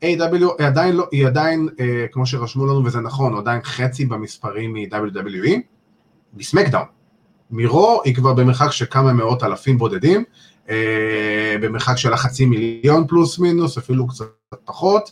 [0.06, 0.46] A.W.
[0.60, 5.60] היא עדיין, לא, היא עדיין אה, כמו שרשמו לנו, וזה נכון, עדיין חצי במספרים מ-WWE,
[6.34, 7.01] בסמקדאון.
[7.52, 10.24] מרו היא כבר במרחק של כמה מאות אלפים בודדים,
[10.70, 14.26] אה, במרחק של החצי מיליון פלוס מינוס, אפילו קצת
[14.66, 15.12] פחות,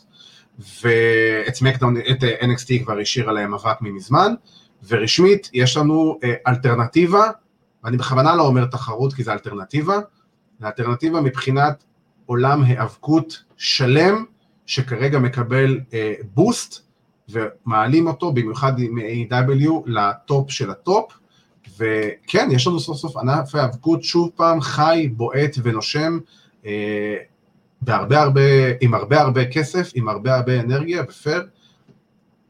[0.82, 4.34] ואת סמקדאון, את אה, NXT כבר השאירה להם אבק ממזמן,
[4.88, 7.30] ורשמית יש לנו אה, אלטרנטיבה,
[7.84, 9.98] ואני בכוונה לא אומר תחרות כי זה אלטרנטיבה,
[10.60, 11.84] זה אלטרנטיבה מבחינת
[12.26, 14.24] עולם היאבקות שלם,
[14.66, 16.90] שכרגע מקבל אה, boost,
[17.28, 21.12] ומעלים אותו במיוחד מ-AEW ל top של ה top,
[21.80, 26.18] וכן, יש לנו סוף סוף ענף היאבקות שוב פעם חי, בועט ונושם,
[26.66, 27.16] אה,
[27.82, 28.40] בהרבה הרבה,
[28.80, 31.42] עם הרבה הרבה כסף, עם הרבה הרבה אנרגיה ופייר,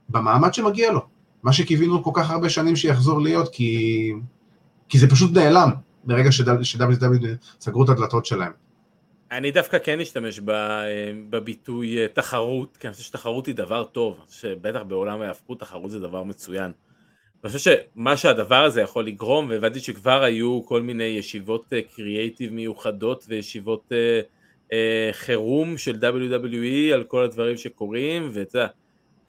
[0.09, 1.01] במעמד שמגיע לו.
[1.43, 4.13] מה שקיווינו כל כך הרבה שנים שיחזור להיות, כי,
[4.89, 5.71] כי זה פשוט נעלם
[6.05, 7.27] ברגע ש-WW
[7.61, 8.53] סגרו את הדלתות שלהם.
[9.31, 10.41] אני דווקא כן אשתמש
[11.31, 16.01] בביטוי אה, תחרות, כי אני חושב שתחרות היא דבר טוב, שבטח בעולם ההפכות תחרות זה
[16.01, 16.73] דבר מצוין.
[17.45, 22.57] אני חושב שמה שהדבר הזה יכול לגרום, והבנתי שכבר היו כל מיני ישיבות קריאייטיב אה,
[22.57, 24.73] מיוחדות וישיבות uh, uh,
[25.13, 28.71] חירום של WWE על כל הדברים שקורים, ואתה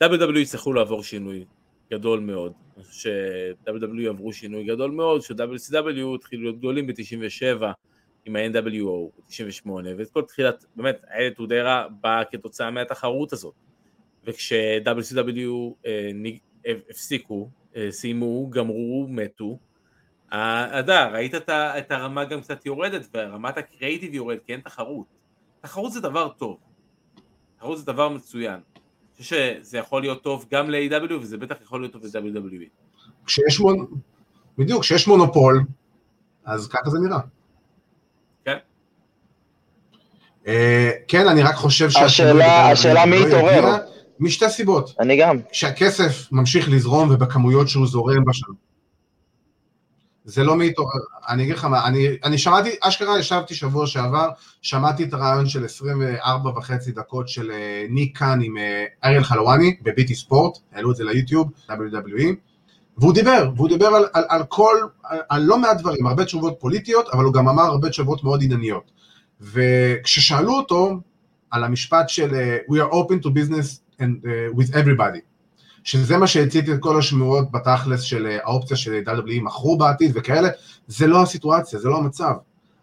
[0.01, 1.45] יודע, WWE יצטרכו לעבור שינוי
[1.91, 2.53] גדול מאוד.
[2.77, 3.09] אני חושב
[3.65, 7.63] ש-WWE עברו שינוי גדול מאוד, ש-WCW התחילו להיות גדולים ב-97
[8.25, 13.53] עם ה-NWO ב-98, ואת כל תחילת, באמת, איילת אודרה באה כתוצאה מהתחרות הזאת.
[14.25, 19.57] וכש-WCW uh, הפסיקו, אה, סיימו, גמרו, מתו.
[20.30, 25.06] אתה ראית את הרמה גם קצת יורדת, ורמת הקריאיטיב יורד, כי אין תחרות.
[25.61, 26.57] תחרות זה דבר טוב.
[27.57, 28.53] תחרות זה דבר מצוין.
[28.53, 32.69] אני חושב שזה יכול להיות טוב גם ל-AW, וזה בטח יכול להיות טוב ל-WWE.
[33.26, 33.85] כשיש מונ...
[34.57, 35.64] בדיוק, כשיש מונופול,
[36.45, 37.19] אז ככה זה נראה.
[38.45, 38.57] כן.
[40.48, 43.90] אה, כן, אני רק חושב שהשאלה, השאלה מי יתעורר.
[44.22, 44.95] משתי סיבות.
[44.99, 45.38] אני גם.
[45.52, 48.56] כשהכסף ממשיך לזרום ובכמויות שהוא זורם בשנה.
[50.26, 50.99] זה לא מתעורר,
[51.30, 54.30] אני אגיד לך מה, אני, אני שמעתי, אשכרה ישבתי שבוע שעבר,
[54.61, 59.77] שמעתי את הרעיון של 24 וחצי דקות של uh, ניק קאן עם uh, אריאל חלואני
[59.81, 62.34] בביטי ספורט, העלו את זה ליוטיוב, WWE,
[62.98, 66.53] והוא דיבר, והוא דיבר על, על, על כל, על, על לא מעט דברים, הרבה תשובות
[66.60, 68.91] פוליטיות, אבל הוא גם אמר הרבה תשובות מאוד ענייניות.
[69.41, 70.99] וכששאלו אותו
[71.52, 75.22] על המשפט של uh, We are open to business and, uh, with everybody,
[75.84, 80.49] שזה מה שהצית את כל השמועות בתכלס של uh, האופציה של WWE מכרו בעתיד וכאלה,
[80.88, 82.34] זה לא הסיטואציה, זה לא המצב.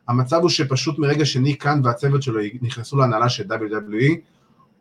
[0.08, 4.14] המצב הוא שפשוט מרגע שניק קאן והצוות שלו נכנסו להנהלה של WWE,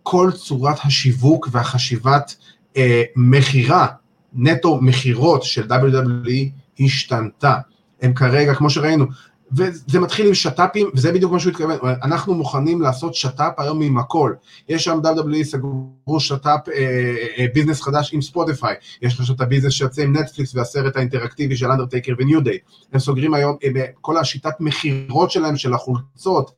[0.04, 2.36] כל צורת השיווק והחשיבת
[2.74, 2.78] uh,
[3.16, 3.88] מכירה,
[4.34, 6.50] נטו מכירות של WWE
[6.80, 7.56] השתנתה.
[8.02, 9.06] הם כרגע, כמו שראינו,
[9.52, 13.98] וזה מתחיל עם שת"פים, וזה בדיוק מה שהוא התכוון, אנחנו מוכנים לעשות שת"פ היום עם
[13.98, 14.34] הכל.
[14.70, 19.42] יש שם WWE סגרו שת"פ אה, אה, אה, ביזנס חדש עם ספוטיפיי, יש לך את
[19.42, 22.58] הביזנס שיוצא עם נטפליקס והסרט האינטראקטיבי של אנדרטייקר וניו דיי.
[22.94, 26.52] הם סוגרים היום, אה, כל השיטת מכירות שלהם של החולצות,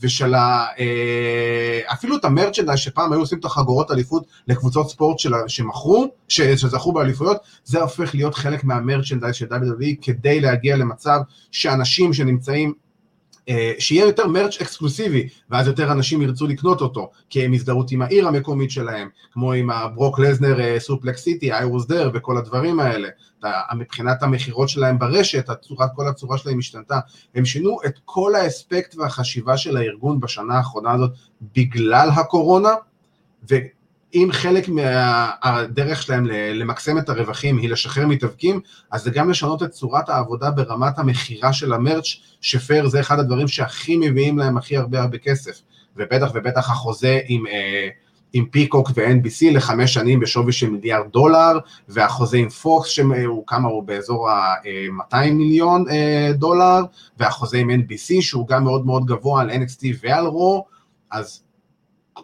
[0.00, 0.66] ושל ה...
[0.78, 5.32] אה, אפילו את ה merchandise שפעם היו עושים את החגורות אליפות לקבוצות ספורט של...
[5.46, 6.40] שמכרו, ש...
[6.40, 11.18] שזכו באליפויות, זה הופך להיות חלק מה merchandise של WWE כדי להגיע למצב
[11.50, 12.72] שאנשים שנמצאים
[13.48, 18.02] אה, שיהיה יותר merch אקסקלוסיבי, ואז יותר אנשים ירצו לקנות אותו, כי הם הזדהות עם
[18.02, 23.08] העיר המקומית שלהם, כמו עם הברוק לזנר suplex city, I was there וכל הדברים האלה.
[23.76, 26.98] מבחינת המכירות שלהם ברשת, הצורת, כל הצורה שלהם השתנתה.
[27.34, 31.10] הם שינו את כל האספקט והחשיבה של הארגון בשנה האחרונה הזאת
[31.54, 32.70] בגלל הקורונה,
[33.50, 33.56] ו...
[34.14, 38.60] אם חלק מהדרך שלהם למקסם את הרווחים היא לשחרר מתאבקים,
[38.90, 42.06] אז זה גם לשנות את צורת העבודה ברמת המכירה של המרץ',
[42.40, 45.62] שפייר זה אחד הדברים שהכי מביאים להם הכי הרבה הרבה כסף,
[45.96, 47.88] ובטח ובטח החוזה עם, אה,
[48.32, 53.82] עם פיקוק ו-NBC לחמש שנים בשווי של מיליארד דולר, והחוזה עם פוקס, שהוא כמה הוא?
[53.82, 56.80] באזור ה-200 מיליון אה, דולר,
[57.18, 60.66] והחוזה עם NBC שהוא גם מאוד מאוד גבוה על NXT ועל רו,
[61.10, 61.42] אז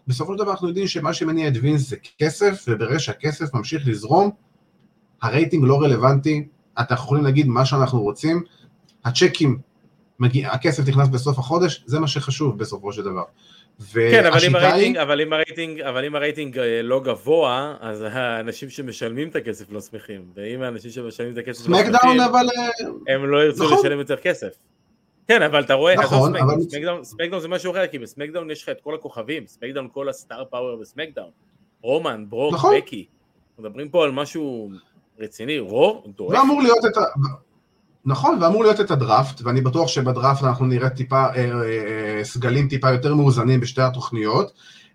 [0.06, 4.30] בסופו של דבר אנחנו יודעים שמה שמניע את וינס זה כסף, וברגע שהכסף ממשיך לזרום,
[5.22, 6.48] הרייטינג לא רלוונטי,
[6.80, 8.42] אתה יכולים להגיד מה שאנחנו רוצים,
[9.04, 9.58] הצ'קים,
[10.18, 13.22] מגיע, הכסף נכנס בסוף החודש, זה מה שחשוב בסופו של דבר.
[13.92, 15.02] כן, אבל אם, הרייטינג, היא...
[15.02, 19.80] אבל, אם הרייטינג, אבל אם הרייטינג אה, לא גבוה, אז האנשים שמשלמים את הכסף לא
[19.80, 22.46] שמחים, ואם האנשים שמשלמים את הכסף לא שמחים, אבל...
[22.56, 23.78] אה, הם לא ירצו נכון.
[23.78, 24.54] לשלם יותר כסף.
[25.28, 26.54] כן, אבל אתה רואה, נכון, אבל...
[26.70, 30.15] סמקדאון, סמקדאון זה משהו אחר, כי בסמקדאון יש לך את כל הכוכבים, סמקדאון כל ה
[30.15, 31.30] star power בסמקדאון,
[31.82, 32.76] רומן, ברוק, נכון.
[32.76, 33.06] בקי,
[33.58, 34.70] מדברים פה על משהו
[35.18, 36.30] רציני, רו, דואף.
[36.30, 37.00] זה אמור להיות את ה...
[38.06, 42.68] נכון, ואמור להיות את הדראפט, ואני בטוח שבדראפט אנחנו נראה טיפה, אה, אה, אה, סגלים
[42.68, 44.52] טיפה יותר מאוזנים בשתי התוכניות,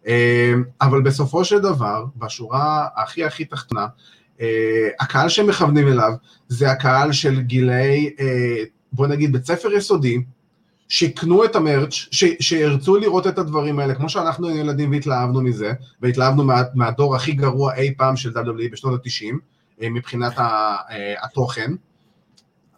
[0.07, 3.88] אה, אבל בסופו של דבר, בשורה הכי הכי תחתונה,
[4.41, 6.11] אה, הקהל שמכוונים אליו
[6.48, 8.64] זה הקהל של גילאי, אה,
[8.94, 10.18] בוא נגיד בית ספר יסודי,
[10.90, 16.44] שיקנו את המרץ', ש, שירצו לראות את הדברים האלה, כמו שאנחנו ילדים והתלהבנו מזה, והתלהבנו
[16.44, 19.36] מה, מהדור הכי גרוע אי פעם של WWE בשנות ה-90,
[19.81, 20.34] אה, מבחינת
[21.23, 21.72] התוכן.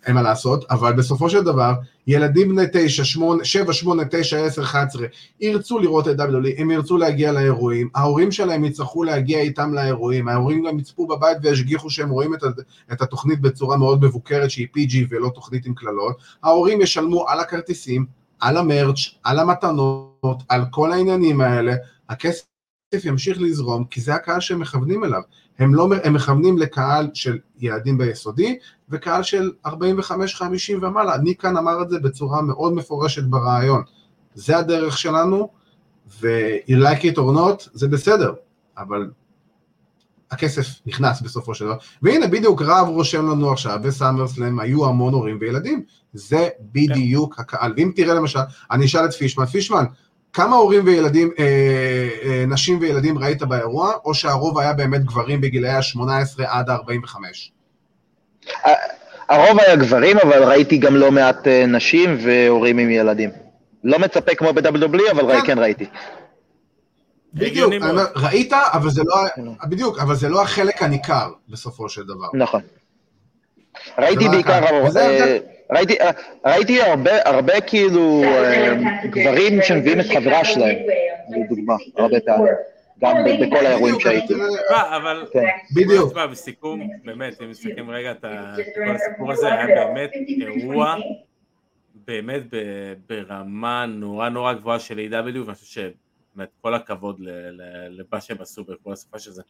[0.05, 1.73] אין מה לעשות, אבל בסופו של דבר,
[2.07, 5.07] ילדים בני 9, 8, 7, 8, 9, 10, 11,
[5.39, 10.63] ירצו לראות את WWE, הם ירצו להגיע לאירועים, ההורים שלהם יצטרכו להגיע איתם לאירועים, ההורים
[10.67, 12.43] גם יצפו בבית וישגיחו שהם רואים את,
[12.91, 18.05] את התוכנית בצורה מאוד מבוקרת שהיא PG ולא תוכנית עם קללות, ההורים ישלמו על הכרטיסים,
[18.39, 21.73] על המרץ', על המתנות, על כל העניינים האלה,
[22.09, 22.43] הכסף
[23.03, 25.21] ימשיך לזרום, כי זה הקהל שהם מכוונים אליו.
[25.61, 28.57] הם, לא, הם מכוונים לקהל של ילדים ביסודי
[28.89, 29.71] וקהל של 45-50
[30.81, 31.17] ומעלה.
[31.17, 33.83] ניקן אמר את זה בצורה מאוד מפורשת ברעיון.
[34.33, 35.49] זה הדרך שלנו,
[36.21, 38.33] ו-you like it or not, זה בסדר,
[38.77, 39.09] אבל
[40.31, 41.77] הכסף נכנס בסופו של דבר.
[42.01, 45.83] והנה בדיוק רב רושם לנו עכשיו בסאמרסלאם היו המון הורים וילדים,
[46.13, 47.41] זה בדיוק כן.
[47.41, 47.73] הקהל.
[47.77, 48.39] ואם תראה למשל,
[48.71, 49.85] אני אשאל את פישמן, פישמן,
[50.33, 51.45] כמה הורים וילדים, אה,
[52.23, 57.15] אה, נשים וילדים ראית באירוע, או שהרוב היה באמת גברים בגילאי ה-18 עד ה-45?
[59.29, 63.29] הרוב היה גברים, אבל ראיתי גם לא מעט אה, נשים והורים עם ילדים.
[63.83, 65.85] לא מצפה כמו ב-WWE, אבל כן, כן ראיתי.
[67.33, 67.73] בדיוק,
[68.15, 69.69] ראית, אבל זה לא, כן.
[69.69, 72.27] בדיוק, אבל זה לא החלק הניכר בסופו של דבר.
[72.33, 72.61] נכון.
[73.97, 74.59] ראיתי בעיקר,
[75.71, 75.95] ראיתי,
[76.45, 78.73] ראיתי הרבה, הרבה כאילו אה,
[79.05, 80.77] גברים שמביאים את חברה שלהם,
[81.29, 82.53] לדוגמה, הרבה פעמים.
[83.01, 84.33] גם בכל האירועים שהייתי.
[84.69, 85.45] אבל כן.
[85.75, 86.13] בדיוק.
[86.31, 88.25] בסיכום, באמת, אם נסתכל רגע את
[88.75, 90.95] כל הסיפור הזה, היה באמת אירוע,
[92.07, 92.41] באמת
[93.09, 95.37] ברמה נורא נורא גבוהה של A.W.
[95.45, 95.65] ואני חושב
[96.35, 97.19] שבאמת כל הכבוד
[97.89, 99.41] למה שהם עשו בכל השפה של זה.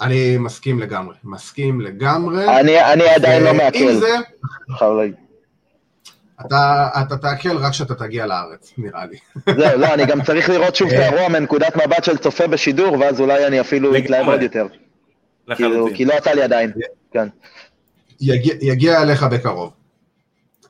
[0.00, 2.60] אני מסכים לגמרי, מסכים לגמרי.
[2.60, 3.94] אני, אני עדיין לא מעכל.
[3.94, 4.14] זה...
[6.46, 9.16] אתה, אתה תעכל רק כשאתה תגיע לארץ, נראה לי.
[9.46, 11.08] זהו, לא, אני גם צריך לראות שוב את אה.
[11.08, 14.66] האירוע מנקודת מבט של צופה בשידור, ואז אולי אני אפילו אתלהב עוד יותר.
[15.56, 16.72] כאילו, כי לא יצא לי עדיין,
[17.12, 17.28] כן.
[18.20, 19.72] יגיע, יגיע אליך בקרוב.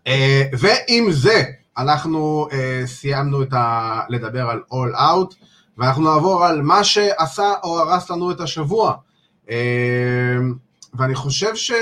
[0.06, 1.42] אה, ועם זה,
[1.78, 4.00] אנחנו אה, סיימנו את ה...
[4.08, 5.34] לדבר על All Out,
[5.78, 8.94] ואנחנו נעבור על מה שעשה או הרס לנו את השבוע.
[9.48, 10.54] אמ,
[10.94, 11.72] ואני חושב ש...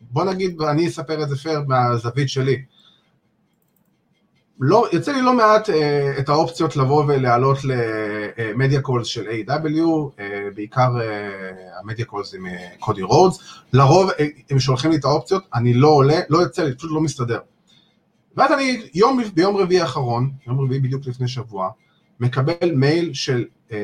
[0.00, 2.62] בוא נגיד, אני אספר את זה פייר מהזווית שלי.
[4.60, 9.80] לא, יוצא לי לא מעט אה, את האופציות לבוא ולהעלות ל media calls של AEW,
[10.20, 13.38] אה, בעיקר אה, ה media calls עם אה, קודי רודס,
[13.72, 17.00] לרוב אה, הם שולחים לי את האופציות, אני לא עולה, לא יוצא לי, פשוט לא
[17.00, 17.38] מסתדר.
[18.36, 21.70] ואז אני יום, ביום רביעי האחרון, יום רביעי בדיוק לפני שבוע,
[22.20, 23.78] מקבל מייל של אה,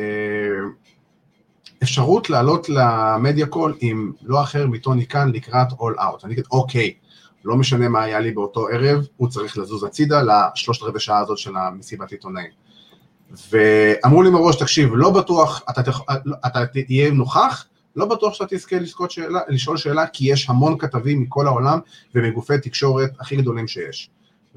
[1.85, 6.25] אפשרות לעלות ל media call עם לא אחר מטוני קאן לקראת אול אאוט.
[6.25, 6.95] אני אגיד, אוקיי,
[7.45, 11.39] לא משנה מה היה לי באותו ערב, הוא צריך לזוז הצידה לשלושת רבעי שעה הזאת
[11.39, 12.51] של המסיבת עיתונאים.
[13.51, 15.81] ואמרו לי מראש, תקשיב, לא בטוח, אתה,
[16.47, 17.67] אתה תהיה נוכח,
[17.97, 18.77] לא בטוח שאתה תזכה
[19.09, 21.79] שאלה, לשאול שאלה, כי יש המון כתבים מכל העולם
[22.15, 24.11] ומגופי תקשורת הכי גדולים שיש.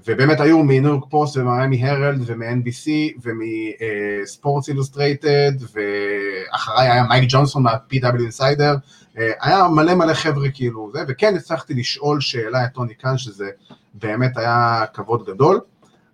[0.05, 2.89] ובאמת היו מניו יורק פוסט וממיאמי הרלד ומ-NBC
[3.21, 8.75] ומספורטס אילוסטרייטד ואחריי היה מייק ג'ונסון מה-PW אינסיידר,
[9.15, 13.49] היה מלא מלא חבר'ה כאילו זה, וכן הצלחתי לשאול שאלה את טוני קאן שזה
[13.93, 15.59] באמת היה כבוד גדול,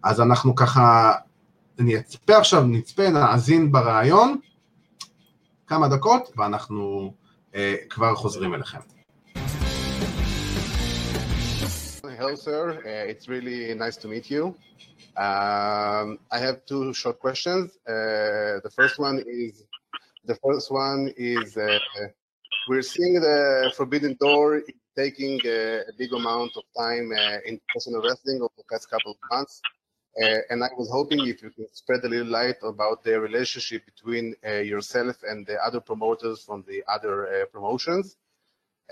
[0.03, 1.11] אז אנחנו ככה,
[1.80, 4.38] אני אצפה עכשיו, נצפה, נאזין ברעיון,
[5.68, 7.14] כמה דקות ואנחנו
[7.51, 7.55] uh,
[7.89, 8.93] כבר חוזרים אליכם.
[12.23, 12.81] Hello, sir.
[12.85, 14.55] Uh, it's really nice to meet you.
[15.17, 17.71] Um, I have two short questions.
[17.85, 19.65] Uh, the first one is
[20.23, 21.79] the first one is uh,
[22.69, 24.63] we're seeing the Forbidden Door
[24.97, 29.11] taking uh, a big amount of time uh, in professional wrestling over the past couple
[29.11, 29.61] of months.
[30.21, 33.83] Uh, and I was hoping if you could spread a little light about the relationship
[33.85, 38.15] between yourself and the other promoters from the other promotions.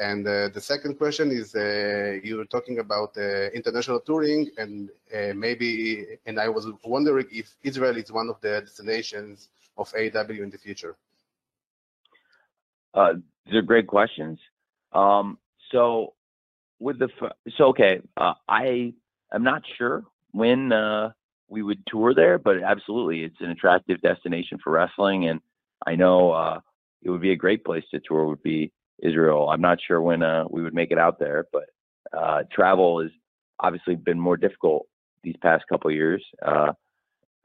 [0.01, 4.89] And uh, the second question is uh, you were talking about uh, international touring, and
[5.35, 10.49] maybe, and I was wondering if Israel is one of the destinations of AW in
[10.49, 10.95] the future.
[13.45, 14.39] These are great questions.
[14.91, 15.37] Um,
[15.71, 16.13] so
[16.79, 17.09] with the
[17.57, 18.93] so okay, uh, I
[19.31, 21.11] am not sure when uh,
[21.47, 25.41] we would tour there, but absolutely, it's an attractive destination for wrestling, and
[25.85, 26.59] I know uh,
[27.03, 28.27] it would be a great place to tour.
[28.27, 28.71] Would be
[29.01, 29.49] Israel.
[29.49, 31.65] I'm not sure when uh, we would make it out there, but
[32.17, 33.11] uh, travel has
[33.59, 34.87] obviously been more difficult
[35.23, 36.23] these past couple years.
[36.45, 36.73] Uh,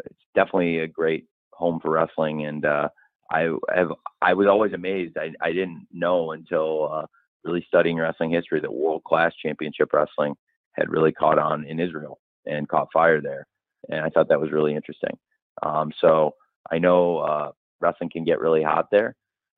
[0.04, 2.88] it's definitely a great home for wrestling, and uh,
[3.30, 5.16] I have I was always amazed.
[5.16, 7.06] I I didn't know until uh,
[7.44, 10.34] really studying wrestling history that world class championship wrestling
[10.72, 13.46] had really caught on in Israel and caught fire there,
[13.88, 15.16] and I thought that was really interesting.
[15.62, 16.34] Um, so
[16.70, 17.50] I know uh,
[17.80, 19.14] wrestling can get really hot there,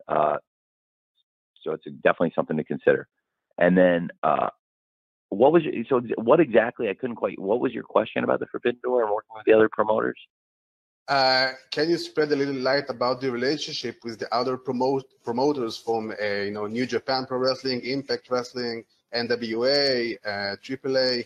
[0.07, 0.37] uh,
[1.62, 3.09] so it's definitely something to consider.
[3.59, 4.48] And then, uh,
[5.30, 6.01] what was your, so?
[6.16, 6.89] What exactly?
[6.89, 7.39] I couldn't quite.
[7.39, 10.18] What was your question about the Forbidden Door and working with the other promoters?
[11.09, 15.76] Uh, can you spread a little light about the relationship with the other promote, promoters
[15.78, 21.24] from, uh, you know, New Japan Pro Wrestling, Impact Wrestling, NWA, uh, AAA?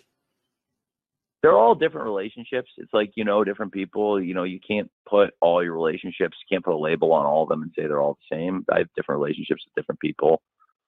[1.43, 2.71] They're all different relationships.
[2.77, 4.23] It's like you know different people.
[4.23, 6.37] You know you can't put all your relationships.
[6.41, 8.65] You can't put a label on all of them and say they're all the same.
[8.73, 10.41] I have different relationships with different people.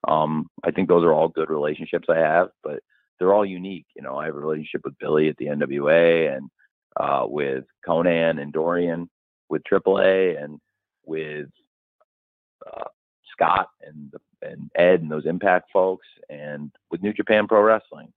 [0.06, 2.81] Um, I think those are all good relationships I have, but
[3.18, 3.86] they're all unique.
[3.97, 6.51] You know, I have a relationship with Billy at the NWA and
[6.97, 9.09] uh, with Conan and Dorian,
[9.48, 10.60] with AAA, and
[11.05, 11.48] with
[12.66, 12.85] uh,
[13.32, 14.12] Scott and
[14.43, 18.12] and Ed and those Impact folks, and with New Japan Pro Wrestling.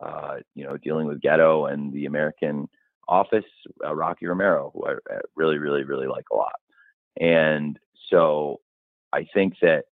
[0.00, 2.68] Uh, you know, dealing with Ghetto and the American
[3.06, 3.44] office,
[3.84, 4.94] uh, Rocky Romero, who I,
[5.36, 6.54] really, really, really like a lot.
[7.20, 7.78] And
[8.08, 8.60] so
[9.12, 9.84] I think that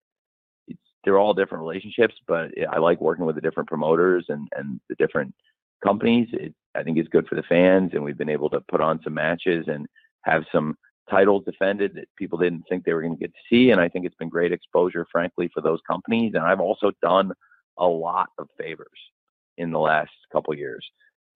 [0.67, 4.79] it's, they're all different relationships, but I like working with the different promoters and, and
[4.87, 5.33] the different
[5.83, 6.29] companies.
[6.31, 9.01] It, I think it's good for the fans, and we've been able to put on
[9.03, 9.87] some matches and
[10.21, 10.77] have some
[11.09, 13.71] titles defended that people didn't think they were going to get to see.
[13.71, 16.33] And I think it's been great exposure, frankly, for those companies.
[16.35, 17.31] And I've also done
[17.77, 18.87] a lot of favors
[19.56, 20.84] in the last couple years.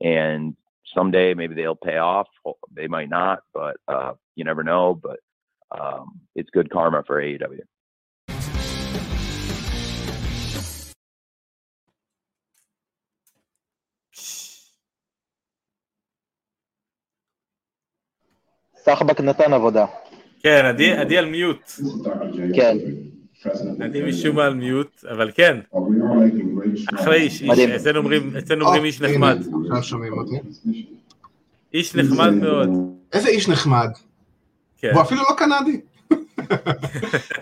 [0.01, 0.57] And
[0.95, 2.29] someday maybe they'll pay off.
[2.73, 4.95] They might not, but uh, you never know.
[4.95, 5.21] But
[5.79, 7.65] um, it's good karma for AEW.
[18.87, 19.87] סחבק נתן עבודה.
[20.43, 21.71] כן, עדי, עדי על מיוט.
[22.57, 22.77] כן.
[23.84, 25.60] עדי משום מה על מיוט, אבל כן.
[26.96, 27.44] אחלה איש.
[27.44, 29.38] אצלנו אומרים, או, איש נחמד.
[29.66, 30.36] עכשיו שומעים אותי.
[31.74, 32.70] איש נחמד מאוד.
[33.14, 33.90] איזה איש נחמד.
[34.78, 34.92] כן.
[34.94, 35.82] הוא אפילו לא קנדי.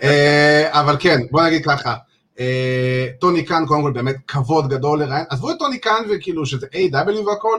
[0.02, 1.94] אה, אבל כן, בוא נגיד ככה.
[2.40, 6.66] אה, טוני קאן, קודם כל באמת כבוד גדול לראיין, עזבו את טוני קאן וכאילו שזה
[6.66, 7.26] A.W.
[7.26, 7.58] והכל,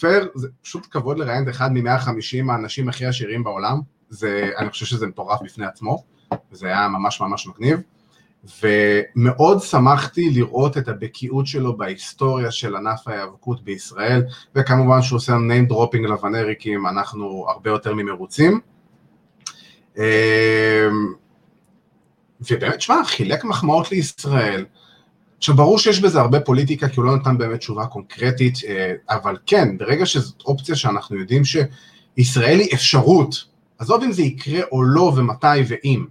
[0.00, 4.86] פייר, זה פשוט כבוד לראיין את אחד מ-150 האנשים הכי עשירים בעולם, זה, אני חושב
[4.86, 6.04] שזה מטורף בפני עצמו,
[6.52, 7.78] זה היה ממש ממש מגניב,
[8.62, 14.22] ומאוד שמחתי לראות את הבקיאות שלו בהיסטוריה של ענף ההיאבקות בישראל,
[14.54, 18.60] וכמובן שהוא עושה name dropping לוונריקים, אנחנו הרבה יותר ממרוצים.
[19.96, 20.02] אמ,
[22.50, 24.64] ובאמת, שמע, חילק מחמאות לישראל.
[25.38, 29.36] עכשיו, ברור שיש בזה הרבה פוליטיקה, כי הוא לא נתן באמת תשובה קונקרטית, אה, אבל
[29.46, 33.44] כן, ברגע שזאת אופציה שאנחנו יודעים שישראל היא אפשרות,
[33.78, 36.04] עזוב אם זה יקרה או לא, ומתי ואם,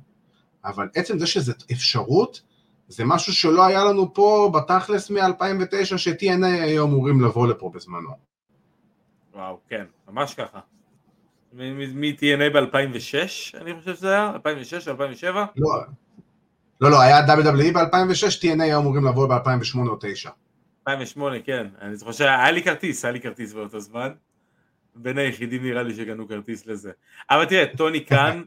[0.65, 2.41] אבל עצם זה שזאת אפשרות,
[2.88, 8.09] זה משהו שלא היה לנו פה בתכלס מ-2009, ש-TNA היו אמורים לבוא לפה בזמנו.
[9.33, 10.59] וואו, כן, ממש ככה.
[11.53, 14.31] מ-TNA ב-2006, אני חושב שזה היה?
[14.33, 15.45] 2006, 2007?
[15.57, 15.69] לא,
[16.81, 20.29] לא, לא, היה WWE ב-2006, TNA היו אמורים לבוא ב-2008 או 2009.
[20.88, 21.67] 2008, כן.
[21.81, 24.09] אני זוכר שהיה לי כרטיס, היה לי כרטיס באותו זמן.
[24.95, 26.91] בין היחידים נראה לי שקנו כרטיס לזה.
[27.29, 28.43] אבל תראה, טוני קאן,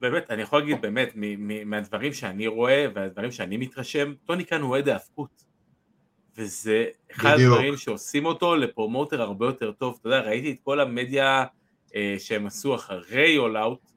[0.00, 1.12] באמת, אני יכול להגיד באמת,
[1.66, 5.44] מהדברים שאני רואה והדברים שאני מתרשם, טוני קאן הוא אוהד היאבקות.
[6.36, 7.52] וזה אחד בדיוק.
[7.52, 9.98] הדברים שעושים אותו ל promoter הרבה יותר טוב.
[10.00, 11.44] אתה יודע, ראיתי את כל המדיה
[11.94, 13.90] אה, שהם עשו אחרי אול אאוט,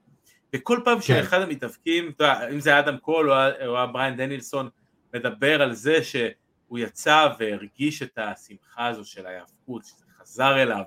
[0.56, 3.36] וכל פעם שאחד המתאבקים, אתה יודע, אם זה אדם קול או,
[3.66, 4.70] או בריין דנילסון,
[5.14, 6.00] מדבר על זה
[6.68, 10.84] הוא יצא והרגיש את השמחה הזו של ההיאבקות, שזה חזר אליו.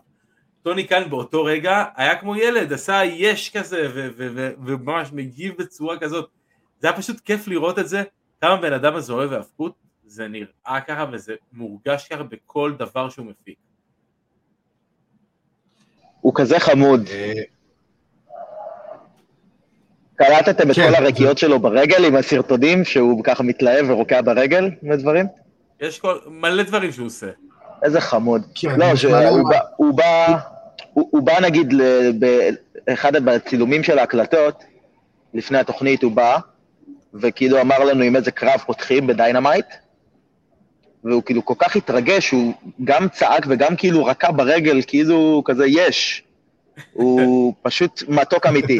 [0.66, 3.88] טוני כאן באותו רגע היה כמו ילד, עשה יש כזה
[4.64, 6.30] וממש מגיב בצורה כזאת.
[6.80, 8.02] זה היה פשוט כיף לראות את זה,
[8.40, 9.74] כמה בן אדם הזה אוהב היאבקות,
[10.06, 13.58] זה נראה ככה וזה מורגש ככה בכל דבר שהוא מפיק.
[16.20, 17.08] הוא כזה חמוד.
[17.10, 17.32] אה,
[20.14, 25.26] קלטתם את כן, כל הרקיעות שלו ברגל עם הסרטונים, שהוא ככה מתלהב ורוקע ברגל מדברים?
[25.80, 27.30] יש כל, מלא דברים שהוא עושה.
[27.82, 28.42] איזה חמוד.
[28.54, 30.38] כן, לא, שהוא מלא- בא,
[30.96, 31.74] הוא הוא, בא נגיד,
[32.86, 34.64] באחד הצילומים של ההקלטות,
[35.34, 36.38] לפני התוכנית הוא בא,
[37.14, 39.66] וכאילו אמר לנו עם איזה קרב פותחים בדיינמייט,
[41.04, 42.52] והוא כאילו כל כך התרגש, הוא
[42.84, 46.22] גם צעק וגם כאילו רקע ברגל, כאילו כזה יש.
[46.92, 48.78] הוא פשוט מתוק אמיתי.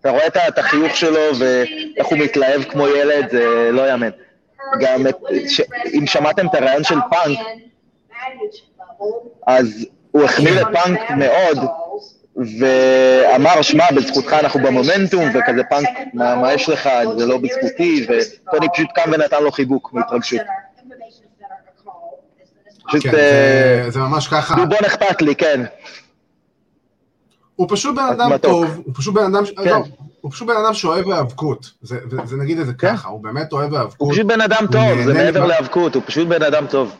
[0.00, 4.10] אתה רואה את החיוך שלו ואיך הוא מתלהב כמו ילד, זה לא יאמן.
[4.80, 5.16] גם את-
[5.48, 5.60] ש-
[5.94, 7.38] אם שמעתם את הרעיון של פאנק,
[9.46, 9.86] אז
[10.18, 11.58] הוא החמיא לפאנק מאוד,
[12.36, 16.88] ואמר, שמע, בזכותך אנחנו במומנטום, וכזה פאנק, מה, מה יש לך,
[17.18, 20.40] זה לא בזכותי, וטוני פשוט קם ונתן לו חיבוק מהתרגשות.
[22.88, 24.54] פשוט, כן, אה, זה- זה ממש ככה.
[24.54, 25.64] דובון אכפת לי, כן.
[27.56, 28.50] הוא פשוט בן אדם מתוק.
[28.50, 29.64] טוב, הוא פשוט בן אדם, כן.
[29.64, 29.82] לא,
[30.20, 32.92] הוא פשוט בן אדם שאוהב היאבקות, זה, זה, זה נגיד את זה כן.
[32.96, 34.10] ככה, הוא באמת אוהב הוא היאבקות.
[34.12, 36.96] פשוט בן אדם הוא טוב, זה מעבר להיאבקות, הוא פשוט בן אדם טוב.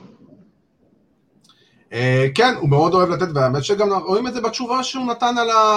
[1.92, 5.34] אה, כן, הוא מאוד אוהב לתת, והאמת שגם רואים את זה בתשובה שהוא נתן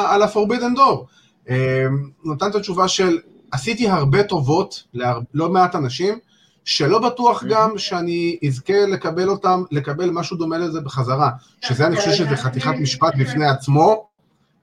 [0.09, 1.05] על, ה-Forbidden Door.
[1.49, 1.85] אה,
[2.21, 3.17] הוא נתן את התשובה של,
[3.51, 6.19] עשיתי הרבה טובות ללא מעט אנשים,
[6.65, 11.29] שלא בטוח גם שאני אזכה לקבל אותם, לקבל משהו דומה לזה בחזרה.
[11.61, 14.07] שזה, אני חושב שזה חתיכת משפט בפני עצמו,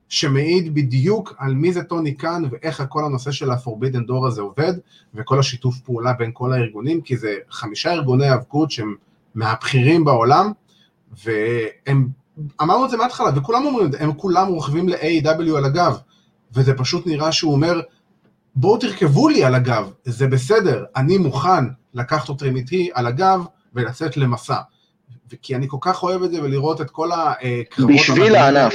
[0.08, 4.72] שמעיד בדיוק על מי זה טוני קאן ואיך כל הנושא של ה-Forbidden Door הזה עובד,
[5.14, 8.94] וכל השיתוף פעולה בין כל הארגונים, כי זה חמישה ארגוני האבקות שהם
[9.34, 10.52] מהבכירים בעולם,
[11.24, 12.08] והם,
[12.62, 15.98] אמרנו את זה מההתחלה, וכולם אומרים את זה, הם כולם רוכבים ל-AW על הגב,
[16.54, 17.80] וזה פשוט נראה שהוא אומר,
[18.54, 21.64] בואו תרכבו לי על הגב, זה בסדר, אני מוכן
[21.94, 24.60] לקחת אתכם איתי על הגב ולצאת למסע.
[25.42, 27.94] כי אני כל כך אוהב את זה ולראות את כל הקרבות...
[27.94, 28.74] בשביל הענף.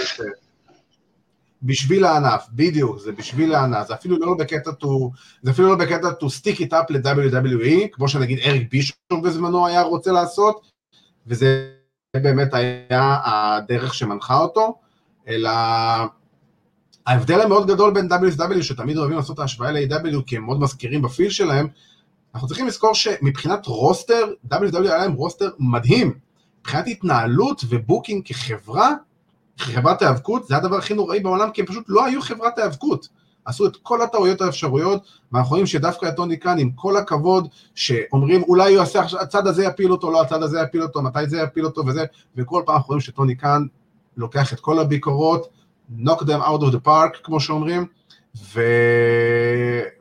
[1.63, 4.87] בשביל הענף, בדיוק, זה בשביל הענף, זה אפילו לא בקטע to,
[5.43, 9.81] זה אפילו לא בקטע to stick it up ל-WWE, כמו שנגיד אריק בישוף בזמנו היה
[9.81, 10.71] רוצה לעשות,
[11.27, 11.69] וזה
[12.22, 14.80] באמת היה הדרך שמנחה אותו,
[15.27, 15.52] אלא
[17.06, 21.02] ההבדל המאוד גדול בין WSW, שתמיד אוהבים לעשות את ההשוואה ל-AW, כי הם מאוד מזכירים
[21.02, 21.68] בפיל שלהם,
[22.34, 26.14] אנחנו צריכים לזכור שמבחינת roster, WCW היה להם roster מדהים.
[26.61, 28.91] מבחינת התנהלות ו booking כחברה,
[29.57, 33.07] חברת היאבקות, זה הדבר הכי נוראי בעולם, כי הם פשוט לא היו חברת היאבקות.
[33.45, 35.01] עשו את כל הטעויות האפשרויות,
[35.31, 39.47] ואנחנו רואים שדווקא את טוני קאן, עם כל הכבוד, שאומרים אולי הוא יעשה, עכשיו, הצד
[39.47, 42.05] הזה יפיל אותו, לא הצד הזה יפיל אותו, מתי זה יפיל אותו וזה,
[42.35, 43.65] וכל פעם אנחנו רואים שטוני קאן
[44.17, 45.49] לוקח את כל הביקורות,
[45.99, 47.85] knock them out of the park, כמו שאומרים,
[48.53, 48.61] ו...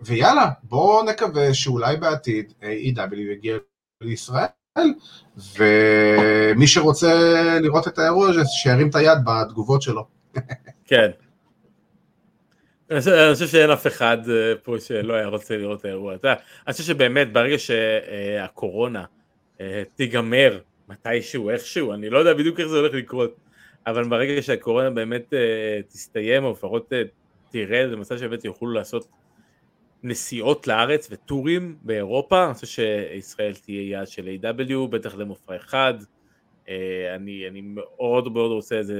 [0.02, 3.56] ויאללה, בואו נקווה שאולי בעתיד AEW יגיע
[4.00, 4.46] לישראל,
[5.56, 7.12] ומי שרוצה
[7.60, 10.06] לראות את האירוע הזה, שירים את היד בתגובות שלו.
[10.84, 11.10] כן.
[12.92, 13.00] אני
[13.34, 16.14] חושב- שאין אף אחד אה, פה שלא היה רוצה לראות את האירוע.
[16.14, 16.34] אתה
[16.66, 19.04] אני חושב שבאמת ברגע שהקורונה
[19.60, 20.58] אה, תיגמר
[20.88, 23.36] מתישהו, איכשהו, אני לא יודע בדיוק איך זה הולך לקרות,
[23.86, 27.02] אבל ברגע שהקורונה באמת אה, תסתיים, או לפחות אה,
[27.50, 29.08] תרד למצב שבאמת יוכלו לעשות
[30.02, 35.94] נסיעות לארץ וטורים באירופה, אני חושב שישראל תהיה יעד של A.W, בטח למופע אחד.
[36.68, 38.96] אה, אני, אני מאוד מאוד רוצה את זה,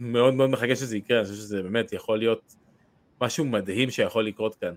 [0.00, 2.54] מאוד מאוד מחכה שזה יקרה, אני חושב שזה באמת יכול להיות
[3.24, 4.74] משהו מדהים שיכול לקרות כאן.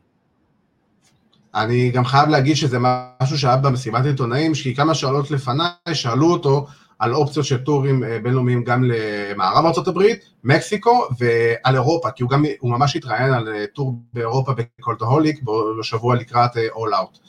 [1.56, 6.68] אני גם חייב להגיד שזה משהו שהיה במסיבת עיתונאים, כי כמה שאלות לפניי שאלו אותו
[7.00, 10.02] על אופציות של טורים אה, בינלאומיים גם למערב ארה"ב,
[10.44, 15.40] מקסיקו ועל אירופה, כי הוא גם, הוא ממש התראיין על אה, טור באירופה בקולטהוליק
[15.80, 17.20] בשבוע לקראת אה, All Out.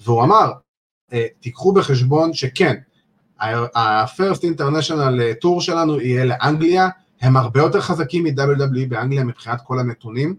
[0.00, 0.52] והוא אמר,
[1.40, 2.76] תיקחו בחשבון שכן,
[3.40, 6.88] ה-First International Tour שלנו יהיה לאנגליה,
[7.20, 10.36] הם הרבה יותר חזקים מ-WWE באנגליה מבחינת כל הנתונים,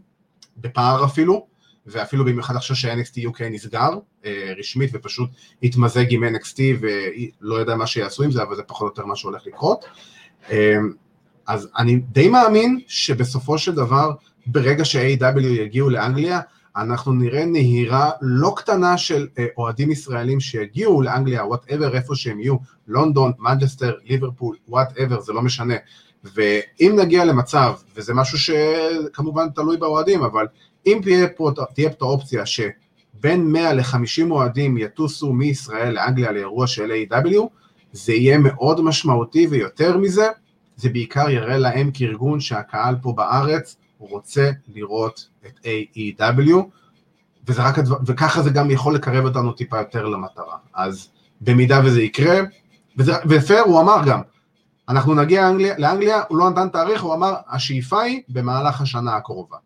[0.61, 1.47] בפער אפילו,
[1.85, 3.89] ואפילו במיוחד עכשיו ש-NXT UK נסגר
[4.25, 5.29] אה, רשמית ופשוט
[5.63, 9.15] התמזג עם NXT ולא יודע מה שיעשו עם זה, אבל זה פחות או יותר מה
[9.15, 9.85] שהולך לקרות.
[10.51, 10.77] אה,
[11.47, 14.11] אז אני די מאמין שבסופו של דבר,
[14.45, 16.39] ברגע ש-AEW יגיעו לאנגליה,
[16.75, 22.55] אנחנו נראה נהירה לא קטנה של אה, אוהדים ישראלים שיגיעו לאנגליה, whatever איפה שהם יהיו,
[22.87, 25.75] לונדון, מנצ'סטר, ליברפול, whatever, זה לא משנה.
[26.23, 30.47] ואם נגיע למצב, וזה משהו שכמובן תלוי באוהדים, אבל
[30.85, 32.43] אם תהיה פה, תהיה פה האופציה
[33.13, 37.41] בין 100 ל-50 אוהדים יטוסו מישראל לאנגליה לאירוע של A.W,
[37.91, 40.27] זה יהיה מאוד משמעותי ויותר מזה,
[40.75, 46.55] זה בעיקר יראה להם כארגון שהקהל פה בארץ רוצה לראות את AEW,
[47.47, 50.57] וזה רק הדבר, וככה זה גם יכול לקרב אותנו טיפה יותר למטרה.
[50.73, 51.09] אז
[51.41, 52.39] במידה וזה יקרה,
[52.97, 54.21] וזה, ופייר הוא אמר גם,
[54.91, 59.57] אנחנו נגיע לאנגליה, לאנגליה, הוא לא נתן תאריך, הוא אמר, השאיפה היא במהלך השנה הקרובה.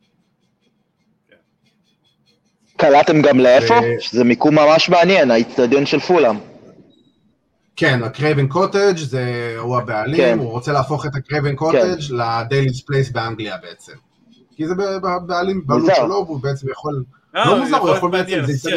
[2.78, 3.74] קלטתם גם לאיפה?
[3.74, 6.36] ו- שזה מיקום ממש מעניין, האיצטדיון של פולאם.
[7.76, 10.40] כן, הקרייבן קוטג' זה הוא הבעלים, כן.
[10.40, 13.94] הוא רוצה להפוך את הקרייבן קוטג' לדייליס פלייס באנגליה בעצם.
[14.56, 14.74] כי זה
[15.26, 15.92] בעלים, בעלות.
[15.96, 17.04] שלו, והוא בעצם יכול,
[17.36, 18.70] אה, לא זה מוזר, הוא יכול בעצם, זה יצא...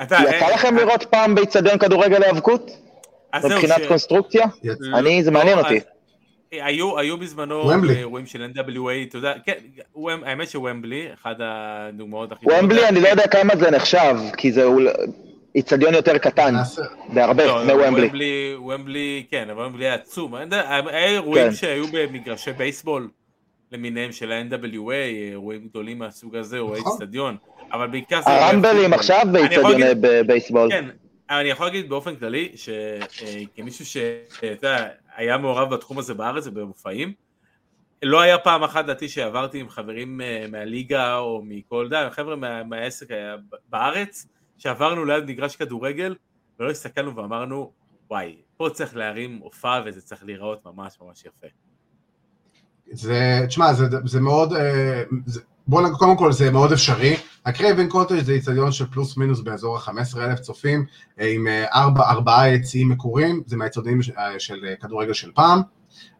[0.00, 2.70] אה, לכם אה, לראות פעם באיצטדיון כדורגל להיאבקות?
[3.44, 4.46] מבחינת ש- קונסטרוקציה?
[4.94, 5.80] אני, זה לא, מעניין אז- אותי.
[6.52, 7.70] היו, היו בזמנו.
[7.90, 9.54] אירועים של NWA, אתה יודע, כן,
[10.24, 12.46] האמת שוומבלי, אחד הדוגמאות הכי...
[12.46, 14.64] ומבלי, אני לא יודע כמה זה נחשב, כי זה
[15.54, 16.54] איצטדיון יותר קטן,
[17.14, 18.06] בהרבה, לא, מוומבלי.
[18.06, 20.34] ומבלי, ומבלי, כן, אבל ומבלי היה עצום.
[20.34, 21.54] היה אירועים כן.
[21.54, 23.08] שהיו במגרשי בייסבול
[23.72, 24.92] למיניהם של ה-NWA,
[25.30, 26.92] אירועים גדולים מהסוג הזה, או נכון.
[26.92, 27.36] אצטדיון,
[27.72, 28.30] אבל בעיקר זה...
[28.30, 28.92] הרמבלים.
[28.92, 29.84] עכשיו באיצטדיוני
[30.26, 30.70] בייסבול.
[30.70, 30.84] כן,
[31.30, 37.12] אני יכול להגיד באופן כללי, שכמישהו שאתה יודע, היה מעורב בתחום הזה בארץ ובמופעים,
[38.02, 42.64] לא היה פעם אחת דעתי שעברתי עם חברים אה, מהליגה או מכל די, חבר'ה מה,
[42.64, 43.36] מהעסק היה
[43.68, 44.26] בארץ,
[44.58, 46.14] שעברנו ליד מגרש כדורגל
[46.60, 47.72] ולא הסתכלנו ואמרנו,
[48.10, 51.46] וואי, פה צריך להרים הופעה וזה צריך להיראות ממש ממש יפה.
[52.92, 57.16] זה, תשמע, זה, זה מאוד, אה, זה, בוא נגיד, קודם כל זה מאוד אפשרי.
[57.46, 60.84] הקרייבן קוטג' זה איצטדיון של פלוס מינוס באזור ה-15,000 צופים,
[61.20, 65.30] אה, עם אה, ארבע, ארבעה יציעים מקורים, זה מהאיצטדיונים של, אה, של אה, כדורגל של
[65.34, 65.60] פעם,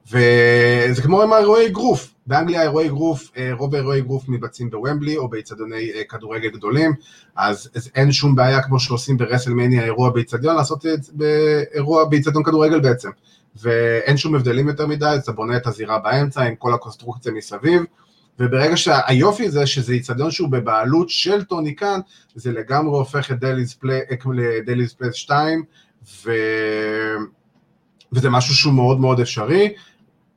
[0.06, 2.14] וזה כמו עם האירועי אגרוף.
[2.26, 6.92] באנגליה אירועי אגרוף, רוב האירועי אגרוף מתבצעים בוומבלי או באיצטדיוני כדורגל גדולים,
[7.36, 12.44] אז, אז אין שום בעיה כמו שעושים ברסלמניה אירוע באיצטדיון, לעשות את זה באירוע באיצטדיון
[12.44, 13.08] כדורגל בעצם.
[13.56, 17.82] ואין שום הבדלים יותר מדי, אתה בונה את הזירה באמצע עם כל הקונסטרוקציה מסביב,
[18.38, 22.00] וברגע שהיופי זה שזה איצטדיון שהוא בבעלות של טוני קאן,
[22.34, 23.38] זה לגמרי הופך את
[24.66, 25.64] דליז פלייס 2,
[26.24, 26.32] ו...
[28.12, 29.74] וזה משהו שהוא מאוד מאוד אפשרי,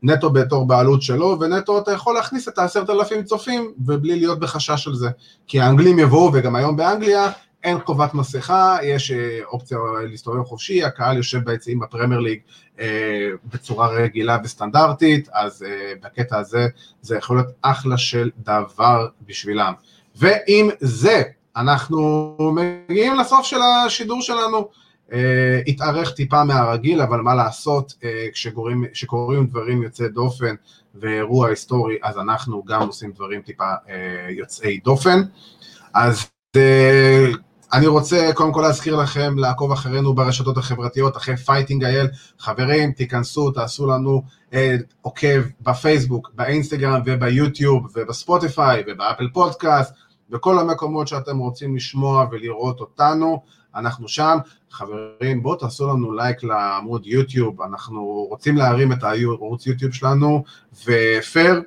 [0.03, 4.88] נטו בתור בעלות שלו, ונטו אתה יכול להכניס את העשרת אלפים צופים, ובלי להיות בחשש
[4.88, 5.10] על זה.
[5.48, 7.32] כי האנגלים יבואו, וגם היום באנגליה,
[7.68, 9.77] אין חובת מסכה, יש אה, אופציה
[10.10, 12.39] להסתובב חופשי, הקהל יושב ביציעים בפרמייר ליג
[12.80, 16.68] אה, בצורה רגילה וסטנדרטית, אז אה, בקטע הזה
[17.02, 19.73] זה יכול להיות אחלה של דבר בשבילם.
[20.15, 21.22] ועם זה,
[21.56, 24.69] אנחנו מגיעים לסוף של השידור שלנו.
[25.14, 30.56] אה, התארך טיפה מהרגיל, אבל מה לעשות, אה, כשקורים, כשקורים דברים יוצאי דופן
[30.95, 35.22] ואירוע היסטורי, אז אנחנו גם עושים דברים טיפה אה, יוצאי דופן.
[35.94, 36.26] אז
[36.56, 37.26] אה,
[37.73, 42.07] אני רוצה קודם כל להזכיר לכם לעקוב אחרינו ברשתות החברתיות, אחרי פייטינג אייל.
[42.39, 44.23] חברים, תיכנסו, תעשו לנו
[44.53, 49.94] אה, עוקב בפייסבוק, באינסטגרם וביוטיוב ובספוטיפיי ובאפל פודקאסט,
[50.30, 53.41] בכל המקומות שאתם רוצים לשמוע ולראות אותנו,
[53.76, 54.38] אנחנו שם.
[54.72, 61.61] חברים, בואו תעשו לנו לייק לעמוד יוטיוב, אנחנו רוצים להרים את הערוץ יוטיוב שלנו, ופייר,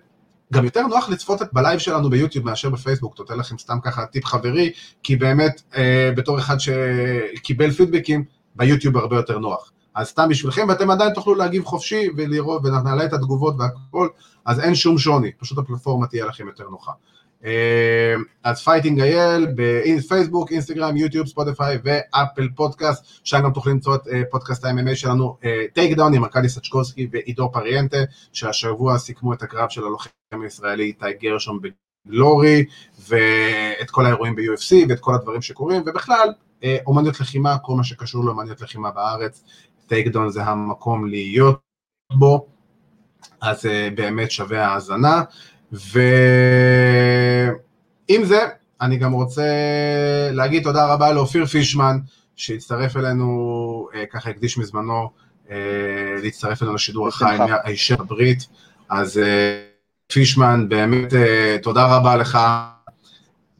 [0.52, 4.24] גם יותר נוח לצפות את בלייב שלנו ביוטיוב מאשר בפייסבוק, נותן לכם סתם ככה טיפ
[4.24, 4.72] חברי,
[5.02, 8.24] כי באמת, אה, בתור אחד שקיבל פידבקים,
[8.56, 9.72] ביוטיוב הרבה יותר נוח.
[9.94, 14.08] אז סתם בשבילכם, ואתם עדיין תוכלו להגיב חופשי ולראות, ונעלה את התגובות והכל,
[14.44, 16.92] אז אין שום שוני, פשוט הפלטפורמה תהיה לכם יותר נוחה.
[17.44, 18.14] אה,
[18.44, 24.22] אז פייטינג אייל בפייסבוק, אינסטגרם, יוטיוב, ספוטיפיי ואפל פודקאסט, שם גם תוכלו למצוא את אה,
[24.30, 25.36] פודקאסט ה-MMA שלנו,
[25.74, 27.98] Takedown עם ארכדי סצ'קובסקי ועידו פריאנטה,
[28.32, 30.10] שהשבוע סיכמו את הקרב של הלוחם
[30.42, 31.58] הישראלי איתי גרשון
[32.06, 32.64] ב-Glory,
[33.08, 36.32] ואת כל האירועים ב-UFC ואת כל הדברים שקורים, ובכלל,
[36.64, 39.44] אה, אומניות לחימה, כל מה שקשור לאומניות לחימה בארץ,
[39.86, 41.60] Takedown זה המקום להיות
[42.12, 42.46] בו,
[43.40, 45.22] אז אה, באמת שווה האזנה.
[45.72, 45.94] ועם
[48.24, 48.40] זה,
[48.80, 49.42] אני גם רוצה
[50.32, 51.98] להגיד תודה רבה לאופיר פישמן,
[52.36, 55.10] שהצטרף אלינו, אה, ככה הקדיש מזמנו,
[55.50, 55.56] אה,
[56.22, 57.56] להצטרף אלינו לשידור החי בשמחה.
[57.64, 58.46] מארצות הברית.
[58.88, 59.62] אז אה,
[60.12, 61.12] פישמן, באמת
[61.62, 62.38] תודה רבה לך.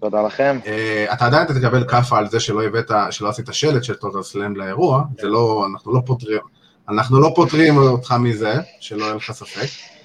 [0.00, 0.58] תודה לכם.
[0.66, 4.56] אה, אתה עדיין תקבל כאפה על זה שלא הבאת, שלא עשית שלט של Total Slam
[4.56, 6.40] לאירוע, זה לא, אנחנו לא פותרים,
[6.88, 9.99] אנחנו לא פותרים אותך מזה, שלא יהיה לך ספק.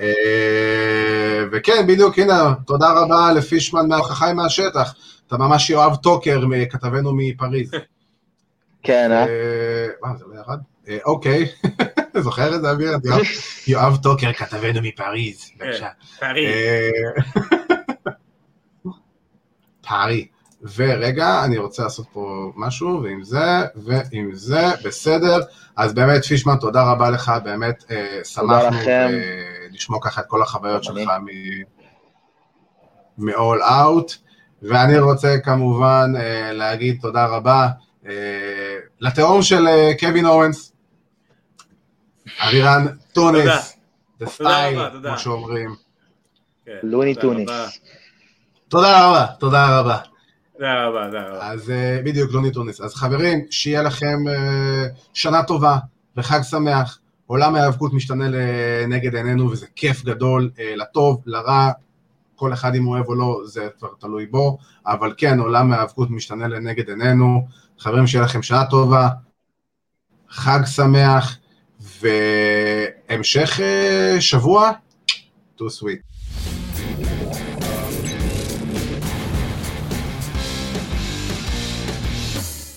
[0.00, 0.06] אה,
[1.52, 4.94] וכן, בדיוק, הנה, תודה רבה לפישמן מהחי מהשטח.
[5.26, 6.40] אתה ממש יואב טוקר,
[6.70, 7.70] כתבנו מפריז.
[8.82, 9.18] כן, אה?
[9.26, 9.26] אה,
[10.02, 10.58] וואו, זה לא ירד?
[10.88, 11.46] אה, אוקיי,
[12.18, 12.92] זוכר את זה, אביר?
[13.66, 15.88] יואב- טוקר, כתבנו מפריז, בבקשה.
[16.20, 16.48] פריז.
[16.50, 16.90] אה,
[19.88, 20.26] פארי.
[20.76, 23.40] ורגע, אני רוצה לעשות פה משהו, ועם זה,
[23.76, 25.40] ועם זה, בסדר.
[25.76, 29.08] אז באמת, פישמן, תודה רבה לך, באמת אה, שמחנו לכם.
[29.74, 31.08] לשמוע ככה את כל החוויות שלך
[33.18, 34.14] מ-all out.
[34.62, 37.68] ואני רוצה כמובן אה, להגיד תודה רבה
[38.06, 38.12] אה,
[39.00, 40.72] לתאום של אה, קווין אורנס,
[42.40, 43.76] אבירן טונס,
[44.22, 45.08] The תודה Style, רבה, תודה.
[45.08, 45.74] כמו שאומרים.
[46.66, 47.50] כן, לוני טוניס.
[48.68, 49.98] תודה רבה, תודה רבה.
[50.52, 51.50] תודה רבה, תודה רבה.
[51.52, 52.80] אז אה, בדיוק, לוני טוניס.
[52.80, 55.76] אז חברים, שיהיה לכם אה, שנה טובה
[56.16, 56.98] וחג שמח.
[57.26, 61.70] עולם ההיאבקות משתנה לנגד עינינו, וזה כיף גדול, אה, לטוב, לרע,
[62.36, 66.10] כל אחד אם הוא אוהב או לא, זה כבר תלוי בו, אבל כן, עולם ההיאבקות
[66.10, 67.46] משתנה לנגד עינינו.
[67.78, 69.08] חברים, שיהיה לכם שנה טובה,
[70.28, 71.38] חג שמח,
[72.00, 74.70] והמשך אה, שבוע,
[75.58, 76.13] too sweet.